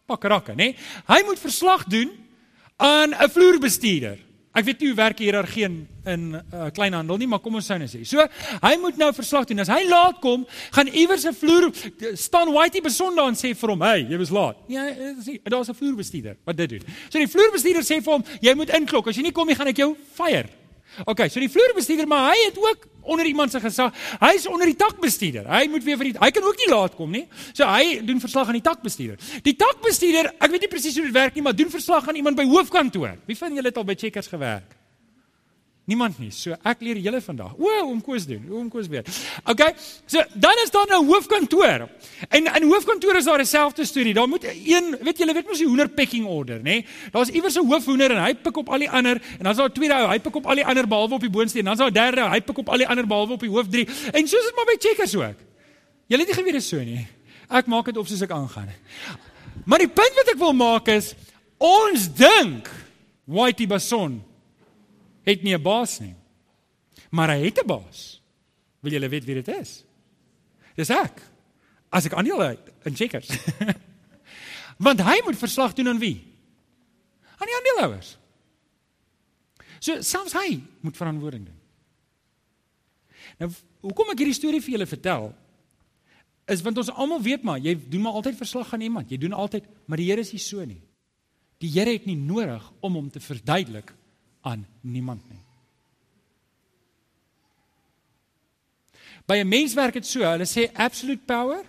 pak 0.07 0.25
rakke, 0.25 0.55
nê. 0.55 0.77
Hy 1.09 1.21
moet 1.27 1.39
verslag 1.39 1.85
doen 1.91 2.13
aan 2.79 3.11
'n 3.11 3.31
vloerbestuurder. 3.31 4.19
Ek 4.55 4.65
weet 4.69 4.81
nie 4.81 4.89
hoe 4.93 4.97
werk 4.97 5.19
hierdie 5.19 5.65
in 5.67 5.77
in 6.05 6.25
uh, 6.37 6.67
kleinhandel 6.77 7.17
nie, 7.17 7.27
maar 7.27 7.41
kom 7.41 7.57
ons 7.57 7.67
sou 7.67 7.79
net 7.81 7.89
sê. 7.89 8.03
So, 8.05 8.23
hy 8.61 8.75
moet 8.79 8.99
nou 9.01 9.09
verslag 9.17 9.47
doen. 9.49 9.63
As 9.65 9.71
hy 9.73 9.87
laat 9.89 10.19
kom, 10.21 10.45
gaan 10.77 10.91
iewers 10.93 11.25
'n 11.25 11.33
vloer 11.33 11.71
staan 12.15 12.53
Whitey 12.53 12.83
besonder 12.85 13.25
en 13.25 13.35
sê 13.35 13.55
vir 13.57 13.71
hom, 13.71 13.81
"Hey, 13.81 14.07
jy 14.11 14.19
was 14.19 14.31
laat." 14.31 14.57
Ja, 14.69 14.85
sien, 15.23 15.41
daar's 15.43 15.71
'n 15.71 15.75
vloerbestuurder 15.75 16.37
wat 16.45 16.57
dit 16.57 16.69
doen. 16.69 16.83
So 17.09 17.19
die 17.19 17.27
vloerbestuurder 17.27 17.83
sê 17.83 18.03
vir 18.03 18.13
hom, 18.13 18.25
"Jy 18.41 18.55
moet 18.55 18.69
inklok. 18.69 19.09
As 19.09 19.17
jy 19.17 19.23
nie 19.23 19.33
kom 19.33 19.47
nie, 19.47 19.57
gaan 19.57 19.69
ek 19.69 19.77
jou 19.77 19.97
fire." 20.15 20.64
OK, 21.05 21.27
so 21.29 21.43
die 21.43 21.51
vloerbestuurder, 21.51 22.07
maar 22.11 22.31
hy 22.33 22.45
het 22.47 22.59
ook 22.61 22.87
onder 23.05 23.27
iemand 23.27 23.53
se 23.53 23.61
gesag. 23.61 23.97
Hy's 24.23 24.47
onder 24.49 24.71
die 24.71 24.77
takbestuurder. 24.81 25.49
Hy 25.51 25.67
moet 25.73 25.85
weer 25.85 25.99
vir 26.01 26.11
die 26.13 26.15
hy 26.21 26.31
kan 26.35 26.47
ook 26.47 26.61
nie 26.63 26.71
laat 26.71 26.95
kom 26.99 27.11
nie. 27.13 27.25
So 27.53 27.67
hy 27.69 27.99
doen 28.07 28.23
verslag 28.23 28.53
aan 28.53 28.59
die 28.61 28.65
takbestuurder. 28.65 29.19
Die 29.45 29.57
takbestuurder, 29.61 30.33
ek 30.39 30.55
weet 30.55 30.67
nie 30.67 30.73
presies 30.73 30.97
hoe 31.01 31.09
dit 31.09 31.17
werk 31.17 31.37
nie, 31.37 31.45
maar 31.45 31.57
doen 31.57 31.73
verslag 31.73 32.09
aan 32.09 32.21
iemand 32.21 32.39
by 32.41 32.47
hoofkantoor. 32.49 33.19
Wie 33.29 33.39
van 33.39 33.55
julle 33.55 33.71
het 33.73 33.83
al 33.83 33.87
by 33.89 33.99
Checkers 33.99 34.31
gewerk? 34.33 34.84
Niemand 35.85 36.17
nie. 36.17 36.31
So 36.33 36.57
ek 36.65 36.81
leer 36.81 36.97
julle 37.05 37.19
vandag. 37.21 37.51
O, 37.61 37.69
oom 37.85 37.99
Koos 38.01 38.25
doen. 38.25 38.41
Oom 38.49 38.71
Koos 38.73 38.87
weet. 38.89 39.09
Okay. 39.45 39.75
So 40.09 40.23
dan 40.33 40.61
is 40.63 40.71
daar 40.73 40.89
nou 40.89 41.03
hoofkantoor. 41.11 41.85
En 42.31 42.49
in 42.49 42.69
hoofkantoor 42.71 43.19
is 43.21 43.29
daar 43.29 43.43
dieselfde 43.43 43.85
storie. 43.85 44.15
Daar 44.17 44.29
moet 44.29 44.47
een, 44.49 44.97
weet 45.05 45.21
julle, 45.21 45.35
weet 45.37 45.51
mos 45.51 45.61
die 45.61 45.69
hoender 45.69 45.91
pecking 45.93 46.25
order, 46.25 46.63
nê? 46.65 46.81
Nee? 46.81 46.87
Daar's 47.13 47.29
iewers 47.29 47.59
'n 47.61 47.69
hoofhoender 47.69 48.17
en 48.17 48.23
hy 48.25 48.33
pik 48.35 48.57
op 48.57 48.69
al 48.69 48.79
die 48.79 48.91
ander 48.91 49.21
en 49.39 49.45
dan's 49.45 49.57
daar 49.57 49.69
'n 49.69 49.73
tweede 49.73 49.95
ou, 49.95 50.09
hy 50.09 50.19
pik 50.19 50.37
op 50.37 50.47
al 50.47 50.55
die 50.55 50.67
ander 50.67 50.89
behalwe 50.89 51.15
op 51.15 51.21
die 51.21 51.31
boonste 51.31 51.59
en 51.59 51.65
dan's 51.65 51.79
daar 51.79 51.91
'n 51.91 51.93
derde 51.93 52.29
hy 52.31 52.41
pik 52.41 52.59
op 52.59 52.69
al 52.69 52.79
die 52.79 52.89
ander 52.89 53.07
behalwe 53.07 53.33
op 53.33 53.41
die 53.41 53.51
hoof 53.51 53.69
3. 53.69 53.87
En 54.13 54.29
soos 54.29 54.45
dit 54.45 54.53
maar 54.57 54.65
by 54.65 54.77
checkers 54.79 55.17
ook. 55.17 55.39
Julle 56.07 56.23
het 56.23 56.29
nie 56.29 56.37
geweet 56.37 56.53
dit 56.53 56.65
so 56.65 56.79
nie. 56.79 57.07
Ek 57.51 57.67
maak 57.67 57.85
dit 57.85 57.97
op 57.97 58.07
soos 58.07 58.21
ek 58.23 58.31
aangaan. 58.31 58.69
Maar 59.65 59.79
die 59.79 59.89
punt 59.89 60.13
wat 60.17 60.29
ek 60.33 60.39
wil 60.39 60.53
maak 60.53 60.89
is 60.89 61.15
ons 61.59 62.09
dink 62.15 62.71
Whitey 63.25 63.67
Bason 63.67 64.23
het 65.25 65.43
nie 65.43 65.55
'n 65.55 65.63
baas 65.63 65.99
nie. 66.01 66.15
Maar 67.11 67.29
hy 67.37 67.45
het 67.45 67.59
'n 67.63 67.67
baas. 67.67 68.21
Wil 68.81 68.93
julle 68.93 69.09
weet 69.09 69.25
wie 69.25 69.35
dit 69.35 69.49
is? 69.49 69.85
Dis 70.75 70.91
ek. 70.91 71.23
As 71.89 72.05
ek 72.05 72.13
aandeel 72.13 72.41
het 72.41 72.73
in 72.85 72.97
Checkers. 72.97 73.29
Want 74.87 75.01
hy 75.01 75.21
moet 75.25 75.39
verslag 75.39 75.73
doen 75.73 75.89
aan 75.89 75.99
wie? 75.99 76.19
Aan 77.39 77.47
die 77.47 77.57
aandeelhouers. 77.57 78.19
So 79.79 80.01
selfs 80.03 80.33
hy 80.33 80.63
moet 80.81 80.97
verantwoording 80.97 81.45
doen. 81.45 81.61
Nou, 83.39 83.51
hoekom 83.81 84.13
ek 84.13 84.23
hierdie 84.23 84.37
storie 84.37 84.63
vir 84.63 84.77
julle 84.77 84.89
vertel? 84.89 85.31
Is 86.51 86.63
want 86.65 86.79
ons 86.79 86.93
almal 86.93 87.23
weet 87.25 87.45
maar, 87.47 87.61
jy 87.63 87.77
doen 87.89 88.05
maar 88.05 88.19
altyd 88.21 88.37
verslag 88.37 88.73
aan 88.75 88.85
iemand. 88.85 89.11
Jy 89.11 89.19
doen 89.19 89.33
altyd, 89.33 89.65
maar 89.87 90.01
die 90.01 90.11
Here 90.11 90.21
is 90.21 90.33
nie 90.33 90.43
so 90.43 90.65
nie. 90.65 90.81
Die 91.63 91.71
Here 91.73 91.93
het 91.93 92.07
nie 92.07 92.19
nodig 92.21 92.65
om 92.85 92.99
hom 92.99 93.11
te 93.11 93.21
verduidelik 93.21 93.95
aan 94.45 94.67
niemand 94.81 95.25
nie. 95.31 95.41
By 99.25 99.41
'n 99.41 99.49
mens 99.49 99.75
werk 99.75 99.97
dit 99.97 100.07
so, 100.07 100.21
hulle 100.21 100.45
sê 100.45 100.69
absolute 100.73 101.25
power 101.25 101.65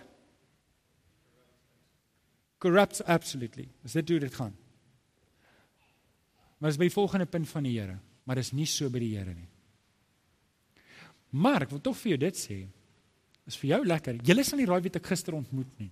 corrupts 2.58 3.02
absolutely. 3.02 3.68
Dis 3.82 3.92
dit 3.92 4.08
hoe 4.08 4.18
dit 4.18 4.34
gaan. 4.34 4.54
Maar 6.58 6.72
dis 6.72 6.80
by 6.80 6.88
die 6.88 6.96
volgende 6.96 7.26
punt 7.26 7.48
van 7.48 7.62
die 7.62 7.78
Here, 7.78 7.98
maar 8.24 8.40
dis 8.40 8.52
nie 8.56 8.66
so 8.66 8.90
by 8.90 8.98
die 8.98 9.12
Here 9.16 9.34
nie. 9.34 9.48
Maar 11.36 11.66
ek 11.66 11.70
wil 11.74 11.82
tog 11.84 11.96
vir 12.00 12.14
jou 12.14 12.18
dit 12.18 12.38
sê. 12.40 12.58
Is 13.46 13.58
vir 13.60 13.76
jou 13.76 13.80
lekker. 13.86 14.18
Julle 14.26 14.44
sal 14.44 14.58
nie 14.58 14.66
raai 14.66 14.80
wie 14.82 14.90
ek 14.90 15.06
gister 15.06 15.36
ontmoet 15.36 15.78
nie. 15.78 15.90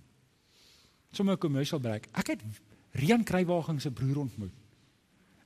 Sommige 1.15 1.39
commercial 1.39 1.79
break. 1.79 2.09
Ek 2.17 2.33
het 2.33 2.41
Rian 2.99 3.23
Kruiwagen 3.23 3.79
se 3.79 3.91
broer 3.91 4.17
ontmoet. 4.25 4.64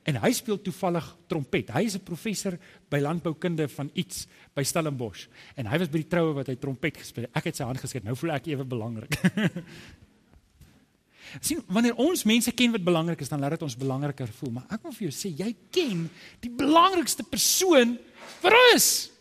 En 0.10 0.18
hy 0.24 0.32
speel 0.34 0.58
toevallig 0.66 1.06
trompet. 1.30 1.70
Hy 1.76 1.84
is 1.86 1.96
'n 1.96 2.04
professor 2.04 2.58
by 2.90 2.98
landboukunde 2.98 3.68
van 3.70 3.90
iets 3.94 4.28
by 4.56 4.64
Stellenbosch. 4.64 5.28
En 5.56 5.66
hy 5.66 5.78
was 5.78 5.90
by 5.90 6.02
die 6.02 6.08
troue 6.10 6.34
wat 6.34 6.48
hy 6.48 6.56
trompet 6.56 6.98
gespeel 6.98 7.28
het. 7.28 7.36
Ek 7.38 7.44
het 7.44 7.56
sy 7.56 7.64
hand 7.64 7.78
geskud. 7.78 8.04
Nou 8.04 8.16
voel 8.16 8.32
ek 8.32 8.48
ewe 8.48 8.66
belangrik. 8.66 9.14
sien 11.42 11.62
wanneer 11.68 11.94
ons 11.96 12.24
mense 12.24 12.52
ken 12.52 12.72
wat 12.72 12.84
belangrik 12.84 13.22
is, 13.22 13.30
dan 13.30 13.40
laat 13.40 13.52
dit 13.52 13.62
ons 13.62 13.78
belangriker 13.78 14.28
voel. 14.40 14.52
Maar 14.58 14.66
ek 14.74 14.82
wil 14.84 14.96
vir 14.98 15.10
jou 15.10 15.14
sê, 15.14 15.30
jy 15.30 15.56
ken 15.72 16.10
die 16.42 16.50
belangrikste 16.50 17.24
persoon 17.24 17.98
vir 18.42 18.58
ons. 18.74 19.12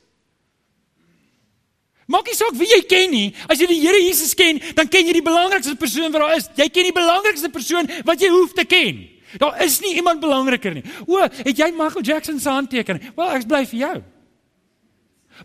Maak 2.09 2.25
nie 2.31 2.39
saak 2.39 2.57
wie 2.57 2.71
jy 2.71 2.81
ken 2.89 3.11
nie. 3.13 3.35
As 3.45 3.61
jy 3.61 3.69
die 3.69 3.83
Here 3.83 4.01
Jesus 4.01 4.33
ken, 4.33 4.57
dan 4.75 4.89
ken 4.89 5.05
jy 5.05 5.13
die 5.19 5.27
belangrikste 5.27 5.77
persoon 5.77 6.09
wat 6.15 6.23
daar 6.23 6.37
is. 6.39 6.49
Jy 6.57 6.69
ken 6.73 6.89
die 6.89 6.97
belangrikste 6.97 7.51
persoon 7.53 7.91
wat 8.09 8.25
jy 8.25 8.31
hoef 8.33 8.57
te 8.57 8.65
ken. 8.65 9.18
Daar 9.37 9.63
is 9.65 9.81
nie 9.81 9.95
iemand 9.95 10.21
belangriker 10.21 10.75
nie. 10.75 10.85
O, 11.07 11.21
het 11.21 11.57
jy 11.57 11.71
Michael 11.77 12.05
Jackson 12.05 12.41
se 12.41 12.49
handtekening? 12.49 13.13
Wel, 13.17 13.31
ek 13.37 13.47
bly 13.47 13.67
vir 13.67 13.79
jou. 13.79 13.97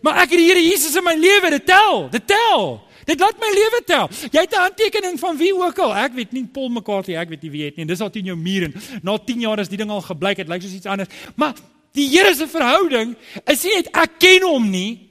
Maar 0.02 0.24
ek 0.24 0.32
het 0.34 0.40
die 0.40 0.48
Here 0.48 0.62
Jesus 0.62 0.96
in 0.96 1.04
my 1.04 1.14
lewe, 1.14 1.50
dit 1.50 1.66
tel, 1.66 2.08
dit 2.10 2.26
tel. 2.26 2.64
Dit 3.04 3.20
laat 3.20 3.36
my 3.40 3.50
lewe 3.52 3.82
tel. 3.86 4.08
Jy 4.32 4.40
het 4.40 4.54
'n 4.54 4.64
handtekening 4.64 5.18
van 5.20 5.36
wie 5.36 5.54
ook 5.54 5.78
al. 5.78 5.94
Ek 5.94 6.12
weet 6.12 6.32
nie 6.32 6.44
Paul 6.44 6.68
McCartney, 6.68 7.16
ek 7.16 7.28
weet 7.28 7.42
nie 7.42 7.50
wie 7.50 7.64
het 7.64 7.76
nie. 7.76 7.84
Dis 7.84 8.00
al 8.00 8.10
10 8.10 8.24
jou 8.24 8.36
muur 8.36 8.62
en 8.64 8.74
na 9.02 9.18
10 9.18 9.40
jaar 9.40 9.58
is 9.58 9.68
die 9.68 9.76
ding 9.76 9.90
al 9.90 10.00
gebleik, 10.00 10.36
dit 10.36 10.48
lyk 10.48 10.62
soos 10.62 10.72
iets 10.72 10.86
anders. 10.86 11.08
Maar 11.36 11.54
die 11.92 12.08
Here 12.08 12.34
se 12.34 12.48
verhouding 12.48 13.16
is 13.46 13.62
nie 13.64 13.74
net 13.74 13.88
ek 13.92 14.18
ken 14.18 14.42
hom 14.42 14.70
nie. 14.70 15.10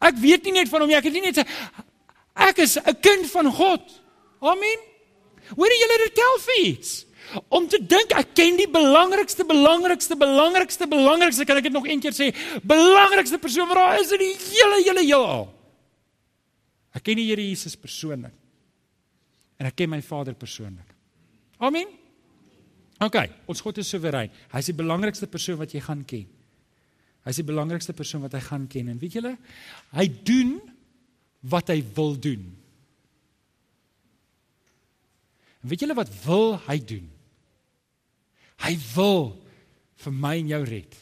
Ek 0.00 0.14
weet 0.16 0.44
nie 0.44 0.52
net 0.52 0.68
van 0.68 0.80
hom 0.80 0.88
nie. 0.88 0.96
Ek 0.96 1.04
het 1.04 1.12
nie 1.12 1.20
net 1.22 1.36
sê 1.36 1.46
ek 2.34 2.58
is 2.58 2.78
'n 2.78 2.96
kind 3.00 3.26
van 3.26 3.52
God. 3.52 3.82
Amen. 4.40 4.78
Hoor 5.56 5.66
jy 5.66 5.78
julle 5.80 5.98
dit 6.04 6.14
tel 6.14 6.38
vir 6.38 6.66
iets? 6.66 7.07
Om 7.48 7.66
te 7.68 7.80
dink 7.80 8.14
ek 8.16 8.32
ken 8.36 8.56
die 8.58 8.68
belangrikste 8.72 9.44
belangrikste 9.48 10.16
belangrikste 10.16 10.88
belangrikste 10.88 11.46
kan 11.48 11.60
ek 11.60 11.68
dit 11.68 11.74
nog 11.74 11.86
een 11.88 12.00
keer 12.00 12.16
sê 12.16 12.30
belangrikste 12.64 13.40
persoon 13.42 13.68
wat 13.68 13.80
daar 13.80 14.00
is 14.00 14.12
in 14.16 14.22
die 14.24 14.34
hele 14.36 14.82
hele 14.86 15.04
heelal. 15.04 15.48
Ek 16.96 17.04
ken 17.04 17.20
die 17.20 17.28
Here 17.28 17.44
Jesus 17.44 17.76
persoonlik. 17.78 18.34
En 19.58 19.68
ek 19.68 19.76
ken 19.78 19.90
my 19.92 20.00
Vader 20.02 20.36
persoonlik. 20.38 20.94
Amen. 21.58 21.90
Ok 23.02 23.20
ons 23.50 23.62
God 23.62 23.78
is 23.82 23.90
soewerein. 23.92 24.32
Hy 24.52 24.62
is 24.62 24.70
die 24.70 24.78
belangrikste 24.78 25.28
persoon 25.30 25.60
wat 25.60 25.74
jy 25.74 25.82
gaan 25.84 26.04
ken. 26.08 26.26
Hy 27.26 27.34
is 27.34 27.42
die 27.42 27.46
belangrikste 27.46 27.92
persoon 27.92 28.24
wat 28.24 28.34
hy 28.38 28.42
gaan 28.46 28.66
ken. 28.70 28.88
En 28.94 28.98
weet 29.02 29.18
julle 29.18 29.34
hy 29.98 30.06
doen 30.24 30.56
wat 31.52 31.70
hy 31.70 31.82
wil 31.94 32.16
doen. 32.18 32.48
Weet 35.68 35.84
julle 35.84 35.96
wat 35.98 36.10
wil 36.24 36.56
hy 36.68 36.78
doen? 36.80 37.06
Hy 38.64 38.74
wil 38.94 39.36
vir 40.04 40.12
my 40.12 40.34
en 40.38 40.48
jou 40.48 40.62
red. 40.64 40.96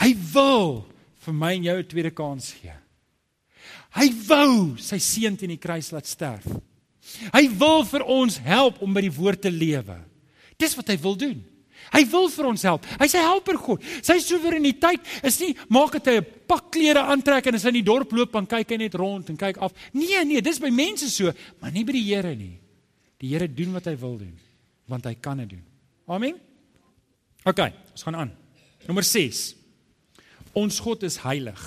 Hy 0.00 0.14
wil 0.32 0.84
vir 1.24 1.34
my 1.34 1.52
en 1.54 1.64
jou 1.64 1.78
'n 1.78 1.88
tweede 1.88 2.10
kans 2.10 2.52
gee. 2.52 2.74
Hy 3.94 4.10
wou 4.28 4.76
sy 4.76 4.98
seun 4.98 5.36
teen 5.36 5.54
die 5.54 5.60
kruis 5.60 5.92
laat 5.92 6.06
sterf. 6.06 6.46
Hy 7.32 7.48
wil 7.48 7.84
vir 7.84 8.02
ons 8.02 8.38
help 8.38 8.82
om 8.82 8.94
by 8.94 9.00
die 9.00 9.12
woord 9.12 9.42
te 9.42 9.50
lewe. 9.50 9.98
Dis 10.58 10.74
wat 10.74 10.88
hy 10.88 10.96
wil 10.96 11.16
doen. 11.16 11.44
Hy 11.92 12.02
wil 12.10 12.28
vir 12.32 12.46
ons 12.48 12.62
help. 12.62 12.86
Hy's 12.98 13.14
'n 13.14 13.22
helper 13.22 13.58
God. 13.58 13.82
Sy 14.02 14.18
soewereiniteit 14.18 15.00
is 15.22 15.38
nie 15.40 15.54
maak 15.68 15.92
dit 15.92 16.06
hy 16.06 16.16
'n 16.18 16.26
pak 16.48 16.72
klere 16.72 17.02
aantrek 17.02 17.46
en 17.46 17.54
as 17.54 17.62
hy 17.62 17.68
in 17.68 17.84
die 17.84 17.90
dorp 17.92 18.10
loop 18.12 18.34
en 18.34 18.46
kyk 18.46 18.70
hy 18.70 18.76
net 18.76 18.94
rond 18.94 19.28
en 19.28 19.36
kyk 19.36 19.58
af. 19.58 19.72
Nee, 19.92 20.24
nee, 20.24 20.40
dis 20.40 20.58
by 20.58 20.70
mense 20.70 21.08
so, 21.10 21.32
maar 21.60 21.70
nie 21.70 21.84
by 21.84 21.92
die 21.92 22.14
Here 22.14 22.34
nie. 22.34 22.58
Die 23.18 23.28
Here 23.28 23.48
doen 23.48 23.72
wat 23.72 23.84
hy 23.84 23.96
wil 23.96 24.18
doen, 24.18 24.38
want 24.88 25.04
hy 25.04 25.14
kan 25.14 25.38
dit 25.38 25.50
doen. 25.50 25.64
Amen. 26.08 26.53
OK, 27.44 27.60
ons 27.92 28.02
gaan 28.06 28.16
aan. 28.16 28.32
Nommer 28.88 29.04
6. 29.04 29.54
Ons 30.56 30.78
God 30.80 31.02
is 31.04 31.18
heilig. 31.24 31.62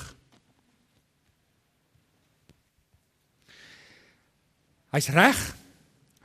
Hy's 4.95 5.09
reg. 5.13 5.41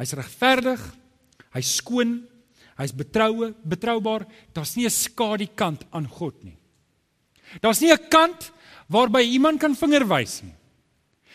Hy's 0.00 0.14
regverdig. 0.16 0.82
Hy's 1.52 1.74
skoon. 1.82 2.22
Hy's 2.78 2.94
betroue, 2.96 3.52
betroubaar. 3.68 4.24
Daar's 4.56 4.76
nie 4.76 4.86
'n 4.86 4.90
skadu 4.90 5.46
kant 5.54 5.84
aan 5.92 6.08
God 6.08 6.34
nie. 6.44 6.56
Daar's 7.60 7.80
nie 7.80 7.92
'n 7.92 8.08
kant 8.08 8.52
waarby 8.88 9.20
iemand 9.20 9.60
kan 9.60 9.76
vinger 9.76 10.08
wys 10.08 10.42
nie. 10.42 10.54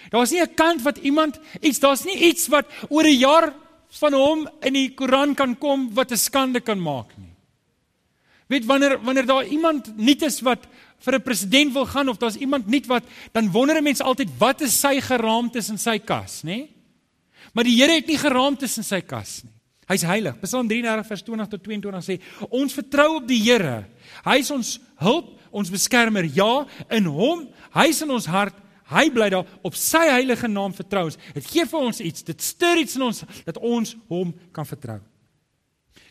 Daar's 0.10 0.32
nie 0.32 0.42
'n 0.42 0.56
kant 0.56 0.82
wat 0.82 0.98
iemand 0.98 1.40
iets, 1.62 1.80
daar's 1.80 2.06
nie 2.06 2.18
iets 2.18 2.48
wat 2.48 2.66
oor 2.90 3.04
'n 3.04 3.20
jaar 3.20 3.54
van 3.90 4.14
hom 4.14 4.50
in 4.62 4.74
die 4.74 4.94
Koran 4.96 5.36
kan 5.36 5.56
kom 5.56 5.94
wat 5.94 6.12
'n 6.12 6.18
skande 6.18 6.62
kan 6.62 6.80
maak 6.80 7.18
nie. 7.18 7.27
Weet 8.48 8.66
wanneer 8.66 8.96
wanneer 9.04 9.26
daar 9.28 9.46
iemand 9.46 9.92
nuut 9.98 10.22
is 10.24 10.40
wat 10.42 10.68
vir 11.04 11.16
'n 11.16 11.24
president 11.24 11.74
wil 11.74 11.86
gaan 11.86 12.10
of 12.10 12.18
daar's 12.18 12.36
iemand 12.36 12.68
nuut 12.68 12.86
wat 12.88 13.04
dan 13.32 13.52
wonder 13.52 13.84
mense 13.84 14.04
altyd 14.04 14.30
wat 14.38 14.62
is 14.62 14.80
sy 14.80 15.02
geraamtes 15.02 15.70
in 15.70 15.78
sy 15.78 16.00
kas, 16.00 16.44
nê? 16.44 16.68
Maar 17.54 17.64
die 17.64 17.76
Here 17.76 17.94
het 17.94 18.08
nie 18.08 18.18
geraamtes 18.18 18.78
in 18.78 18.84
sy 18.84 19.02
kas 19.02 19.44
nie. 19.44 19.52
Hy's 19.88 20.04
heilig. 20.04 20.36
Psalm 20.44 20.68
33 20.68 21.08
vers 21.08 21.24
20 21.24 21.48
tot 21.48 21.64
22 21.64 22.04
sê 22.04 22.20
ons 22.50 22.74
vertrou 22.74 23.16
op 23.16 23.28
die 23.28 23.40
Here. 23.40 23.86
Hy 24.26 24.38
is 24.40 24.52
ons 24.52 24.80
hulp, 25.00 25.40
ons 25.52 25.72
beskermer. 25.72 26.28
Ja, 26.36 26.66
in 26.90 27.06
hom, 27.06 27.48
hy 27.74 27.88
is 27.88 28.02
in 28.02 28.12
ons 28.12 28.26
hart. 28.26 28.56
Hy 28.88 29.10
bly 29.12 29.30
daar 29.30 29.48
op 29.64 29.76
sy 29.76 30.06
heilige 30.10 30.48
naam 30.48 30.74
vertrou 30.76 31.06
ons. 31.06 31.18
Dit 31.36 31.48
gee 31.48 31.66
vir 31.66 31.80
ons 31.80 32.00
iets. 32.00 32.24
Dit 32.24 32.44
stuur 32.44 32.84
iets 32.84 32.96
in 32.96 33.08
ons 33.08 33.24
dat 33.46 33.58
ons 33.60 33.96
hom 34.08 34.34
kan 34.56 34.68
vertrou. 34.68 35.00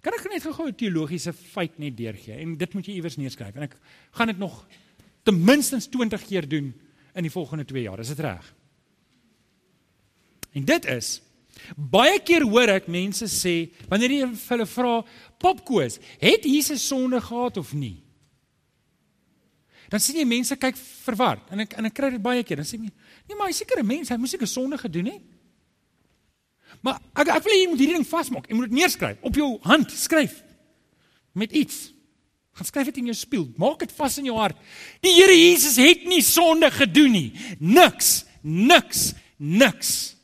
Kan 0.06 0.14
ek 0.14 0.28
net 0.30 0.44
gou 0.46 0.68
'n 0.68 0.74
teologiese 0.78 1.32
feit 1.32 1.78
net 1.82 1.96
deurgee 1.96 2.38
en 2.38 2.56
dit 2.56 2.74
moet 2.74 2.86
jy 2.86 2.94
iewers 2.94 3.16
neerskryf 3.16 3.56
en 3.56 3.64
ek 3.66 3.74
gaan 4.12 4.28
dit 4.30 4.38
nog 4.38 4.66
ten 5.24 5.34
minste 5.34 5.80
20 5.82 6.22
keer 6.22 6.46
doen 6.48 6.72
in 7.14 7.22
die 7.22 7.30
volgende 7.30 7.64
2 7.64 7.82
jaar. 7.82 7.98
Is 7.98 8.14
dit 8.14 8.20
reg? 8.20 8.54
En 10.54 10.64
dit 10.64 10.84
is 10.84 11.22
baie 11.74 12.20
keer 12.22 12.46
hoor 12.46 12.68
ek 12.68 12.86
mense 12.86 13.26
sê 13.26 13.72
wanneer 13.88 14.10
jy 14.10 14.28
hulle 14.48 14.66
vra 14.66 15.04
popkoos, 15.38 15.98
het 16.20 16.44
Jesus 16.44 16.86
sonde 16.86 17.20
gehad 17.20 17.56
of 17.56 17.74
nie? 17.74 18.04
Dan 19.90 20.00
sien 20.00 20.16
jy 20.16 20.24
mense 20.24 20.56
kyk 20.56 20.76
verward 20.76 21.50
en 21.50 21.66
ek 21.66 21.74
en 21.78 21.84
ek 21.84 21.94
kry 21.94 22.10
dit 22.10 22.22
baie 22.22 22.44
keer. 22.44 22.62
Dan 22.62 22.68
sê 22.68 22.78
jy, 22.78 22.92
nee 23.26 23.36
maar 23.36 23.48
hy 23.48 23.58
seker 23.58 23.82
'n 23.82 23.86
mens, 23.86 24.08
hy 24.08 24.16
moes 24.16 24.30
seker 24.30 24.46
sonde 24.46 24.78
gedoen 24.78 25.06
het. 25.06 25.35
Maar 26.80 27.00
ek 27.14 27.28
ek 27.28 27.44
wil 27.44 27.52
hê 27.52 27.60
jy 27.60 27.68
moet 27.68 27.82
hierdie 27.82 27.98
ding 27.98 28.08
vasmaak. 28.08 28.48
Jy 28.48 28.56
moet 28.58 28.70
dit 28.70 28.78
neerskryf 28.78 29.22
op 29.26 29.34
jou 29.34 29.50
hand, 29.66 29.92
skryf 29.92 30.42
met 31.36 31.52
iets. 31.52 31.92
Gaan 32.56 32.68
skryf 32.70 32.88
dit 32.88 33.02
in 33.02 33.12
jou 33.12 33.16
spieël. 33.16 33.46
Maak 33.60 33.82
dit 33.84 33.92
vas 33.98 34.18
in 34.18 34.30
jou 34.30 34.36
hart. 34.38 34.56
Die 35.04 35.12
Here 35.12 35.34
Jesus 35.36 35.76
het 35.80 36.06
nie 36.08 36.22
sonde 36.24 36.70
gedoen 36.72 37.12
nie. 37.12 37.30
Niks, 37.60 38.24
niks, 38.40 39.10
niks. 39.36 40.16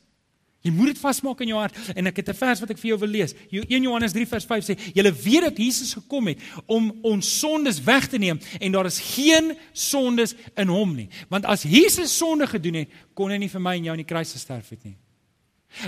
Jy 0.63 0.71
moet 0.71 0.93
dit 0.93 0.99
vasmaak 1.01 1.41
in 1.43 1.51
jou 1.51 1.59
hart 1.59 1.75
en 1.91 2.07
ek 2.07 2.21
het 2.21 2.29
'n 2.29 2.39
vers 2.39 2.59
wat 2.61 2.69
ek 2.71 2.77
vir 2.77 2.89
jou 2.89 2.99
wil 2.99 3.09
lees. 3.09 3.35
1 3.51 3.83
Johannes 3.83 4.13
3 4.13 4.25
vers 4.25 4.45
5 4.45 4.63
sê: 4.63 4.79
"Julle 4.95 5.11
weet 5.11 5.41
dat 5.41 5.57
Jesus 5.57 5.93
gekom 5.93 6.27
het 6.27 6.39
om 6.65 6.99
ons 7.03 7.39
sondes 7.39 7.83
weg 7.83 8.07
te 8.07 8.17
neem 8.17 8.39
en 8.59 8.71
daar 8.71 8.85
is 8.85 8.99
geen 8.99 9.57
sondes 9.73 10.33
in 10.55 10.67
hom 10.67 10.95
nie. 10.95 11.09
Want 11.29 11.45
as 11.45 11.63
Jesus 11.63 12.17
sonde 12.17 12.47
gedoen 12.47 12.73
het, 12.73 12.89
kon 13.13 13.29
hy 13.29 13.37
nie 13.37 13.49
vir 13.49 13.61
my 13.61 13.75
en 13.75 13.83
jou 13.83 13.93
in 13.93 14.05
die 14.05 14.13
kruis 14.13 14.31
gesterf 14.31 14.69
het 14.69 14.83
nie." 14.83 15.02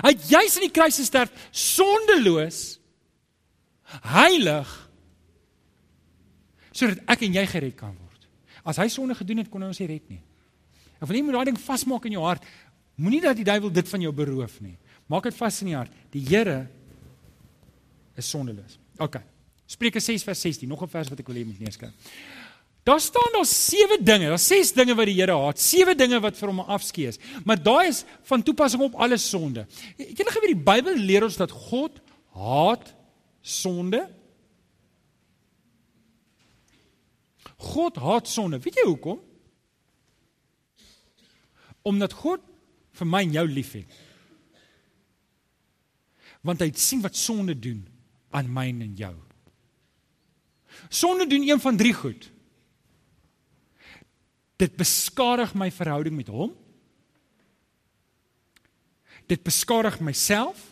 Hy 0.01 0.11
het 0.11 0.29
juis 0.29 0.57
in 0.59 0.65
die 0.67 0.73
kruis 0.73 0.97
gesterf 0.99 1.33
sondeloos 1.51 2.79
heilig 4.01 4.71
sodat 6.75 7.03
ek 7.07 7.21
en 7.27 7.37
jy 7.37 7.45
gered 7.47 7.75
kan 7.79 7.93
word. 7.95 8.25
As 8.67 8.79
hy 8.81 8.89
sonde 8.91 9.15
gedoen 9.15 9.43
het, 9.43 9.49
kon 9.51 9.63
hy 9.63 9.69
ons 9.71 9.79
nie 9.79 9.87
red 9.87 10.09
nie. 10.11 10.19
En 10.99 11.05
wanneer 11.05 11.21
jy 11.21 11.27
moet 11.27 11.37
daai 11.37 11.49
ding 11.51 11.61
vasmaak 11.61 12.07
in 12.09 12.17
jou 12.17 12.23
hart, 12.25 12.43
moenie 12.99 13.21
dat 13.23 13.37
die 13.37 13.45
duiwel 13.47 13.71
dit 13.71 13.91
van 13.91 14.03
jou 14.03 14.11
beroof 14.15 14.57
nie. 14.65 14.75
Maak 15.11 15.29
dit 15.29 15.37
vas 15.37 15.61
in 15.61 15.69
die 15.69 15.77
hart. 15.77 15.93
Die 16.11 16.23
Here 16.25 16.65
is 18.17 18.27
sondeloos. 18.27 18.79
OK. 18.99 19.21
Spreuke 19.69 20.01
6 20.03 20.25
vers 20.25 20.41
16, 20.41 20.67
nog 20.69 20.83
'n 20.83 20.89
vers 20.89 21.09
wat 21.09 21.19
ek 21.19 21.27
wil 21.27 21.35
hê 21.35 21.45
moet 21.45 21.59
neerskryf. 21.59 21.93
Daar 22.85 23.01
staan 23.01 23.31
daar 23.33 23.47
sewe 23.49 23.97
dinge, 24.01 24.27
daar 24.29 24.39
ses 24.39 24.69
dinge 24.77 24.93
wat 24.93 25.09
die 25.09 25.15
Here 25.17 25.33
haat, 25.33 25.57
sewe 25.57 25.95
dinge 25.97 26.19
wat 26.21 26.35
vir 26.37 26.51
hom 26.51 26.59
afskei 26.61 27.07
is. 27.09 27.17
Maar 27.41 27.57
daai 27.57 27.87
is 27.89 28.03
van 28.29 28.43
toepassing 28.45 28.83
op 28.85 28.97
alle 29.01 29.17
sonde. 29.17 29.63
Het 29.97 30.19
julle 30.19 30.33
geweet 30.35 30.53
die 30.53 30.65
Bybel 30.67 30.99
leer 31.01 31.25
ons 31.25 31.37
dat 31.39 31.49
God 31.49 31.97
haat 32.37 32.91
sonde? 33.41 34.03
God 37.71 37.97
haat 37.97 38.29
sonde. 38.29 38.61
Weet 38.61 38.77
jy 38.77 38.85
hoekom? 38.91 39.17
Omdat 41.89 42.13
God 42.21 42.45
vir 43.01 43.09
my 43.09 43.23
en 43.25 43.33
jou 43.39 43.47
liefhet. 43.49 43.97
Want 46.45 46.61
hy 46.61 46.69
sien 46.77 47.01
wat 47.01 47.17
sonde 47.17 47.57
doen 47.57 47.81
aan 48.29 48.53
my 48.53 48.69
en 48.69 48.93
jou. 48.93 49.15
Sonde 50.93 51.25
doen 51.33 51.49
een 51.49 51.65
van 51.65 51.81
drie 51.81 51.97
goed. 51.97 52.29
Dit 54.55 54.75
beskadig 54.79 55.53
my 55.53 55.71
verhouding 55.71 56.15
met 56.15 56.31
hom. 56.31 56.53
Dit 59.27 59.43
beskadig 59.43 59.99
myself 59.99 60.71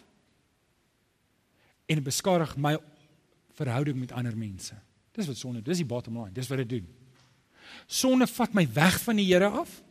en 1.86 2.00
dit 2.00 2.06
beskadig 2.06 2.56
my 2.58 2.78
verhouding 3.58 4.00
met 4.00 4.12
ander 4.12 4.38
mense. 4.38 4.76
Dis 5.14 5.28
wat 5.28 5.38
sonde, 5.38 5.62
dis 5.62 5.82
die 5.82 5.88
bottom 5.88 6.18
line. 6.18 6.34
Dis 6.34 6.48
wat 6.50 6.64
dit 6.64 6.70
doen. 6.70 6.88
Sonde 7.86 8.28
vat 8.28 8.54
my 8.54 8.66
weg 8.74 9.00
van 9.04 9.20
die 9.20 9.28
Here 9.28 9.50
af. 9.50 9.82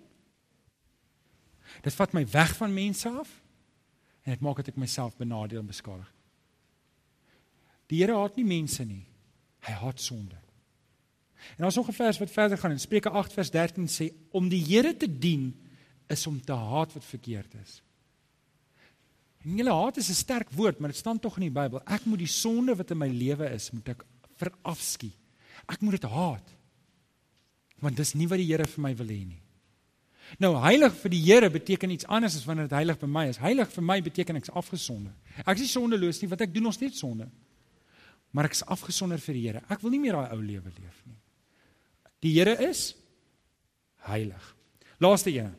Dit 1.82 1.94
vat 1.94 2.12
my 2.12 2.24
weg 2.30 2.56
van 2.56 2.74
mense 2.74 3.08
af 3.08 3.38
en 4.22 4.30
dit 4.30 4.42
maak 4.44 4.60
dat 4.60 4.68
ek 4.70 4.78
myself 4.78 5.16
benadeel 5.18 5.64
en 5.64 5.70
beskadig. 5.70 6.06
Die 7.90 7.98
Here 8.02 8.14
haat 8.14 8.38
nie 8.38 8.46
mense 8.46 8.84
nie. 8.86 9.02
Hy 9.66 9.74
haat 9.82 10.00
sonde. 10.00 10.38
En 11.56 11.64
daar's 11.64 11.76
nog 11.76 11.88
'n 11.88 11.92
vers 11.92 12.18
wat 12.18 12.30
verder 12.30 12.58
gaan 12.58 12.70
in 12.70 12.80
Spreuke 12.80 13.10
8 13.10 13.32
vers 13.32 13.50
13 13.50 13.88
sê 13.88 14.12
om 14.30 14.48
die 14.48 14.64
Here 14.64 14.96
te 14.96 15.18
dien 15.18 15.54
is 16.06 16.26
om 16.26 16.40
te 16.40 16.52
haat 16.52 16.92
wat 16.92 17.04
verkeerd 17.04 17.54
is. 17.62 17.82
En 19.42 19.56
julle 19.56 19.72
haat 19.72 19.96
is 19.96 20.08
'n 20.08 20.14
sterk 20.14 20.50
woord, 20.50 20.78
maar 20.78 20.90
dit 20.90 20.98
staan 20.98 21.18
tog 21.18 21.36
in 21.36 21.42
die 21.42 21.60
Bybel. 21.60 21.80
Ek 21.84 22.04
moet 22.04 22.18
die 22.18 22.26
sonde 22.26 22.76
wat 22.76 22.90
in 22.90 22.98
my 22.98 23.08
lewe 23.08 23.50
is, 23.50 23.70
moet 23.70 23.88
ek 23.88 24.04
verafskiet. 24.36 25.16
Ek 25.66 25.80
moet 25.80 26.00
dit 26.00 26.10
haat. 26.10 26.48
Want 27.82 27.96
dis 27.96 28.14
nie 28.14 28.28
wat 28.28 28.38
die 28.38 28.46
Here 28.46 28.66
vir 28.66 28.82
my 28.82 28.94
wil 28.96 29.06
hê 29.06 29.26
nie. 29.26 29.42
Nou 30.38 30.54
heilig 30.62 30.94
vir 31.02 31.10
die 31.10 31.22
Here 31.22 31.50
beteken 31.50 31.90
iets 31.90 32.06
anders 32.06 32.36
as 32.36 32.44
wanneer 32.44 32.68
dit 32.68 32.78
heilig 32.78 32.98
vir 32.98 33.08
my 33.08 33.26
is. 33.28 33.40
Heilig 33.42 33.72
vir 33.72 33.84
my 33.84 34.00
beteken 34.00 34.36
ek's 34.36 34.50
afgesonder. 34.50 35.12
Ek 35.44 35.56
is 35.56 35.66
nie 35.66 35.72
sondeloos 35.72 36.20
nie, 36.22 36.28
want 36.28 36.40
ek 36.40 36.54
doen 36.54 36.62
nog 36.62 36.74
steeds 36.74 36.98
sonde. 36.98 37.28
Maar 38.32 38.48
ek 38.48 38.56
is 38.56 38.64
afgesonder 38.64 39.18
vir 39.18 39.34
die 39.34 39.46
Here. 39.48 39.62
Ek 39.68 39.82
wil 39.82 39.90
nie 39.90 40.00
meer 40.00 40.12
daai 40.12 40.32
ou 40.36 40.40
lewe 40.40 40.72
leef 40.78 41.02
nie. 41.06 41.18
Die 42.22 42.32
Here 42.36 42.54
is 42.68 42.92
heilig. 44.06 44.54
Laaste 45.02 45.30
een. 45.34 45.52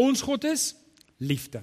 Ons 0.00 0.22
God 0.24 0.44
is 0.48 0.74
liefde. 1.16 1.62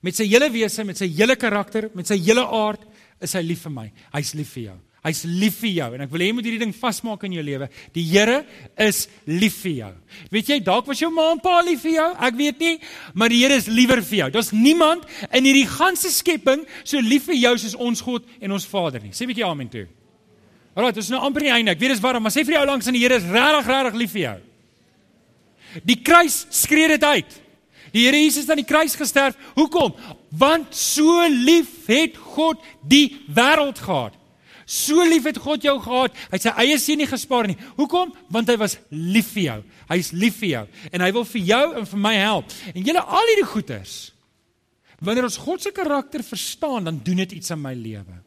Met 0.00 0.16
sy 0.16 0.24
hele 0.30 0.48
wese, 0.52 0.84
met 0.86 0.98
sy 0.98 1.10
hele 1.12 1.36
karakter, 1.36 1.90
met 1.94 2.08
sy 2.08 2.16
hele 2.22 2.46
aard 2.46 2.86
is 3.20 3.34
hy 3.36 3.42
lief 3.44 3.66
vir 3.66 3.74
my. 3.74 3.88
Hy's 4.14 4.32
lief 4.38 4.54
vir 4.56 4.70
jou. 4.70 4.78
Hy's 5.00 5.22
lief 5.24 5.62
vir 5.62 5.70
jou 5.78 5.86
en 5.96 6.02
ek 6.04 6.10
wil 6.12 6.20
hê 6.20 6.26
jy 6.28 6.34
moet 6.36 6.44
hierdie 6.44 6.60
ding 6.60 6.74
vasmaak 6.76 7.22
in 7.24 7.38
jou 7.38 7.44
lewe. 7.44 7.70
Die 7.96 8.02
Here 8.04 8.42
is 8.76 9.06
lief 9.24 9.62
vir 9.62 9.72
jou. 9.72 9.92
Weet 10.34 10.50
jy, 10.52 10.58
dalk 10.64 10.90
was 10.90 11.00
jou 11.00 11.08
ma 11.14 11.30
en 11.32 11.40
pa 11.40 11.62
lief 11.64 11.80
vir 11.86 11.94
jou, 11.94 12.08
ek 12.28 12.36
weet 12.36 12.60
nie, 12.60 12.74
maar 13.14 13.32
die 13.32 13.40
Here 13.40 13.56
is 13.56 13.70
liewer 13.72 14.02
vir 14.04 14.18
jou. 14.18 14.28
Daar's 14.34 14.52
niemand 14.52 15.06
in 15.30 15.48
hierdie 15.48 15.64
ganse 15.70 16.12
skepping 16.12 16.66
so 16.84 17.00
lief 17.00 17.30
vir 17.30 17.38
jou 17.40 17.54
soos 17.62 17.78
ons 17.80 18.04
God 18.04 18.28
en 18.44 18.52
ons 18.58 18.68
Vader 18.68 19.00
nie. 19.00 19.14
Sê 19.16 19.24
'n 19.24 19.32
bietjie 19.32 19.48
amen 19.48 19.72
toe. 19.72 19.86
Alraai, 20.76 20.92
dit 20.92 21.02
is 21.02 21.10
nou 21.10 21.20
amper 21.20 21.40
die 21.40 21.50
einde. 21.52 21.70
Ek 21.70 21.80
weet 21.80 21.96
dis 21.96 22.00
warm, 22.00 22.22
maar 22.22 22.32
sê 22.32 22.44
vir 22.44 22.54
die 22.54 22.60
ou 22.60 22.66
langs 22.66 22.86
in 22.86 22.94
die 22.94 23.02
Here 23.02 23.16
is 23.16 23.24
regtig 23.24 23.66
regtig 23.66 23.94
lief 23.94 24.12
vir 24.12 24.22
jou. 24.22 24.38
Die 25.86 26.02
kruis 26.02 26.46
skree 26.50 26.88
dit 26.88 27.04
uit. 27.04 27.40
Die 27.92 28.04
Here 28.04 28.20
Jesus 28.20 28.44
het 28.44 28.50
aan 28.50 28.62
die 28.62 28.68
kruis 28.68 28.94
gesterf. 28.94 29.36
Hoekom? 29.56 29.94
Want 30.28 30.74
so 30.76 31.24
lief 31.26 31.86
het 31.88 32.16
God 32.36 32.60
die 32.86 33.16
wêreld 33.26 33.78
gehad. 33.78 34.19
So 34.70 35.02
lief 35.02 35.26
het 35.26 35.40
God 35.42 35.64
jou 35.66 35.74
gehad. 35.82 36.14
Hy 36.30 36.38
het 36.38 36.44
sy 36.46 36.52
eie 36.62 36.78
seun 36.78 37.00
nie 37.02 37.08
gespaar 37.10 37.48
nie. 37.50 37.56
Hoekom? 37.74 38.12
Want 38.30 38.52
hy 38.52 38.54
was 38.60 38.76
lief 38.94 39.32
vir 39.34 39.42
jou. 39.42 39.58
Hy's 39.90 40.12
lief 40.14 40.38
vir 40.38 40.50
jou 40.52 40.64
en 40.92 41.02
hy 41.02 41.10
wil 41.16 41.26
vir 41.26 41.42
jou 41.48 41.64
en 41.80 41.88
vir 41.90 42.02
my 42.06 42.12
help. 42.20 42.54
En 42.70 42.86
julle 42.86 43.02
al 43.02 43.30
hierdie 43.32 43.48
goeters. 43.50 43.94
Wanneer 45.02 45.26
ons 45.26 45.40
God 45.40 45.64
se 45.64 45.72
karakter 45.74 46.22
verstaan, 46.22 46.84
dan 46.86 47.00
doen 47.02 47.22
dit 47.24 47.32
iets 47.38 47.50
in 47.50 47.60
my 47.62 47.72
lewe. 47.74 48.18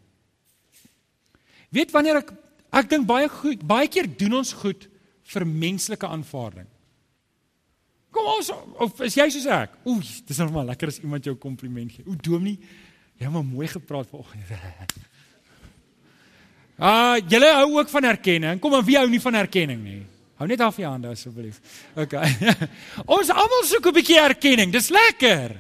Weet 1.74 1.94
wanneer 1.94 2.20
ek 2.24 2.34
ek 2.74 2.90
dink 2.90 3.06
baie 3.08 3.30
goed, 3.30 3.62
baie 3.70 3.88
keer 3.88 4.10
doen 4.10 4.40
ons 4.42 4.52
goed 4.58 4.88
vir 5.34 5.46
menslike 5.48 6.10
aanvaarding. 6.10 6.68
Kom 8.14 8.28
ons 8.34 8.52
of 8.84 9.00
is 9.06 9.16
jy 9.18 9.30
soos 9.32 9.48
ek? 9.54 9.80
Oef, 9.90 10.12
dis 10.28 10.42
nog 10.44 10.52
maar 10.54 10.68
lekker 10.74 10.92
as 10.92 11.00
iemand 11.02 11.30
jou 11.30 11.38
kompliment 11.40 11.94
gee. 11.94 12.04
O, 12.10 12.18
Dominee, 12.18 12.60
jy 13.16 13.30
het 13.30 13.34
maar 13.34 13.48
mooi 13.48 13.70
gepraat 13.72 14.12
vanoggend. 14.12 15.00
Ah, 16.78 17.16
uh, 17.16 17.22
julle 17.30 17.52
hou 17.60 17.78
ook 17.80 17.90
van 17.90 18.04
erkenning. 18.04 18.60
Kom 18.60 18.74
aan, 18.74 18.86
wie 18.86 18.98
hou 18.98 19.08
nie 19.10 19.22
van 19.22 19.36
erkenning 19.36 19.84
nie? 19.84 20.02
Hou 20.42 20.48
net 20.50 20.62
af 20.66 20.78
jou 20.82 20.90
hande 20.90 21.12
asseblief. 21.14 21.60
OK. 21.96 22.16
ons 23.18 23.30
almal 23.30 23.68
soek 23.70 23.92
'n 23.92 23.98
bietjie 24.00 24.20
erkenning. 24.20 24.74
Dis 24.74 24.90
lekker. 24.90 25.60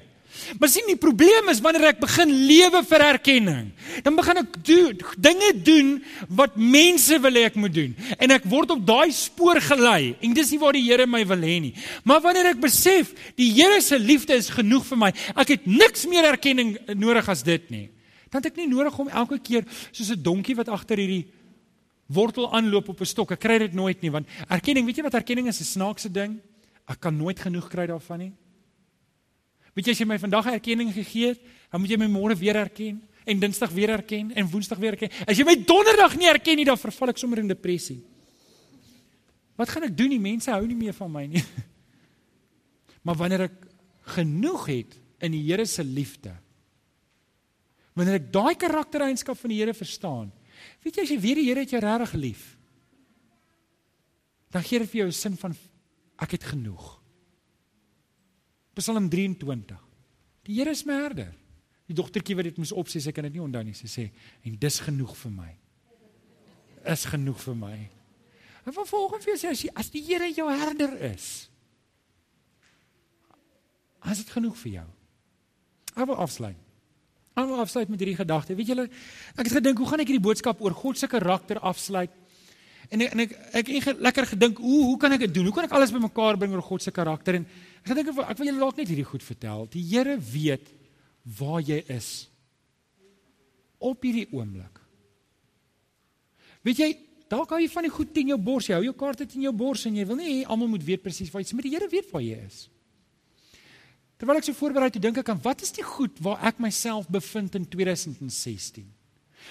Maar 0.59 0.69
sien 0.69 0.87
die 0.89 0.99
probleem 0.99 1.49
is 1.51 1.61
wanneer 1.63 1.93
ek 1.93 2.01
begin 2.01 2.31
lewe 2.47 2.81
vir 2.87 3.05
erkenning, 3.05 3.69
dan 4.03 4.17
begin 4.17 4.41
ek 4.41 4.57
doen 4.65 4.99
dinge 5.21 5.51
doen 5.65 5.91
wat 6.27 6.57
mense 6.57 7.19
wil 7.23 7.39
hê 7.39 7.45
ek 7.47 7.59
moet 7.59 7.73
doen 7.73 7.93
en 8.17 8.35
ek 8.35 8.47
word 8.49 8.73
op 8.75 8.83
daai 8.85 9.13
spoor 9.15 9.61
gelei 9.63 10.15
en 10.19 10.35
dis 10.35 10.51
nie 10.53 10.59
waar 10.61 10.75
die 10.75 10.83
Here 10.83 11.07
my 11.07 11.23
wil 11.29 11.45
hê 11.45 11.57
nie. 11.63 11.73
Maar 12.03 12.23
wanneer 12.25 12.51
ek 12.53 12.61
besef 12.63 13.13
die 13.39 13.51
Here 13.55 13.79
se 13.81 13.99
liefde 13.99 14.35
is 14.35 14.51
genoeg 14.51 14.85
vir 14.89 14.99
my, 15.05 15.11
ek 15.35 15.55
het 15.55 15.67
niks 15.69 16.07
meer 16.09 16.27
erkenning 16.33 16.75
nodig 16.97 17.29
as 17.29 17.45
dit 17.45 17.69
nie. 17.71 17.87
Dan 18.33 18.41
het 18.41 18.49
ek 18.49 18.57
nie 18.57 18.67
nodig 18.71 18.95
om 18.97 19.11
elke 19.13 19.37
keer 19.37 19.63
soos 19.91 20.09
'n 20.09 20.23
donkie 20.23 20.55
wat 20.57 20.69
agter 20.73 20.97
hierdie 20.97 21.29
wortel 22.09 22.49
aanloop 22.49 22.89
op 22.89 23.01
'n 23.01 23.05
stok. 23.05 23.31
Ek 23.31 23.39
kry 23.39 23.57
dit 23.59 23.73
nooit 23.73 24.01
nie 24.01 24.11
want 24.11 24.27
erkenning, 24.49 24.85
weet 24.85 24.97
jy 24.97 25.03
wat 25.03 25.13
erkenning 25.13 25.47
is? 25.47 25.59
'n 25.59 25.77
Snaakse 25.77 26.11
ding. 26.11 26.41
Ek 26.87 26.99
kan 26.99 27.15
nooit 27.15 27.39
genoeg 27.39 27.69
kry 27.69 27.85
daarvan 27.85 28.19
nie. 28.19 28.33
Weet 29.73 29.85
jy 29.85 29.91
as 29.91 29.99
jy 29.99 30.05
my 30.05 30.19
vandag 30.19 30.45
erkenning 30.45 30.93
gegee 30.93 31.27
het, 31.27 31.39
dan 31.71 31.81
moet 31.81 31.89
jy 31.89 31.97
my 31.97 32.07
môre 32.07 32.35
weer 32.35 32.55
erken 32.55 33.01
en 33.25 33.39
Dinsdag 33.39 33.71
weer 33.71 33.89
erken 33.89 34.33
en 34.35 34.49
Woensdag 34.49 34.77
weer 34.77 34.91
erken. 34.91 35.09
As 35.27 35.37
jy 35.37 35.45
my 35.45 35.55
Donderdag 35.55 36.17
nie 36.17 36.27
erken 36.27 36.55
nie, 36.55 36.65
dan 36.65 36.77
verval 36.77 37.09
ek 37.09 37.17
sommer 37.17 37.39
in 37.39 37.47
depressie. 37.47 38.03
Wat 39.55 39.69
gaan 39.69 39.83
ek 39.83 39.97
doen? 39.97 40.09
Die 40.09 40.19
mense 40.19 40.51
hou 40.51 40.65
nie 40.65 40.75
meer 40.75 40.93
van 40.93 41.11
my 41.11 41.25
nie. 41.25 41.43
Maar 43.03 43.15
wanneer 43.19 43.41
ek 43.41 43.55
genoeg 44.15 44.65
het 44.67 44.93
in 45.19 45.33
die 45.35 45.41
Here 45.43 45.65
se 45.65 45.83
liefde, 45.83 46.31
wanneer 47.93 48.19
ek 48.19 48.31
daai 48.33 48.55
karaktereienskap 48.59 49.37
van 49.37 49.53
die 49.53 49.59
Here 49.61 49.73
verstaan, 49.73 50.31
weet 50.83 50.97
jy 50.97 51.05
as 51.05 51.13
jy 51.13 51.19
weet 51.19 51.39
die 51.41 51.47
Here 51.49 51.65
het 51.65 51.75
jou 51.75 51.81
regtig 51.83 52.13
lief, 52.19 52.43
dan 54.53 54.65
gee 54.65 54.79
dit 54.79 54.89
vir 54.89 54.99
jou 55.03 55.07
'n 55.07 55.11
sin 55.17 55.37
van 55.37 55.55
ek 56.21 56.31
het 56.37 56.43
genoeg. 56.43 57.01
Psalm 58.73 59.09
23. 59.09 59.77
Die 60.43 60.55
Here 60.57 60.71
is 60.71 60.85
my 60.85 60.93
herder. 60.93 61.33
Die 61.87 61.95
dogtertjie 61.95 62.35
wat 62.35 62.47
dit 62.49 62.57
moes 62.57 62.71
opsê, 62.71 62.99
sy 62.99 63.11
kan 63.11 63.27
dit 63.27 63.33
nie 63.33 63.43
onthou 63.43 63.63
nie. 63.63 63.73
Sy 63.73 63.87
sê 63.87 64.05
en 64.43 64.57
dis 64.59 64.79
genoeg 64.79 65.15
vir 65.17 65.31
my. 65.31 65.51
Is 66.93 67.05
genoeg 67.05 67.39
vir 67.39 67.55
my. 67.55 67.77
En 68.63 68.75
vervolgens 68.75 69.25
vir 69.27 69.39
sê 69.39 69.51
as, 69.51 69.65
as 69.75 69.91
die 69.93 70.03
Here 70.07 70.29
jou 70.31 70.47
herder 70.49 70.95
is, 71.11 71.49
as 74.03 74.23
dit 74.23 74.31
genoeg 74.35 74.55
vir 74.63 74.71
jou. 74.79 74.87
Ek 75.93 76.07
wil 76.09 76.19
afsluit. 76.23 76.62
Ek 77.33 77.47
wil 77.49 77.63
afsluit 77.63 77.89
met 77.89 78.01
hierdie 78.01 78.19
gedagte. 78.19 78.55
Weet 78.57 78.69
julle, 78.69 78.85
ek 79.33 79.47
het 79.47 79.55
gedink, 79.57 79.79
hoe 79.81 79.87
gaan 79.89 80.03
ek 80.03 80.11
hierdie 80.11 80.25
boodskap 80.27 80.59
oor 80.61 80.75
God 80.77 80.99
se 81.01 81.09
karakter 81.09 81.57
afsluit? 81.65 82.11
En 82.93 83.01
ek 83.01 83.15
en 83.15 83.23
ek 83.23 83.31
ek 83.57 83.71
het 83.73 84.03
lekker 84.05 84.27
gedink, 84.35 84.59
hoe 84.61 84.83
hoe 84.91 84.97
kan 85.01 85.15
ek 85.15 85.25
dit 85.25 85.33
doen? 85.33 85.47
Hoe 85.49 85.55
kan 85.55 85.65
ek 85.65 85.73
alles 85.73 85.93
bymekaar 85.95 86.37
bring 86.37 86.53
oor 86.53 86.65
God 86.65 86.83
se 86.85 86.93
karakter? 86.93 87.39
En 87.39 87.47
ek 87.81 87.95
dink 87.95 88.11
ek 88.11 88.37
wil 88.37 88.49
julle 88.51 88.61
dalk 88.61 88.77
net 88.77 88.91
hierdie 88.91 89.07
goed 89.07 89.25
vertel. 89.25 89.65
Die 89.73 89.81
Here 89.87 90.17
weet 90.19 90.69
waar 91.39 91.63
jy 91.63 91.79
is 91.89 92.11
op 93.83 94.05
hierdie 94.05 94.27
oomblik. 94.31 94.77
Weet 96.63 96.79
jy, 96.79 96.91
dalk 97.31 97.51
hou 97.51 97.59
jy 97.59 97.71
van 97.71 97.87
die 97.87 97.91
goed 97.91 98.19
in 98.21 98.29
jou 98.31 98.39
bors, 98.39 98.69
jy 98.69 98.77
hou 98.77 98.85
jou 98.85 98.95
kaarte 98.95 99.25
in 99.33 99.47
jou 99.49 99.55
bors 99.57 99.87
en 99.89 99.97
jy 99.97 100.05
wil 100.07 100.19
nie 100.19 100.43
almal 100.45 100.69
moet 100.71 100.85
weet 100.85 101.03
presies 101.03 101.31
waar 101.33 101.43
jy 101.43 101.49
is, 101.49 101.55
maar 101.57 101.65
die 101.65 101.73
Here 101.73 101.89
weet 101.91 102.13
waar 102.13 102.23
jy 102.23 102.37
is. 102.45 102.67
Terwyl 104.23 104.39
ek 104.39 104.45
so 104.47 104.55
voorberei 104.55 104.87
toe 104.87 105.01
dink 105.03 105.17
ek 105.19 105.29
aan 105.33 105.39
wat 105.43 105.65
is 105.65 105.73
die 105.75 105.83
goed 105.83 106.15
waar 106.23 106.39
ek 106.47 106.61
myself 106.63 107.09
bevind 107.11 107.57
in 107.59 107.65
2016? 107.67 108.85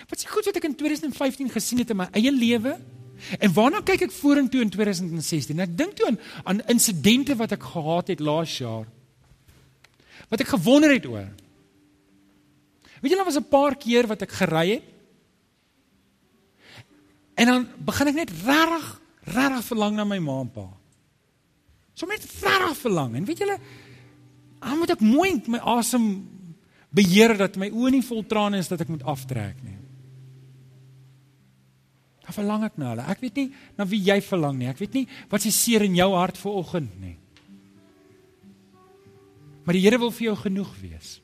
Wat 0.09 0.17
is 0.17 0.25
die 0.25 0.31
goed 0.33 0.47
wat 0.49 0.57
ek 0.57 0.65
in 0.65 0.77
2015 0.81 1.51
gesien 1.53 1.83
het 1.83 1.93
in 1.93 1.99
my 2.01 2.07
eie 2.17 2.33
lewe? 2.33 2.79
En 3.37 3.53
waarna 3.53 3.83
kyk 3.85 4.07
ek 4.07 4.15
vorentoe 4.17 4.63
in 4.65 4.73
2016? 4.73 5.61
Ek 5.61 5.75
dink 5.77 5.93
toe 5.99 6.09
aan 6.09 6.17
aan 6.49 6.65
insidente 6.73 7.37
wat 7.37 7.53
ek 7.53 7.69
gehad 7.75 8.15
het 8.15 8.25
laas 8.25 8.55
jaar. 8.63 8.89
Wat 10.33 10.41
ek 10.41 10.55
gewonder 10.55 10.97
het 10.97 11.11
oor. 11.11 11.29
Weet 13.05 13.13
jy 13.13 13.21
nou 13.21 13.29
was 13.29 13.37
'n 13.37 13.53
paar 13.53 13.77
keer 13.77 14.09
wat 14.09 14.25
ek 14.25 14.33
gery 14.41 14.67
het. 14.73 14.89
En 17.37 17.47
dan 17.47 17.69
begin 17.77 18.09
ek 18.09 18.21
net 18.25 18.33
regtig 18.41 18.89
regtig 19.37 19.65
verlang 19.69 20.01
na 20.01 20.05
my 20.09 20.19
ma 20.19 20.41
en 20.41 20.51
pa. 20.51 20.69
So 21.93 22.07
net 22.07 22.25
regtig 22.25 22.77
verlang. 22.81 23.21
En 23.21 23.25
weet 23.29 23.45
julle, 23.45 23.61
dan 24.63 24.79
moet 24.79 24.95
ek 24.95 25.03
mooi 25.05 25.35
my 25.51 25.61
asem 25.79 26.05
beheer 26.95 27.35
dat 27.39 27.57
my 27.59 27.71
oë 27.73 27.97
nie 27.97 28.05
vol 28.05 28.23
trane 28.29 28.61
is 28.63 28.71
dat 28.71 28.85
ek 28.85 28.91
moet 28.93 29.05
aftrek 29.09 29.59
nie. 29.65 29.79
Dan 32.23 32.37
verlang 32.37 32.67
ek 32.69 32.77
na 32.79 32.93
hulle. 32.93 33.07
Ek 33.11 33.23
weet 33.25 33.41
nie 33.41 33.49
na 33.79 33.87
wie 33.89 34.03
jy 34.07 34.21
verlang 34.25 34.59
nie. 34.61 34.71
Ek 34.71 34.79
weet 34.83 35.01
nie 35.01 35.07
wat 35.33 35.45
se 35.45 35.53
seer 35.55 35.87
in 35.87 35.97
jou 35.99 36.11
hart 36.15 36.39
vir 36.39 36.59
oggend 36.61 36.95
nie. 37.03 37.17
Maar 39.63 39.79
die 39.79 39.85
Here 39.85 39.99
wil 40.03 40.13
vir 40.15 40.31
jou 40.31 40.37
genoeg 40.45 40.71
wees. 40.83 41.17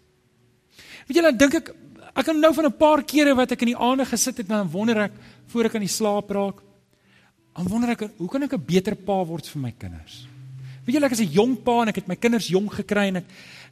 Weet 1.06 1.20
jy 1.20 1.26
dan 1.28 1.38
dink 1.38 1.60
ek 1.60 1.74
ek 2.18 2.26
kan 2.26 2.40
nou 2.40 2.50
van 2.54 2.66
'n 2.66 2.78
paar 2.78 3.02
kere 3.04 3.34
wat 3.34 3.52
ek 3.52 3.62
in 3.62 3.74
die 3.74 3.78
aande 3.78 4.04
gesit 4.04 4.38
het 4.38 4.50
en 4.50 4.70
wonder 4.70 4.98
ek 5.06 5.12
voor 5.46 5.66
ek 5.66 5.74
aan 5.74 5.86
die 5.86 5.96
slaap 5.98 6.30
raak. 6.30 6.62
Dan 7.54 7.68
wonder 7.68 7.90
ek 7.90 8.10
hoe 8.18 8.28
kan 8.28 8.42
ek 8.42 8.54
'n 8.54 8.66
beter 8.66 8.96
pa 8.96 9.24
word 9.24 9.46
vir 9.46 9.62
my 9.62 9.70
kinders? 9.70 10.26
Weet 10.88 10.96
julle 10.96 11.08
ek 11.10 11.18
is 11.18 11.20
'n 11.20 11.34
jong 11.36 11.54
pa 11.60 11.82
en 11.82 11.88
ek 11.88 11.96
het 12.00 12.08
my 12.08 12.16
kinders 12.16 12.46
jong 12.48 12.68
gekry 12.72 13.08
en 13.12 13.16
ek 13.16 13.24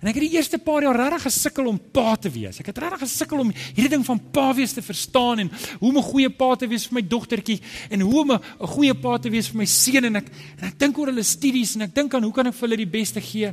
en 0.02 0.08
ek 0.08 0.18
het 0.20 0.24
die 0.28 0.36
eerste 0.36 0.58
paar 0.58 0.82
jaar 0.82 0.96
regtig 0.96 1.22
gesukkel 1.32 1.66
om 1.66 1.78
pa 1.78 2.14
te 2.16 2.28
wees. 2.28 2.60
Ek 2.60 2.66
het 2.66 2.76
regtig 2.76 3.08
gesukkel 3.08 3.40
om 3.40 3.50
hierdie 3.50 3.88
ding 3.88 4.04
van 4.04 4.20
pa 4.20 4.52
wees 4.52 4.74
te 4.74 4.82
verstaan 4.82 5.38
en 5.38 5.50
hoe 5.80 5.88
om 5.88 5.96
'n 5.96 6.02
goeie 6.12 6.28
pa 6.28 6.54
te 6.56 6.68
wees 6.68 6.84
vir 6.84 6.94
my 7.00 7.08
dogtertjie 7.08 7.62
en 7.88 8.00
hoe 8.00 8.20
om 8.20 8.32
'n 8.32 8.40
goeie 8.60 8.94
pa 8.94 9.16
te 9.16 9.30
wees 9.30 9.48
vir 9.48 9.56
my 9.56 9.64
seun 9.64 10.04
en 10.04 10.16
ek 10.16 10.26
en 10.58 10.68
ek 10.68 10.78
dink 10.78 10.98
oor 10.98 11.06
hulle 11.06 11.22
studies 11.22 11.74
en 11.76 11.82
ek 11.82 11.94
dink 11.94 12.12
aan 12.12 12.22
hoe 12.22 12.32
kan 12.32 12.46
ek 12.46 12.54
vir 12.54 12.68
hulle 12.68 12.76
die 12.76 12.98
beste 12.98 13.20
gee? 13.20 13.46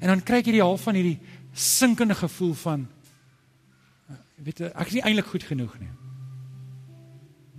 En 0.00 0.08
dan 0.08 0.22
kry 0.22 0.38
ek 0.38 0.46
hierdie 0.46 0.64
half 0.64 0.80
van 0.80 0.94
hierdie 0.94 1.18
sinkende 1.52 2.14
gevoel 2.14 2.54
van 2.54 2.88
weet 4.38 4.60
ek 4.60 4.86
is 4.86 4.94
nie 4.94 5.02
eintlik 5.02 5.26
goed 5.26 5.42
genoeg 5.42 5.78
nie. 5.78 5.92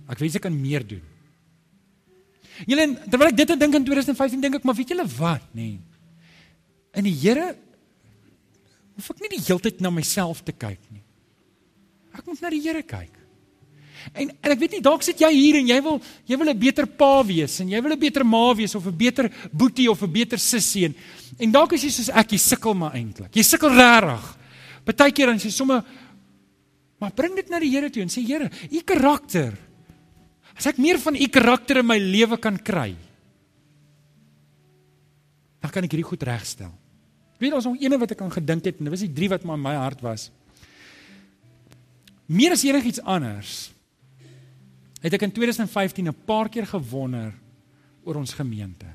Ek 0.08 0.18
wens 0.18 0.34
ek 0.34 0.42
kan 0.42 0.60
meer 0.60 0.82
doen. 0.82 1.11
Julle 2.66 2.86
terwyl 3.08 3.30
ek 3.30 3.36
dit 3.36 3.54
dink 3.58 3.74
in 3.74 3.86
2015 3.86 4.40
dink 4.40 4.60
ek 4.60 4.64
maar 4.68 4.76
weet 4.76 4.94
julle 4.94 5.06
wat 5.18 5.48
nê. 5.54 5.72
Nee. 5.72 5.80
In 7.00 7.08
die 7.08 7.16
Here 7.16 7.54
hoef 8.96 9.10
ek 9.14 9.24
nie 9.24 9.32
die 9.38 9.44
hele 9.46 9.62
tyd 9.64 9.80
na 9.80 9.90
myself 9.90 10.42
te 10.44 10.52
kyk 10.52 10.80
nie. 10.92 11.02
Ek 12.12 12.26
moet 12.28 12.42
na 12.44 12.52
die 12.52 12.60
Here 12.60 12.82
kyk. 12.84 13.22
En 14.12 14.28
en 14.30 14.52
ek 14.54 14.60
weet 14.60 14.76
nie 14.76 14.82
dalk 14.84 15.04
sit 15.06 15.20
jy 15.22 15.30
hier 15.30 15.60
en 15.60 15.68
jy 15.70 15.78
wil 15.84 16.00
jy 16.28 16.36
wil 16.36 16.50
'n 16.50 16.58
beter 16.58 16.86
pa 16.86 17.22
wees 17.22 17.60
en 17.60 17.70
jy 17.70 17.80
wil 17.80 17.92
'n 17.92 18.00
beter 18.00 18.24
ma 18.24 18.52
wees 18.54 18.74
of 18.74 18.86
'n 18.86 18.96
beter 18.96 19.30
boetie 19.52 19.88
of 19.90 20.02
'n 20.02 20.12
beter 20.12 20.38
sussie 20.38 20.86
en 20.86 20.94
en 21.38 21.52
dalk 21.52 21.72
is 21.72 21.84
jy 21.84 21.90
soos 21.90 22.10
ek 22.10 22.32
jy 22.32 22.38
sukkel 22.38 22.74
maar 22.74 22.94
eintlik. 22.94 23.34
Jy 23.34 23.42
sukkel 23.42 23.70
regtig. 23.70 24.38
Partykeer 24.84 25.26
dan 25.26 25.38
jy 25.38 25.50
sommer 25.50 25.84
maar 26.98 27.12
bring 27.12 27.34
dit 27.34 27.48
na 27.48 27.58
die 27.58 27.70
Here 27.70 27.90
toe 27.90 28.02
en 28.02 28.08
sê 28.08 28.22
Here, 28.26 28.50
u 28.70 28.80
karakter 28.84 29.56
As 30.58 30.68
ek 30.68 30.80
meer 30.82 31.00
van 31.00 31.16
u 31.16 31.26
karakter 31.32 31.80
in 31.80 31.88
my 31.88 31.98
lewe 31.98 32.38
kan 32.40 32.58
kry, 32.58 32.92
dan 35.62 35.70
kan 35.70 35.86
ek 35.86 35.94
hierdie 35.94 36.08
goed 36.08 36.24
regstel. 36.26 36.72
Weet 37.42 37.54
ons 37.56 37.66
nog 37.66 37.80
eene 37.82 37.98
wat 37.98 38.14
ek 38.14 38.22
aan 38.22 38.34
gedink 38.34 38.66
het 38.66 38.78
en 38.78 38.86
dit 38.86 38.94
was 38.94 39.04
die 39.04 39.14
drie 39.14 39.30
wat 39.30 39.44
maar 39.46 39.58
in 39.58 39.64
my 39.64 39.74
hart 39.78 40.02
was. 40.04 40.28
Meer 42.30 42.54
as 42.54 42.64
enigiets 42.66 43.02
anders 43.02 43.70
het 45.02 45.14
ek 45.16 45.24
in 45.26 45.34
2015 45.34 46.08
'n 46.08 46.24
paar 46.26 46.48
keer 46.48 46.66
gewonder 46.66 47.32
oor 48.04 48.16
ons 48.16 48.34
gemeente. 48.34 48.86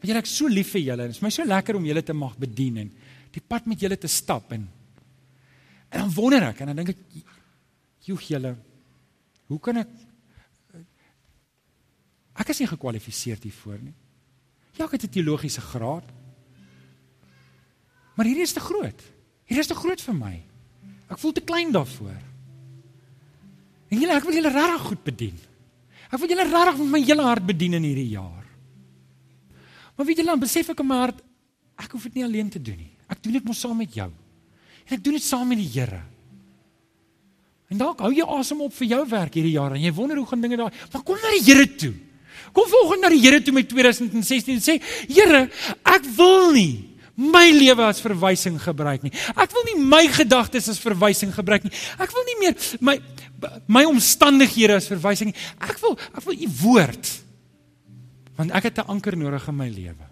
Want 0.00 0.08
julle 0.08 0.18
ek 0.18 0.26
so 0.26 0.48
lief 0.48 0.72
vir 0.72 0.80
julle 0.80 1.02
en 1.02 1.08
dit 1.08 1.16
is 1.16 1.22
my 1.22 1.30
so 1.30 1.44
lekker 1.44 1.76
om 1.76 1.84
julle 1.84 2.02
te 2.02 2.12
mag 2.12 2.36
bedien 2.38 2.76
en 2.78 2.90
die 3.32 3.40
pad 3.40 3.66
met 3.66 3.80
julle 3.80 3.96
te 3.96 4.08
stap 4.08 4.52
en 4.52 4.68
en 5.90 6.00
dan 6.00 6.12
wonder 6.14 6.42
ek 6.42 6.60
en 6.60 6.66
dan 6.66 6.76
dink 6.76 6.88
ek 6.88 7.24
joeg 8.08 8.22
julle 8.28 8.56
hoe 9.48 9.60
kan 9.60 9.76
ek 9.76 9.88
Ek 12.36 12.52
is 12.52 12.60
nie 12.60 12.68
gekwalifiseer 12.68 13.40
hiervoor 13.42 13.78
nie. 13.80 13.94
Ja, 14.76 14.84
ek 14.84 14.92
het 14.92 15.04
'n 15.04 15.14
teologiese 15.16 15.60
graad. 15.60 16.04
Maar 18.16 18.26
hierdie 18.26 18.42
is 18.42 18.52
te 18.52 18.60
groot. 18.60 19.00
Hierdie 19.44 19.64
is 19.64 19.66
te 19.66 19.74
groot 19.74 20.00
vir 20.00 20.14
my. 20.14 20.42
Ek 21.10 21.18
voel 21.18 21.32
te 21.32 21.40
klein 21.40 21.72
daarvoor. 21.72 22.22
En 23.88 24.00
julle, 24.00 24.16
ek 24.16 24.24
wil 24.24 24.34
julle 24.34 24.50
regtig 24.50 24.80
goed 24.80 25.04
bedien. 25.04 25.38
Ek 26.10 26.18
wil 26.18 26.28
julle 26.28 26.48
regtig 26.48 26.78
met 26.78 26.90
my 26.90 27.02
hele 27.04 27.22
hart 27.22 27.46
bedien 27.46 27.74
in 27.74 27.82
hierdie 27.82 28.10
jaar. 28.10 28.44
Maar 29.96 30.06
weet 30.06 30.16
julle, 30.16 30.34
dan 30.34 30.42
besef 30.42 30.68
ek 30.68 30.80
in 30.80 30.86
my 30.86 30.96
hart 30.96 31.22
ek 31.76 31.92
hoef 31.92 32.06
dit 32.08 32.14
nie 32.14 32.24
alleen 32.24 32.50
te 32.50 32.60
doen 32.62 32.76
nie. 32.76 32.92
Ek 33.08 33.22
doen 33.22 33.32
dit 33.32 33.44
mos 33.44 33.60
saam 33.60 33.76
met 33.76 33.92
jou. 33.94 34.08
En 34.86 34.96
ek 34.96 35.02
doen 35.04 35.12
dit 35.12 35.22
saam 35.22 35.48
met 35.48 35.58
die 35.58 35.68
Here. 35.68 36.02
En 37.68 37.78
dalk 37.78 38.00
hou 38.00 38.12
jy 38.14 38.24
asem 38.36 38.60
op 38.62 38.74
vir 38.78 38.86
jou 38.86 39.02
werk 39.10 39.34
hierdie 39.34 39.56
jaar 39.56 39.74
en 39.74 39.82
jy 39.82 39.92
wonder 39.92 40.16
hoe 40.20 40.26
gaan 40.26 40.40
dinge 40.40 40.56
daar. 40.56 40.74
Maar 40.92 41.02
kom 41.02 41.18
na 41.20 41.32
die 41.34 41.44
Here 41.44 41.66
toe. 41.74 41.92
Kom 42.52 42.68
volgens 42.68 43.00
na 43.00 43.08
die 43.08 43.20
Here 43.20 43.42
toe 43.42 43.54
met 43.54 43.68
2016 43.68 44.54
en 44.54 44.62
sê: 44.62 44.82
"Here, 45.08 45.50
ek 45.84 46.04
wil 46.16 46.52
nie 46.52 46.96
my 47.16 47.48
lewe 47.50 47.84
as 47.88 48.00
verwysing 48.04 48.58
gebruik 48.60 49.02
nie. 49.06 49.12
Ek 49.32 49.52
wil 49.56 49.64
nie 49.70 49.78
my 49.80 50.04
gedagtes 50.12 50.68
as 50.68 50.80
verwysing 50.82 51.32
gebruik 51.32 51.64
nie. 51.64 51.72
Ek 51.96 52.12
wil 52.12 52.26
nie 52.28 52.36
meer 52.44 52.56
my 52.84 52.98
my 53.72 53.84
omstandighede 53.88 54.76
as 54.76 54.88
verwysing 54.88 55.32
nie. 55.32 55.38
Ek 55.64 55.80
wil 55.80 55.96
ek 56.12 56.22
wil 56.26 56.36
u 56.36 56.50
woord. 56.60 57.12
Want 58.36 58.52
ek 58.52 58.68
het 58.68 58.78
'n 58.78 58.92
anker 58.92 59.16
nodig 59.16 59.48
in 59.48 59.56
my 59.56 59.68
lewe. 59.68 60.06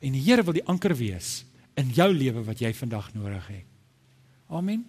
En 0.00 0.12
die 0.12 0.20
Here 0.20 0.42
wil 0.42 0.52
die 0.52 0.66
anker 0.66 0.94
wees 0.94 1.44
in 1.76 1.90
jou 1.90 2.12
lewe 2.12 2.44
wat 2.44 2.58
jy 2.60 2.72
vandag 2.74 3.14
nodig 3.14 3.46
het. 3.46 3.66
Amen. 4.50 4.84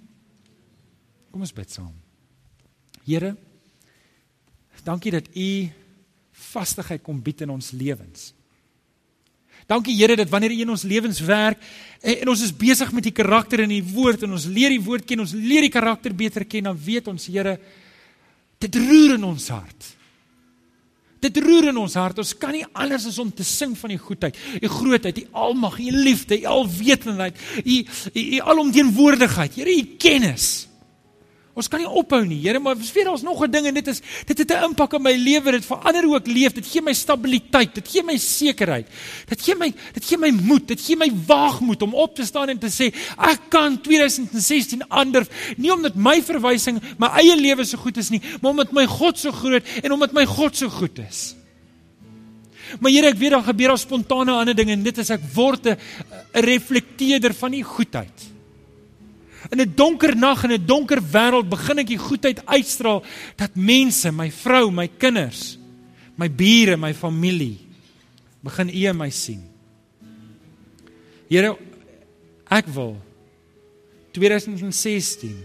Kom 1.31 1.41
ons 1.41 1.53
bid 1.53 1.71
saam. 1.71 1.93
Here, 3.05 3.35
dankie 4.83 5.11
dat 5.11 5.27
u 5.35 5.69
vastigheid 6.51 7.03
kom 7.03 7.21
bied 7.23 7.43
in 7.45 7.53
ons 7.53 7.71
lewens. 7.71 8.31
Dankie 9.69 9.95
Here 9.95 10.15
dat 10.19 10.29
wanneer 10.29 10.51
U 10.51 10.59
in 10.65 10.73
ons 10.73 10.83
lewens 10.83 11.21
werk 11.23 11.61
en, 12.01 12.17
en 12.17 12.33
ons 12.33 12.43
is 12.43 12.51
besig 12.51 12.91
met 12.91 13.07
die 13.07 13.15
karakter 13.15 13.63
in 13.63 13.71
die 13.71 13.83
woord 13.93 14.25
en 14.27 14.35
ons 14.35 14.49
leer 14.51 14.73
die 14.75 14.83
woord 14.83 15.07
ken, 15.07 15.23
ons 15.23 15.35
leer 15.37 15.63
die 15.63 15.73
karakter 15.73 16.15
beter 16.15 16.45
ken, 16.45 16.67
dan 16.71 16.79
weet 16.79 17.07
ons 17.11 17.27
Here 17.31 17.57
dit 18.63 18.79
roer 18.79 19.17
in 19.17 19.27
ons 19.27 19.49
hart. 19.51 19.93
Dit 21.23 21.39
roer 21.39 21.69
in 21.71 21.79
ons 21.79 21.95
hart. 21.95 22.19
Ons 22.19 22.33
kan 22.39 22.51
nie 22.55 22.65
anders 22.75 23.07
as 23.07 23.19
om 23.21 23.31
te 23.31 23.45
sing 23.47 23.77
van 23.79 23.93
die 23.93 24.01
goedheid, 24.01 24.37
die 24.59 24.71
grootheid, 24.71 25.21
die 25.21 25.29
almag, 25.31 25.77
die 25.79 25.93
liefde, 25.95 26.35
die 26.35 26.49
alwetendheid, 26.49 27.39
die 27.63 27.81
die 28.15 28.41
alomteenwoordigheid. 28.43 29.55
Here, 29.55 29.71
U 29.71 29.97
kennis. 29.99 30.49
Ons 31.53 31.67
kan 31.69 31.77
nie 31.77 31.85
ophou 31.85 32.23
nie, 32.25 32.39
Here, 32.41 32.57
maar 32.57 32.79
vir 32.81 33.09
ons 33.11 33.21
nog 33.21 33.43
'n 33.45 33.51
ding 33.51 33.67
en 33.67 33.73
dit 33.75 33.87
is 33.87 34.01
dit 34.25 34.37
het 34.37 34.51
'n 34.51 34.73
impak 34.73 34.93
op 34.93 35.01
my 35.01 35.13
lewe, 35.13 35.51
dit 35.51 35.65
verander 35.65 36.03
hoe 36.03 36.15
ek 36.17 36.27
leef, 36.27 36.53
dit 36.53 36.65
gee 36.65 36.81
my 36.81 36.93
stabiliteit, 36.93 37.75
dit 37.75 37.87
gee 37.87 38.01
my 38.01 38.17
sekerheid. 38.17 38.87
Dit 39.27 39.41
gee 39.41 39.55
my 39.55 39.71
dit 39.93 40.03
gee 40.03 40.17
my 40.17 40.31
moed, 40.31 40.67
dit 40.67 40.81
gee 40.81 40.95
my 40.95 41.11
waagmoed 41.27 41.81
om 41.83 41.93
op 41.93 42.15
te 42.15 42.25
staan 42.25 42.49
en 42.49 42.57
te 42.57 42.71
sê 42.71 42.91
ek 43.17 43.49
kan 43.49 43.79
2016 43.81 44.81
ander, 44.89 45.27
nie 45.57 45.71
omdat 45.71 45.95
my 45.95 46.21
verwysing 46.23 46.81
my 46.97 47.07
eie 47.21 47.35
lewe 47.35 47.63
so 47.65 47.77
goed 47.77 47.97
is 47.97 48.09
nie, 48.09 48.21
maar 48.41 48.51
omdat 48.51 48.71
my 48.71 48.87
God 48.87 49.19
so 49.19 49.31
groot 49.31 49.63
en 49.83 49.91
omdat 49.91 50.11
my 50.13 50.25
God 50.25 50.57
so 50.57 50.69
goed 50.69 50.99
is. 50.99 51.35
Maar 52.79 52.91
Here, 52.91 53.07
ek 53.07 53.17
weet 53.17 53.31
daar 53.31 53.43
gebeur 53.43 53.69
al 53.69 53.77
spontane 53.77 54.31
ander 54.31 54.55
dinge 54.55 54.71
en 54.71 54.83
dit 54.83 54.97
is 54.97 55.09
ek 55.09 55.21
word 55.35 55.67
'n 55.67 55.77
reflekteerder 56.33 57.33
van 57.33 57.53
u 57.53 57.61
goedheid. 57.61 58.32
In 59.51 59.59
'n 59.59 59.73
donker 59.75 60.15
nag 60.15 60.43
en 60.43 60.51
'n 60.51 60.65
donker 60.65 61.01
wêreld 61.01 61.49
begin 61.49 61.79
ek 61.79 61.87
die 61.87 61.97
goedheid 61.97 62.45
uitstraal 62.45 63.03
dat 63.35 63.55
mense, 63.55 64.11
my 64.11 64.31
vrou, 64.31 64.71
my 64.71 64.87
kinders, 64.87 65.57
my 66.15 66.29
bure, 66.29 66.77
my 66.77 66.93
familie 66.93 67.59
begin 68.43 68.69
U 68.69 68.87
in 68.89 68.97
my 68.97 69.09
sien. 69.09 69.43
Here, 71.29 71.57
ek 72.49 72.67
wil 72.67 72.97
2016 74.11 75.35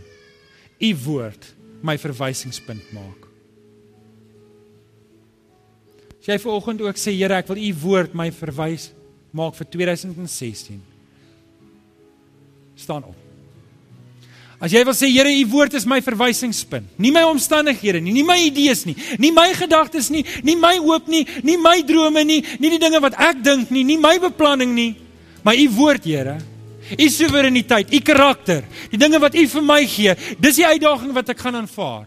U 0.81 0.95
woord 1.05 1.55
my 1.83 1.97
verwysingspunt 1.99 2.93
maak. 2.93 3.27
As 6.21 6.27
jy 6.27 6.39
vanoggend 6.39 6.81
ook 6.81 6.97
sê 6.97 7.15
Here, 7.17 7.35
ek 7.35 7.49
wil 7.49 7.57
U 7.57 7.75
woord 7.83 8.15
my 8.15 8.31
verwys 8.31 8.93
maak 9.33 9.55
vir 9.55 9.67
2016. 9.67 10.83
staan 12.79 13.05
op. 13.05 13.28
As 14.59 14.73
jy 14.75 14.83
wil 14.83 14.95
sê 14.97 15.07
Here, 15.07 15.31
u 15.31 15.45
woord 15.53 15.77
is 15.79 15.87
my 15.87 16.01
verwysingspunt. 16.03 16.91
Nie 16.99 17.13
my 17.15 17.23
omstandighede 17.31 18.01
nie, 18.03 18.13
nie 18.17 18.27
my 18.27 18.39
idees 18.43 18.83
nie, 18.89 18.97
nie 19.23 19.31
my 19.35 19.53
gedagtes 19.55 20.11
nie, 20.11 20.25
nie 20.43 20.57
my 20.59 20.75
hoop 20.83 21.07
nie, 21.07 21.25
nie 21.47 21.57
my 21.63 21.79
drome 21.87 22.25
nie, 22.27 22.43
nie 22.59 22.73
die 22.75 22.83
dinge 22.83 22.99
wat 23.03 23.15
ek 23.15 23.43
dink 23.45 23.71
nie, 23.71 23.85
nie 23.87 24.01
my 24.03 24.17
beplanning 24.19 24.75
nie, 24.75 24.93
maar 25.47 25.55
u 25.55 25.69
woord, 25.79 26.05
Here. 26.09 26.39
U 26.89 27.07
soewereiniteit, 27.13 27.91
u 27.93 27.99
karakter, 28.01 28.65
die 28.91 28.99
dinge 28.99 29.21
wat 29.21 29.35
u 29.37 29.45
vir 29.53 29.65
my 29.65 29.83
gee, 29.87 30.15
dis 30.41 30.57
die 30.57 30.67
uitdaging 30.67 31.13
wat 31.15 31.35
ek 31.35 31.43
gaan 31.45 31.61
aanvaar. 31.61 32.07